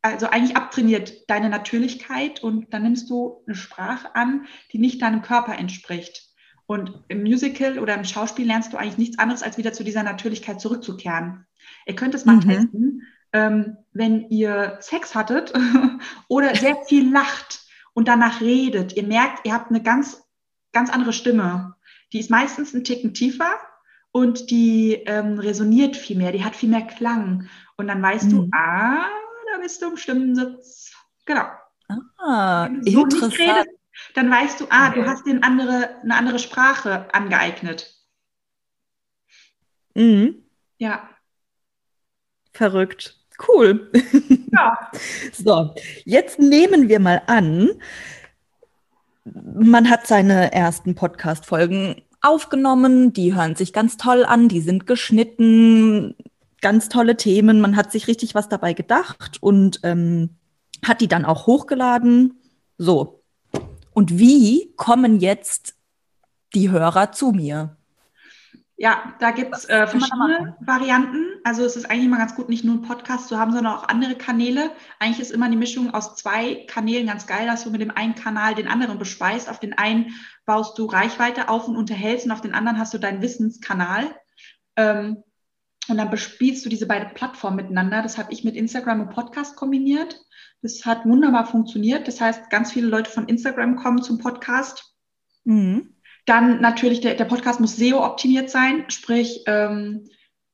[0.02, 5.22] also eigentlich abtrainiert deine Natürlichkeit und dann nimmst du eine Sprache an, die nicht deinem
[5.22, 6.26] Körper entspricht.
[6.66, 10.02] Und im Musical oder im Schauspiel lernst du eigentlich nichts anderes, als wieder zu dieser
[10.02, 11.46] Natürlichkeit zurückzukehren.
[11.86, 12.40] Ihr könnt es mal mhm.
[12.40, 15.52] testen, ähm, wenn ihr Sex hattet
[16.28, 17.60] oder sehr viel lacht
[17.92, 18.96] und danach redet.
[18.96, 20.22] Ihr merkt, ihr habt eine ganz,
[20.72, 21.74] ganz andere Stimme.
[22.12, 23.50] Die ist meistens ein Ticken tiefer
[24.12, 27.48] und die ähm, resoniert viel mehr, die hat viel mehr Klang.
[27.76, 28.30] Und dann weißt mhm.
[28.30, 29.06] du, ah,
[29.52, 30.92] da bist du im Stimmensitz.
[31.24, 31.46] Genau.
[32.18, 33.38] Ah, so interessant.
[33.38, 33.68] Redest,
[34.14, 37.94] dann weißt du, ah, du hast dir andere, eine andere Sprache angeeignet.
[39.94, 40.44] Mhm.
[40.78, 41.08] Ja.
[42.52, 43.16] Verrückt.
[43.48, 43.90] Cool.
[44.52, 44.90] Ja.
[45.32, 47.70] so, jetzt nehmen wir mal an,
[49.24, 56.14] man hat seine ersten Podcast-Folgen aufgenommen, die hören sich ganz toll an, die sind geschnitten,
[56.60, 60.36] ganz tolle Themen, man hat sich richtig was dabei gedacht und ähm,
[60.84, 62.40] hat die dann auch hochgeladen.
[62.78, 63.22] So.
[63.92, 65.74] Und wie kommen jetzt
[66.54, 67.76] die Hörer zu mir?
[68.82, 71.26] Ja, da gibt es äh, verschiedene Varianten.
[71.44, 73.86] Also es ist eigentlich immer ganz gut, nicht nur einen Podcast zu haben, sondern auch
[73.86, 74.70] andere Kanäle.
[74.98, 78.14] Eigentlich ist immer die Mischung aus zwei Kanälen ganz geil, dass du mit dem einen
[78.14, 79.50] Kanal den anderen bespeist.
[79.50, 80.14] Auf den einen
[80.46, 84.16] baust du Reichweite auf und unterhältst und auf den anderen hast du deinen Wissenskanal.
[84.76, 85.24] Ähm,
[85.90, 88.00] und dann bespielst du diese beiden Plattformen miteinander.
[88.00, 90.18] Das habe ich mit Instagram und Podcast kombiniert.
[90.62, 92.08] Das hat wunderbar funktioniert.
[92.08, 94.96] Das heißt, ganz viele Leute von Instagram kommen zum Podcast.
[95.44, 100.08] Mhm dann natürlich, der, der Podcast muss SEO-optimiert sein, sprich, ähm,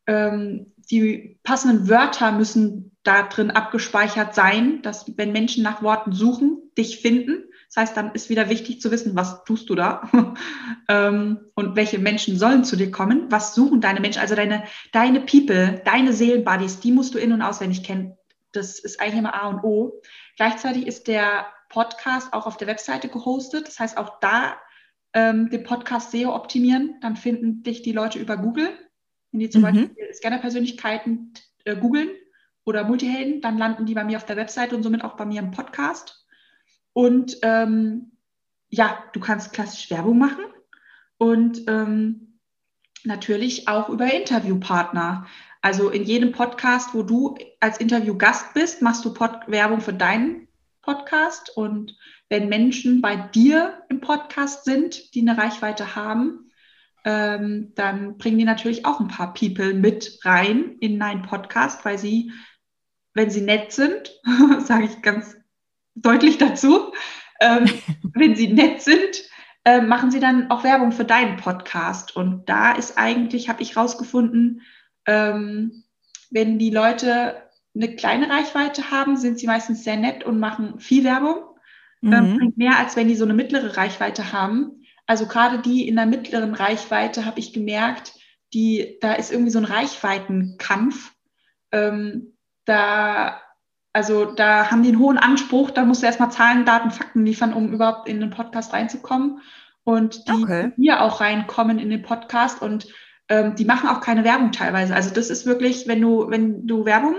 [0.06, 6.70] ähm, die passenden Wörter müssen da drin abgespeichert sein, dass wenn Menschen nach Worten suchen,
[6.76, 7.44] dich finden.
[7.68, 10.08] Das heißt, dann ist wieder wichtig zu wissen, was tust du da
[10.88, 13.26] ähm, und welche Menschen sollen zu dir kommen.
[13.30, 14.20] Was suchen deine Menschen?
[14.20, 18.16] Also deine, deine People, deine Seelenbuddies, die musst du in- und auswendig kennen.
[18.52, 20.00] Das ist eigentlich immer A und O.
[20.36, 23.66] Gleichzeitig ist der Podcast auch auf der Webseite gehostet.
[23.66, 24.56] Das heißt, auch da
[25.16, 28.68] ähm, den Podcast SEO optimieren, dann finden dich die Leute über Google.
[29.32, 29.64] Wenn die zum mhm.
[29.64, 31.32] Beispiel Scanner-Persönlichkeiten
[31.64, 32.10] äh, googeln
[32.66, 35.40] oder Multihelden, dann landen die bei mir auf der Webseite und somit auch bei mir
[35.40, 36.26] im Podcast.
[36.92, 38.12] Und ähm,
[38.68, 40.44] ja, du kannst klassisch Werbung machen
[41.16, 42.38] und ähm,
[43.04, 45.26] natürlich auch über Interviewpartner.
[45.62, 50.46] Also in jedem Podcast, wo du als Interviewgast bist, machst du Pod Werbung für deinen
[50.82, 51.56] Podcast.
[51.56, 51.96] Und
[52.28, 56.50] wenn Menschen bei dir im Podcast sind, die eine Reichweite haben,
[57.04, 61.98] ähm, dann bringen die natürlich auch ein paar People mit rein in deinen Podcast, weil
[61.98, 62.32] sie,
[63.14, 64.12] wenn sie nett sind,
[64.58, 65.36] sage ich ganz
[65.94, 66.92] deutlich dazu,
[67.40, 67.66] ähm,
[68.14, 69.22] wenn sie nett sind,
[69.64, 72.16] äh, machen sie dann auch Werbung für deinen Podcast.
[72.16, 74.62] Und da ist eigentlich, habe ich rausgefunden,
[75.06, 75.84] ähm,
[76.30, 77.42] wenn die Leute
[77.74, 81.55] eine kleine Reichweite haben, sind sie meistens sehr nett und machen viel Werbung.
[82.02, 82.52] Ähm, mhm.
[82.56, 84.82] mehr als wenn die so eine mittlere Reichweite haben.
[85.06, 88.12] Also gerade die in der mittleren Reichweite habe ich gemerkt,
[88.52, 91.12] die, da ist irgendwie so ein Reichweitenkampf.
[91.72, 92.34] Ähm,
[92.64, 93.40] da,
[93.92, 97.52] also da haben die einen hohen Anspruch, da musst du erstmal Zahlen, Daten, Fakten liefern,
[97.52, 99.40] um überhaupt in den Podcast reinzukommen.
[99.84, 100.72] Und die okay.
[100.76, 102.88] hier auch reinkommen in den Podcast und
[103.28, 104.94] ähm, die machen auch keine Werbung teilweise.
[104.94, 107.14] Also das ist wirklich, wenn du, wenn du Werbung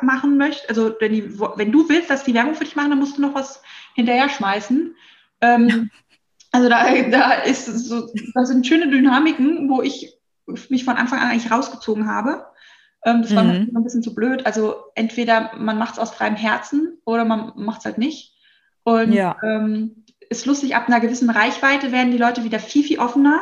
[0.00, 2.98] machen möchtest, also wenn, die, wenn du willst, dass die Werbung für dich machen, dann
[2.98, 3.62] musst du noch was
[3.94, 4.96] hinterher schmeißen.
[5.40, 5.76] Ähm, ja.
[6.52, 10.14] Also da, da ist so, da sind schöne Dynamiken, wo ich
[10.68, 12.44] mich von Anfang an eigentlich rausgezogen habe.
[13.04, 13.68] Ähm, das war mhm.
[13.72, 14.46] mir ein bisschen zu blöd.
[14.46, 18.34] Also entweder man macht es aus freiem Herzen oder man macht es halt nicht.
[18.84, 19.36] Und ja.
[19.42, 23.40] ähm, ist lustig, ab einer gewissen Reichweite werden die Leute wieder viel, viel offener,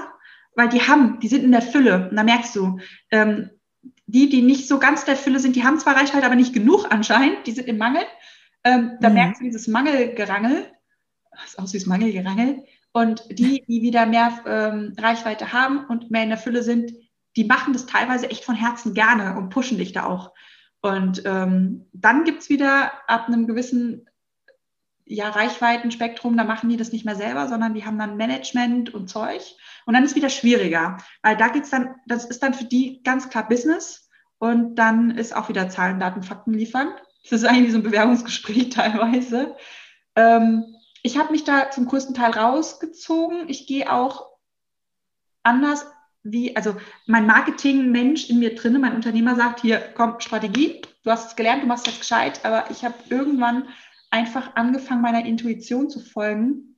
[0.55, 2.09] weil die haben, die sind in der Fülle.
[2.11, 2.79] Und da merkst du,
[3.11, 3.51] ähm,
[4.07, 6.87] die, die nicht so ganz der Fülle sind, die haben zwar Reichweite, aber nicht genug
[6.91, 8.03] anscheinend, die sind im Mangel.
[8.65, 9.15] Ähm, da mhm.
[9.15, 10.67] merkst du dieses Mangelgerangel,
[11.33, 12.65] das ist aus wie das Mangelgerangel.
[12.93, 16.93] Und die, die wieder mehr ähm, Reichweite haben und mehr in der Fülle sind,
[17.37, 20.33] die machen das teilweise echt von Herzen gerne und pushen dich da auch.
[20.83, 24.09] Und ähm, dann es wieder ab einem gewissen
[25.05, 29.09] ja, Reichweitenspektrum, da machen die das nicht mehr selber, sondern die haben dann Management und
[29.09, 29.43] Zeug.
[29.85, 33.03] Und dann ist es wieder schwieriger, weil da geht's dann, das ist dann für die
[33.03, 34.09] ganz klar Business
[34.39, 36.93] und dann ist auch wieder Zahlen, Daten, Fakten liefern.
[37.23, 39.57] Das ist eigentlich so ein Bewerbungsgespräch teilweise.
[40.17, 43.49] Ähm, ich habe mich da zum größten Teil rausgezogen.
[43.49, 44.27] Ich gehe auch
[45.43, 45.87] anders
[46.23, 51.29] wie, also mein Marketing-Mensch in mir drinne, mein Unternehmer sagt, hier, komm, Strategie, du hast
[51.29, 53.69] es gelernt, du machst das gescheit, aber ich habe irgendwann
[54.11, 56.77] einfach angefangen, meiner Intuition zu folgen.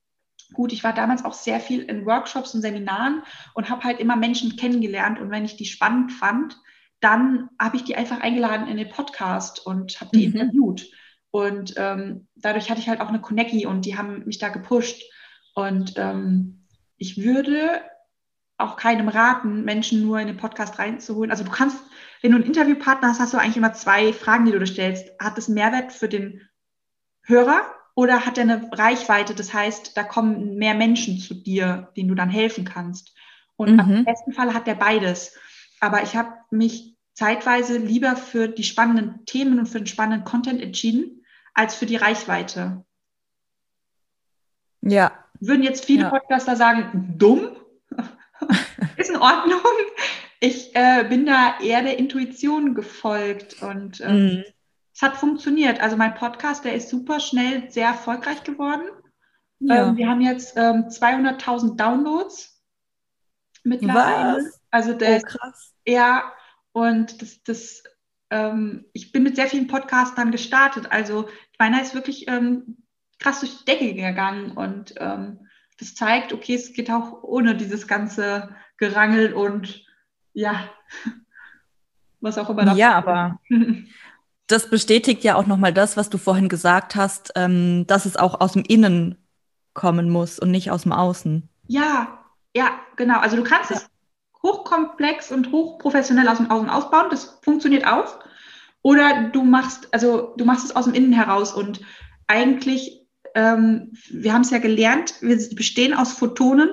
[0.53, 3.23] Gut, ich war damals auch sehr viel in Workshops und Seminaren
[3.55, 5.19] und habe halt immer Menschen kennengelernt.
[5.19, 6.59] Und wenn ich die spannend fand,
[7.03, 10.37] dann habe ich die einfach eingeladen in den Podcast und habe die mhm.
[10.37, 10.89] interviewt.
[11.33, 15.03] Und ähm, dadurch hatte ich halt auch eine Connectie und die haben mich da gepusht.
[15.55, 17.81] Und ähm, ich würde
[18.57, 21.33] auch keinem raten, Menschen nur in den Podcast reinzuholen.
[21.33, 21.83] Also du kannst,
[22.21, 25.11] wenn du einen Interviewpartner hast, hast du eigentlich immer zwei Fragen, die du dir stellst.
[25.19, 26.49] Hat das Mehrwert für den
[27.25, 27.63] Hörer
[27.97, 29.35] oder hat er eine Reichweite?
[29.35, 33.13] Das heißt, da kommen mehr Menschen zu dir, denen du dann helfen kannst.
[33.57, 33.97] Und mhm.
[33.97, 35.37] im besten Fall hat er beides.
[35.81, 40.61] Aber ich habe mich zeitweise lieber für die spannenden Themen und für den spannenden Content
[40.61, 42.85] entschieden, als für die Reichweite.
[44.81, 45.13] Ja.
[45.41, 46.11] Würden jetzt viele ja.
[46.11, 47.57] Podcaster sagen, dumm?
[48.97, 49.61] Ist in Ordnung.
[50.41, 54.45] Ich äh, bin da eher der Intuition gefolgt und äh, mhm
[54.95, 55.81] es hat funktioniert.
[55.81, 58.89] Also mein Podcast, der ist super schnell sehr erfolgreich geworden.
[59.61, 59.89] Ja.
[59.89, 62.63] Ähm, wir haben jetzt ähm, 200.000 Downloads
[63.65, 64.45] mittlerweile.
[64.45, 64.61] Was?
[64.71, 65.75] Also der oh, krass.
[65.87, 66.33] Ja,
[66.73, 67.83] und das, das
[68.33, 70.91] ähm, ich bin mit sehr vielen Podcastern gestartet.
[70.91, 72.79] Also meiner ist wirklich ähm,
[73.19, 75.49] krass durch die Decke gegangen und ähm,
[75.79, 79.85] das zeigt, okay, es geht auch ohne dieses ganze Gerangel und
[80.33, 80.69] ja,
[82.21, 82.75] was auch immer.
[82.75, 83.39] Ja, aber
[84.47, 88.41] das bestätigt ja auch nochmal das, was du vorhin gesagt hast, ähm, dass es auch
[88.41, 89.19] aus dem Innen
[89.75, 91.49] kommen muss und nicht aus dem Außen.
[91.69, 92.19] Ja,
[92.57, 93.19] ja, genau.
[93.19, 93.77] Also du kannst ja.
[93.77, 93.91] es
[94.43, 97.07] hochkomplex und hochprofessionell aus dem Außen ausbauen.
[97.11, 98.19] Das funktioniert auch.
[98.83, 101.53] Oder du machst, also du machst es aus dem Innen heraus.
[101.53, 101.81] Und
[102.27, 106.71] eigentlich, ähm, wir haben es ja gelernt, wir bestehen aus Photonen.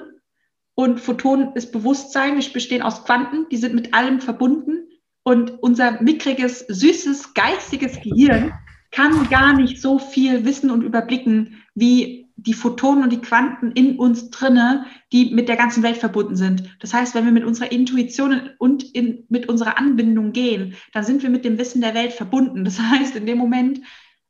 [0.73, 4.87] Und Photonen ist Bewusstsein, wir bestehen aus Quanten, die sind mit allem verbunden.
[5.23, 8.53] Und unser mickriges, süßes, geistiges Gehirn
[8.91, 13.98] kann gar nicht so viel wissen und überblicken, wie die Photonen und die Quanten in
[13.98, 16.76] uns drinne, die mit der ganzen Welt verbunden sind.
[16.80, 21.22] Das heißt, wenn wir mit unserer Intuition und in, mit unserer Anbindung gehen, dann sind
[21.22, 22.64] wir mit dem Wissen der Welt verbunden.
[22.64, 23.82] Das heißt, in dem Moment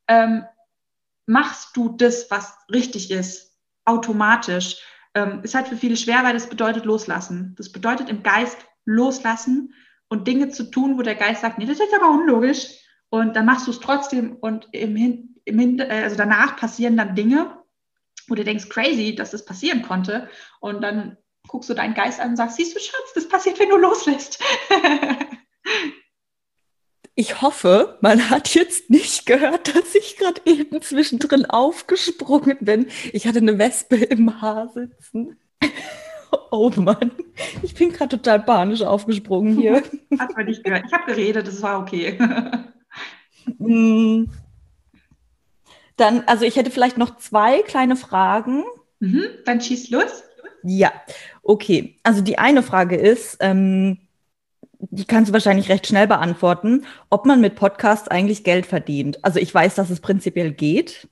[0.08, 0.44] ähm,
[1.26, 4.78] machst du das, was richtig ist, automatisch.
[5.14, 7.56] Ähm, ist halt für viele schwer, weil das bedeutet loslassen.
[7.58, 9.74] Das bedeutet im Geist loslassen
[10.10, 12.68] und Dinge zu tun, wo der Geist sagt, nee, das ist aber unlogisch.
[13.10, 16.98] Und dann machst du es trotzdem und im Hin, im Hin, äh, also danach passieren
[16.98, 17.59] dann Dinge,
[18.30, 20.30] wo du denkst, crazy, dass das passieren konnte.
[20.60, 23.70] Und dann guckst du deinen Geist an und sagst, siehst du, Schatz, das passiert, wenn
[23.70, 24.42] du loslässt.
[27.20, 32.88] Ich hoffe, man hat jetzt nicht gehört, dass ich gerade eben zwischendrin aufgesprungen bin.
[33.12, 35.38] Ich hatte eine Wespe im Haar sitzen.
[36.52, 37.12] Oh Mann,
[37.64, 39.84] ich bin gerade total panisch aufgesprungen hier.
[40.18, 40.86] Hat man nicht gehört.
[40.86, 42.18] Ich habe geredet, das war okay.
[46.00, 48.64] Dann, also ich hätte vielleicht noch zwei kleine Fragen.
[49.00, 50.24] Mhm, dann schieß los.
[50.64, 50.92] Ja,
[51.44, 51.98] okay.
[52.04, 54.00] Also die eine Frage ist, ähm,
[54.80, 59.24] die kannst du wahrscheinlich recht schnell beantworten, ob man mit Podcasts eigentlich Geld verdient.
[59.24, 61.08] Also ich weiß, dass es prinzipiell geht.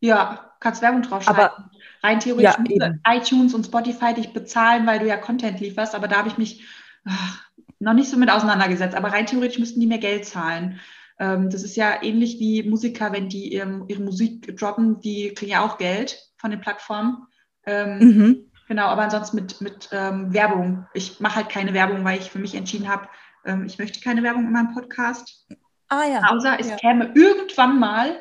[0.00, 1.40] Ja, kannst Werbung draufschreiben.
[1.40, 1.70] Aber
[2.02, 6.16] rein theoretisch ja, iTunes und Spotify dich bezahlen, weil du ja Content lieferst, aber da
[6.16, 6.64] habe ich mich
[7.04, 7.44] ach,
[7.78, 8.96] noch nicht so mit auseinandergesetzt.
[8.96, 10.80] Aber rein theoretisch müssten die mir Geld zahlen.
[11.22, 15.52] Ähm, das ist ja ähnlich wie Musiker, wenn die ihre, ihre Musik droppen, die kriegen
[15.52, 17.28] ja auch Geld von den Plattformen.
[17.64, 18.50] Ähm, mhm.
[18.66, 20.88] Genau, aber ansonsten mit, mit ähm, Werbung.
[20.94, 23.06] Ich mache halt keine Werbung, weil ich für mich entschieden habe,
[23.44, 25.46] ähm, ich möchte keine Werbung in meinem Podcast.
[25.88, 26.22] Ah ja.
[26.28, 26.76] Außer es ja.
[26.76, 28.18] käme irgendwann mal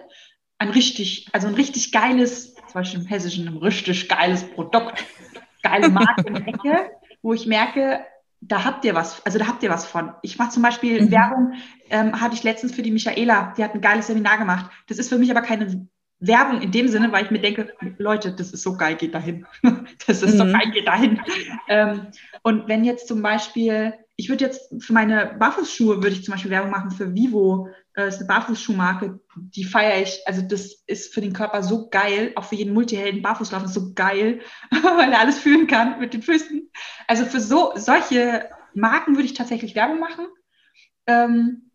[0.59, 5.03] ein richtig, also ein richtig geiles, zum Beispiel im Hessischen, ein richtig geiles Produkt,
[5.63, 6.91] geile Marke in der Ecke,
[7.23, 8.05] wo ich merke,
[8.41, 10.13] da habt ihr was, also da habt ihr was von.
[10.23, 11.11] Ich mache zum Beispiel mhm.
[11.11, 11.53] Werbung,
[11.89, 14.71] ähm, hatte ich letztens für die Michaela, die hat ein geiles Seminar gemacht.
[14.87, 15.87] Das ist für mich aber keine
[16.19, 19.45] Werbung in dem Sinne, weil ich mir denke, Leute, das ist so geil, geht dahin.
[20.07, 20.37] Das ist mhm.
[20.37, 21.21] so geil, geht dahin.
[21.67, 22.07] Ähm,
[22.41, 26.51] und wenn jetzt zum Beispiel, ich würde jetzt für meine Barfußschuhe, würde ich zum Beispiel
[26.51, 30.21] Werbung machen für Vivo, das äh, ist eine Barfußschuhmarke, die feiere ich.
[30.25, 33.21] Also das ist für den Körper so geil, auch für jeden Multihelden.
[33.21, 34.41] Barfußlaufen ist so geil,
[34.71, 36.69] weil er alles fühlen kann mit den Füßen.
[37.07, 40.27] Also für so solche Marken würde ich tatsächlich Werbung machen.
[41.07, 41.71] Ähm,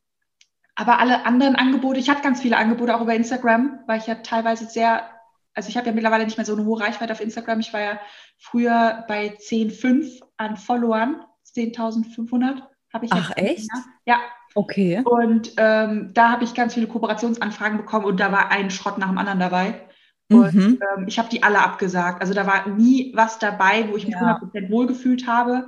[0.74, 4.16] aber alle anderen Angebote, ich hatte ganz viele Angebote auch über Instagram, weil ich ja
[4.16, 5.10] teilweise sehr,
[5.54, 7.60] also ich habe ja mittlerweile nicht mehr so eine hohe Reichweite auf Instagram.
[7.60, 8.00] Ich war ja
[8.38, 11.24] früher bei 10,5 an Followern,
[11.54, 12.62] 10.500
[12.92, 13.12] habe ich.
[13.12, 13.68] Ach echt?
[14.04, 14.20] Ja.
[14.56, 15.02] Okay.
[15.04, 19.08] Und ähm, da habe ich ganz viele Kooperationsanfragen bekommen und da war ein Schrott nach
[19.08, 19.82] dem anderen dabei.
[20.30, 20.80] Und mhm.
[20.96, 22.22] ähm, ich habe die alle abgesagt.
[22.22, 24.38] Also da war nie was dabei, wo ich mich ja.
[24.38, 25.66] 100% wohlgefühlt habe.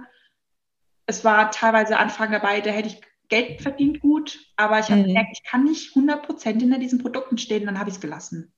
[1.04, 5.08] Es war teilweise Anfragen dabei, da hätte ich Geld verdient gut, aber ich habe mhm.
[5.08, 8.54] gemerkt, ich kann nicht 100% hinter diesen Produkten stehen, dann habe ich es gelassen.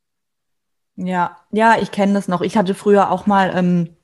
[0.94, 2.40] Ja, ja, ich kenne das noch.
[2.40, 3.96] Ich hatte früher auch mal ähm,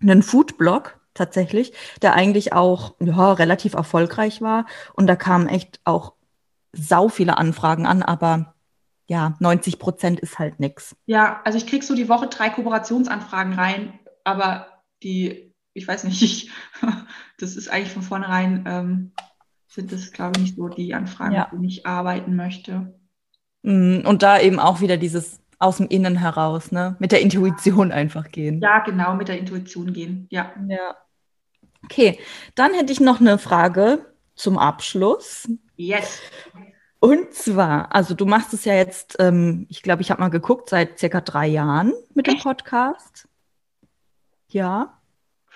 [0.00, 1.72] einen Foodblog tatsächlich,
[2.02, 4.66] der eigentlich auch ja, relativ erfolgreich war.
[4.94, 6.14] Und da kamen echt auch
[6.72, 8.54] sau viele Anfragen an, aber
[9.06, 10.96] ja, 90 Prozent ist halt nichts.
[11.06, 14.66] Ja, also ich kriege so die Woche drei Kooperationsanfragen rein, aber
[15.02, 16.50] die, ich weiß nicht, ich,
[17.38, 19.12] das ist eigentlich von vornherein ähm,
[19.68, 21.42] sind das, glaube ich, nicht so die Anfragen, ja.
[21.44, 22.94] mit denen ich arbeiten möchte.
[23.62, 26.96] Mm, und da eben auch wieder dieses aus dem Innen heraus, ne?
[26.98, 28.60] Mit der Intuition einfach gehen.
[28.60, 30.52] Ja, genau, mit der Intuition gehen, ja.
[30.68, 30.96] Ja.
[31.84, 32.18] Okay,
[32.54, 35.48] dann hätte ich noch eine Frage zum Abschluss.
[35.76, 36.20] Yes.
[37.00, 40.70] Und zwar, also du machst es ja jetzt, ähm, ich glaube, ich habe mal geguckt,
[40.70, 43.28] seit circa drei Jahren mit dem Podcast.
[44.48, 44.98] Ja.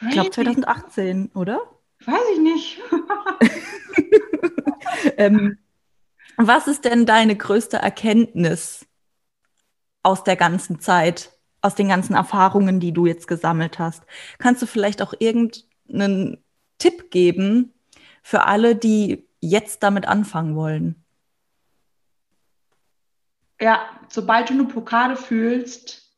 [0.02, 1.60] Ich glaube 2018, oder?
[2.04, 2.80] Weiß ich nicht.
[5.16, 5.58] ähm,
[6.36, 8.86] was ist denn deine größte Erkenntnis
[10.02, 11.32] aus der ganzen Zeit,
[11.62, 14.04] aus den ganzen Erfahrungen, die du jetzt gesammelt hast?
[14.38, 15.14] Kannst du vielleicht auch
[15.88, 16.44] irgendeinen
[16.78, 17.72] Tipp geben
[18.22, 21.04] für alle, die jetzt damit anfangen wollen?
[23.60, 26.14] Ja, sobald du eine Blockade fühlst,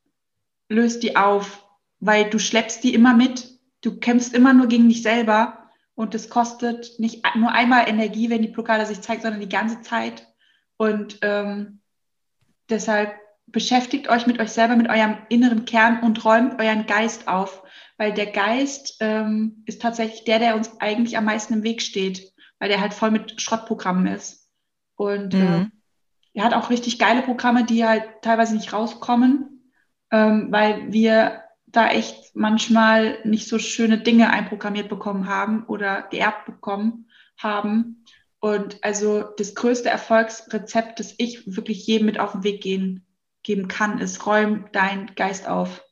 [0.68, 1.66] löst die auf,
[1.98, 3.58] weil du schleppst die immer mit.
[3.80, 8.42] Du kämpfst immer nur gegen dich selber und es kostet nicht nur einmal Energie, wenn
[8.42, 10.26] die Blockade sich zeigt, sondern die ganze Zeit.
[10.76, 11.80] Und ähm,
[12.68, 13.14] deshalb
[13.52, 17.62] beschäftigt euch mit euch selber, mit eurem inneren Kern und räumt euren Geist auf,
[17.96, 22.32] weil der Geist ähm, ist tatsächlich der, der uns eigentlich am meisten im Weg steht,
[22.58, 24.48] weil der halt voll mit Schrottprogrammen ist.
[24.96, 25.40] Und mhm.
[25.40, 25.66] äh,
[26.34, 29.72] er hat auch richtig geile Programme, die halt teilweise nicht rauskommen,
[30.10, 36.46] ähm, weil wir da echt manchmal nicht so schöne Dinge einprogrammiert bekommen haben oder geerbt
[36.46, 37.08] bekommen
[37.38, 38.04] haben.
[38.40, 43.06] Und also das größte Erfolgsrezept, das ich wirklich jedem mit auf den Weg gehen,
[43.42, 45.82] geben kann, ist, räum dein Geist auf.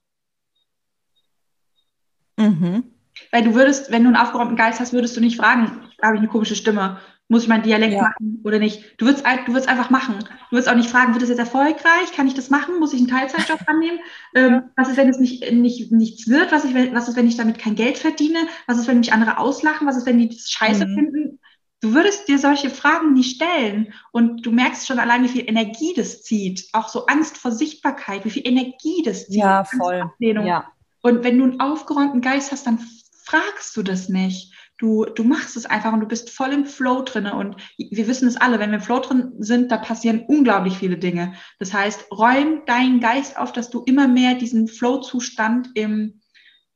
[2.36, 2.84] Mhm.
[3.32, 6.20] Weil du würdest, wenn du einen aufgeräumten Geist hast, würdest du nicht fragen, habe ich
[6.20, 8.02] eine komische Stimme muss ich meinen Dialekt ja.
[8.02, 8.94] machen oder nicht?
[8.96, 10.18] Du würdest, du würdest einfach machen.
[10.18, 12.12] Du würdest auch nicht fragen, wird das jetzt erfolgreich?
[12.14, 12.78] Kann ich das machen?
[12.78, 14.00] Muss ich einen Teilzeitjob annehmen?
[14.34, 16.50] Ähm, was ist, wenn es nicht, nicht, nichts wird?
[16.52, 18.38] Was, ich, was ist, wenn ich damit kein Geld verdiene?
[18.66, 19.86] Was ist, wenn mich andere auslachen?
[19.86, 20.94] Was ist, wenn die das scheiße mhm.
[20.94, 21.38] finden?
[21.80, 23.92] Du würdest dir solche Fragen nie stellen.
[24.12, 26.68] Und du merkst schon allein, wie viel Energie das zieht.
[26.72, 29.36] Auch so Angst vor Sichtbarkeit, wie viel Energie das zieht.
[29.36, 30.10] Ja, voll.
[30.18, 30.72] Ja.
[31.02, 32.80] Und wenn du einen aufgeräumten Geist hast, dann
[33.24, 37.02] fragst du das nicht du, du machst es einfach und du bist voll im Flow
[37.02, 37.34] drinne.
[37.34, 40.96] Und wir wissen es alle, wenn wir im Flow drin sind, da passieren unglaublich viele
[40.96, 41.34] Dinge.
[41.58, 46.20] Das heißt, räum deinen Geist auf, dass du immer mehr diesen Flow-Zustand im,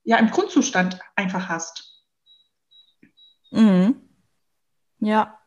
[0.04, 2.04] ja, im Grundzustand einfach hast.
[3.52, 4.01] Mhm.
[5.02, 5.38] Ja.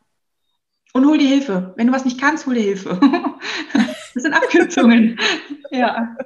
[0.92, 1.74] Und hol dir Hilfe.
[1.76, 3.00] Wenn du was nicht kannst, hol dir Hilfe.
[3.72, 5.18] das sind Abkürzungen.
[5.70, 6.16] ja.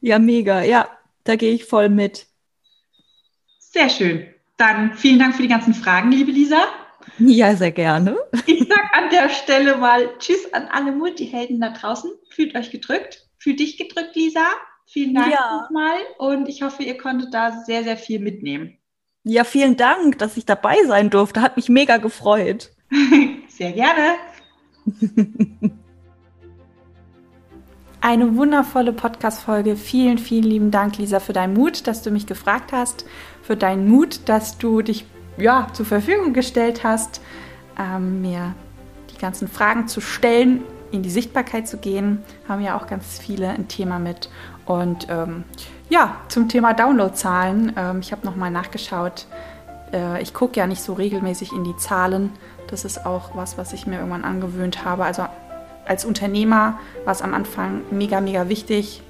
[0.00, 0.62] Ja, mega.
[0.62, 0.88] Ja,
[1.24, 2.26] da gehe ich voll mit.
[3.58, 4.26] Sehr schön.
[4.56, 6.64] Dann vielen Dank für die ganzen Fragen, liebe Lisa.
[7.18, 8.16] Ja, sehr gerne.
[8.46, 12.10] Ich sage an der Stelle mal Tschüss an alle Multihelden da draußen.
[12.30, 13.28] Fühlt euch gedrückt.
[13.38, 14.46] Fühlt dich gedrückt, Lisa.
[14.86, 15.60] Vielen Dank ja.
[15.62, 18.78] nochmal und ich hoffe, ihr konntet da sehr, sehr viel mitnehmen.
[19.24, 21.42] Ja, vielen Dank, dass ich dabei sein durfte.
[21.42, 22.70] Hat mich mega gefreut.
[23.48, 24.14] sehr gerne.
[28.00, 29.76] Eine wundervolle Podcast-Folge.
[29.76, 33.04] Vielen, vielen lieben Dank, Lisa, für deinen Mut, dass du mich gefragt hast,
[33.42, 35.04] für deinen Mut, dass du dich
[35.36, 37.20] ja, zur Verfügung gestellt hast,
[37.78, 38.54] ähm, mir
[39.12, 42.22] die ganzen Fragen zu stellen, in die Sichtbarkeit zu gehen.
[42.48, 44.30] Haben ja auch ganz viele ein Thema mit.
[44.64, 45.44] Und ähm,
[45.88, 47.72] ja, zum Thema Downloadzahlen.
[47.76, 49.26] Ähm, ich habe nochmal nachgeschaut.
[49.92, 52.32] Äh, ich gucke ja nicht so regelmäßig in die Zahlen.
[52.68, 55.04] Das ist auch was, was ich mir irgendwann angewöhnt habe.
[55.04, 55.26] Also
[55.86, 59.02] als Unternehmer war es am Anfang mega, mega wichtig,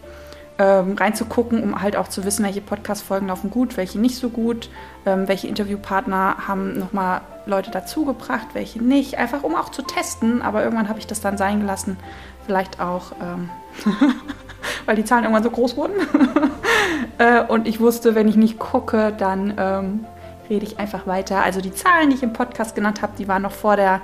[0.59, 4.71] ähm, reinzugucken, um halt auch zu wissen, welche Podcast-Folgen laufen gut, welche nicht so gut,
[5.07, 10.43] ähm, welche Interviewpartner haben nochmal Leute dazugebracht, welche nicht, einfach um auch zu testen.
[10.43, 11.97] Aber irgendwann habe ich das dann sein gelassen,
[12.45, 13.51] vielleicht auch, ähm,
[14.87, 15.95] weil die Zahlen irgendwann so groß wurden.
[17.19, 20.07] äh, und ich wusste, wenn ich nicht gucke, dann ähm,
[20.51, 21.43] rede ich einfach weiter.
[21.43, 24.01] Also die Zahlen, die ich im Podcast genannt habe, die waren noch vor der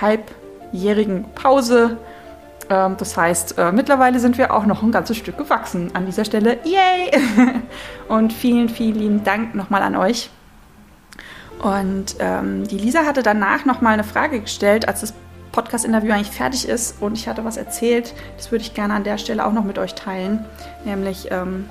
[0.00, 1.96] halbjährigen Pause.
[2.68, 5.90] Ähm, das heißt, äh, mittlerweile sind wir auch noch ein ganzes Stück gewachsen.
[5.94, 7.10] An dieser Stelle, yay!
[8.08, 10.30] Und vielen, vielen lieben Dank nochmal an euch.
[11.62, 15.14] Und ähm, die Lisa hatte danach nochmal eine Frage gestellt, als das
[15.56, 18.12] Podcast-Interview eigentlich fertig ist und ich hatte was erzählt.
[18.36, 20.44] Das würde ich gerne an der Stelle auch noch mit euch teilen.
[20.84, 21.70] Nämlich, ähm,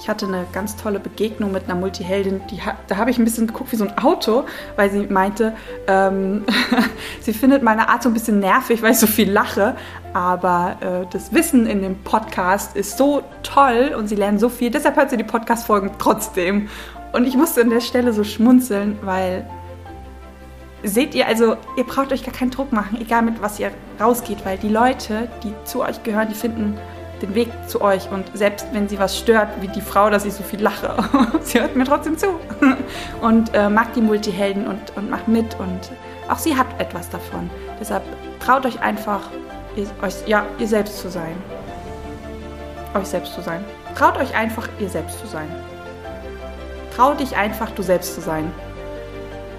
[0.00, 2.40] ich hatte eine ganz tolle Begegnung mit einer Multiheldin.
[2.50, 4.44] Die, da habe ich ein bisschen geguckt wie so ein Auto,
[4.76, 5.54] weil sie meinte,
[5.86, 6.46] ähm,
[7.20, 9.76] sie findet meine Art so ein bisschen nervig, weil ich so viel lache.
[10.14, 14.70] Aber äh, das Wissen in dem Podcast ist so toll und sie lernen so viel.
[14.70, 16.70] Deshalb hört sie die Podcast-Folgen trotzdem.
[17.12, 19.46] Und ich musste an der Stelle so schmunzeln, weil
[20.86, 24.44] seht ihr, also ihr braucht euch gar keinen Druck machen, egal mit was ihr rausgeht,
[24.44, 26.78] weil die Leute, die zu euch gehören, die finden
[27.22, 28.10] den Weg zu euch.
[28.10, 30.96] Und selbst wenn sie was stört, wie die Frau, dass ich so viel lache,
[31.42, 32.28] sie hört mir trotzdem zu
[33.20, 35.58] und äh, mag die Multihelden und, und macht mit.
[35.58, 35.90] Und
[36.28, 37.50] auch sie hat etwas davon.
[37.80, 38.02] Deshalb
[38.40, 39.20] traut euch einfach,
[39.76, 41.34] ihr, euch, ja, ihr selbst zu sein.
[42.94, 43.64] Euch selbst zu sein.
[43.94, 45.48] Traut euch einfach, ihr selbst zu sein.
[46.94, 48.50] Trau dich einfach, du selbst zu sein.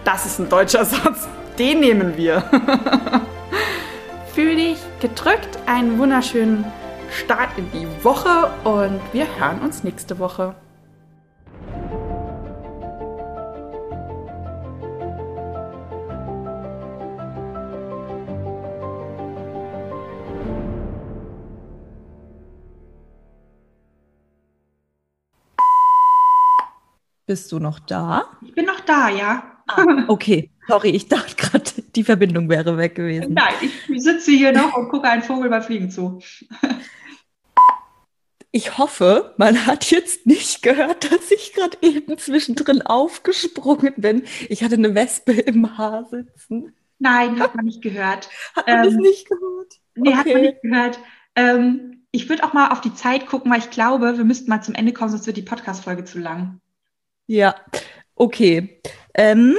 [0.08, 1.28] Das ist ein deutscher Satz.
[1.60, 2.42] Den nehmen wir.
[4.34, 5.60] Fühl dich gedrückt.
[5.66, 6.64] Einen wunderschönen
[7.12, 10.56] Start in die Woche und wir hören uns nächste Woche.
[27.26, 28.24] Bist du noch da?
[28.42, 29.57] Ich bin noch da, ja.
[29.68, 33.34] Ah, okay, sorry, ich dachte gerade, die Verbindung wäre weg gewesen.
[33.34, 36.20] Nein, ich sitze hier noch und gucke einen Vogel beim Fliegen zu.
[38.52, 44.24] Ich hoffe, man hat jetzt nicht gehört, dass ich gerade eben zwischendrin aufgesprungen bin.
[44.50, 46.74] Ich hatte eine Wespe im Haar sitzen.
[47.00, 48.30] Nein, hat man nicht gehört.
[48.56, 49.74] Hat man ähm, das nicht gehört?
[49.96, 50.18] Nee, okay.
[50.18, 51.00] hat man nicht gehört.
[51.36, 54.62] Ähm, ich würde auch mal auf die Zeit gucken, weil ich glaube, wir müssten mal
[54.62, 56.60] zum Ende kommen, sonst wird die Podcast-Folge zu lang.
[57.28, 57.56] Ja,
[58.16, 58.82] okay.
[59.18, 59.58] Ähm,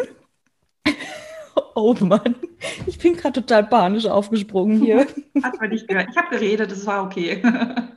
[1.75, 2.37] oh Mann,
[2.87, 5.01] ich bin gerade total panisch aufgesprungen hier.
[5.43, 6.09] Hat man nicht gehört.
[6.11, 7.43] Ich habe geredet, das war okay.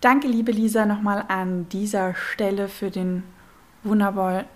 [0.00, 3.22] Danke, liebe Lisa, nochmal an dieser Stelle für den
[3.84, 4.46] wunderbaren.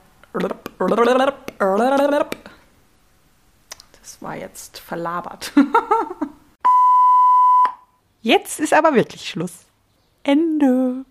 [4.00, 5.52] Das war jetzt verlabert.
[8.22, 9.66] Jetzt ist aber wirklich Schluss.
[10.24, 11.04] Ende.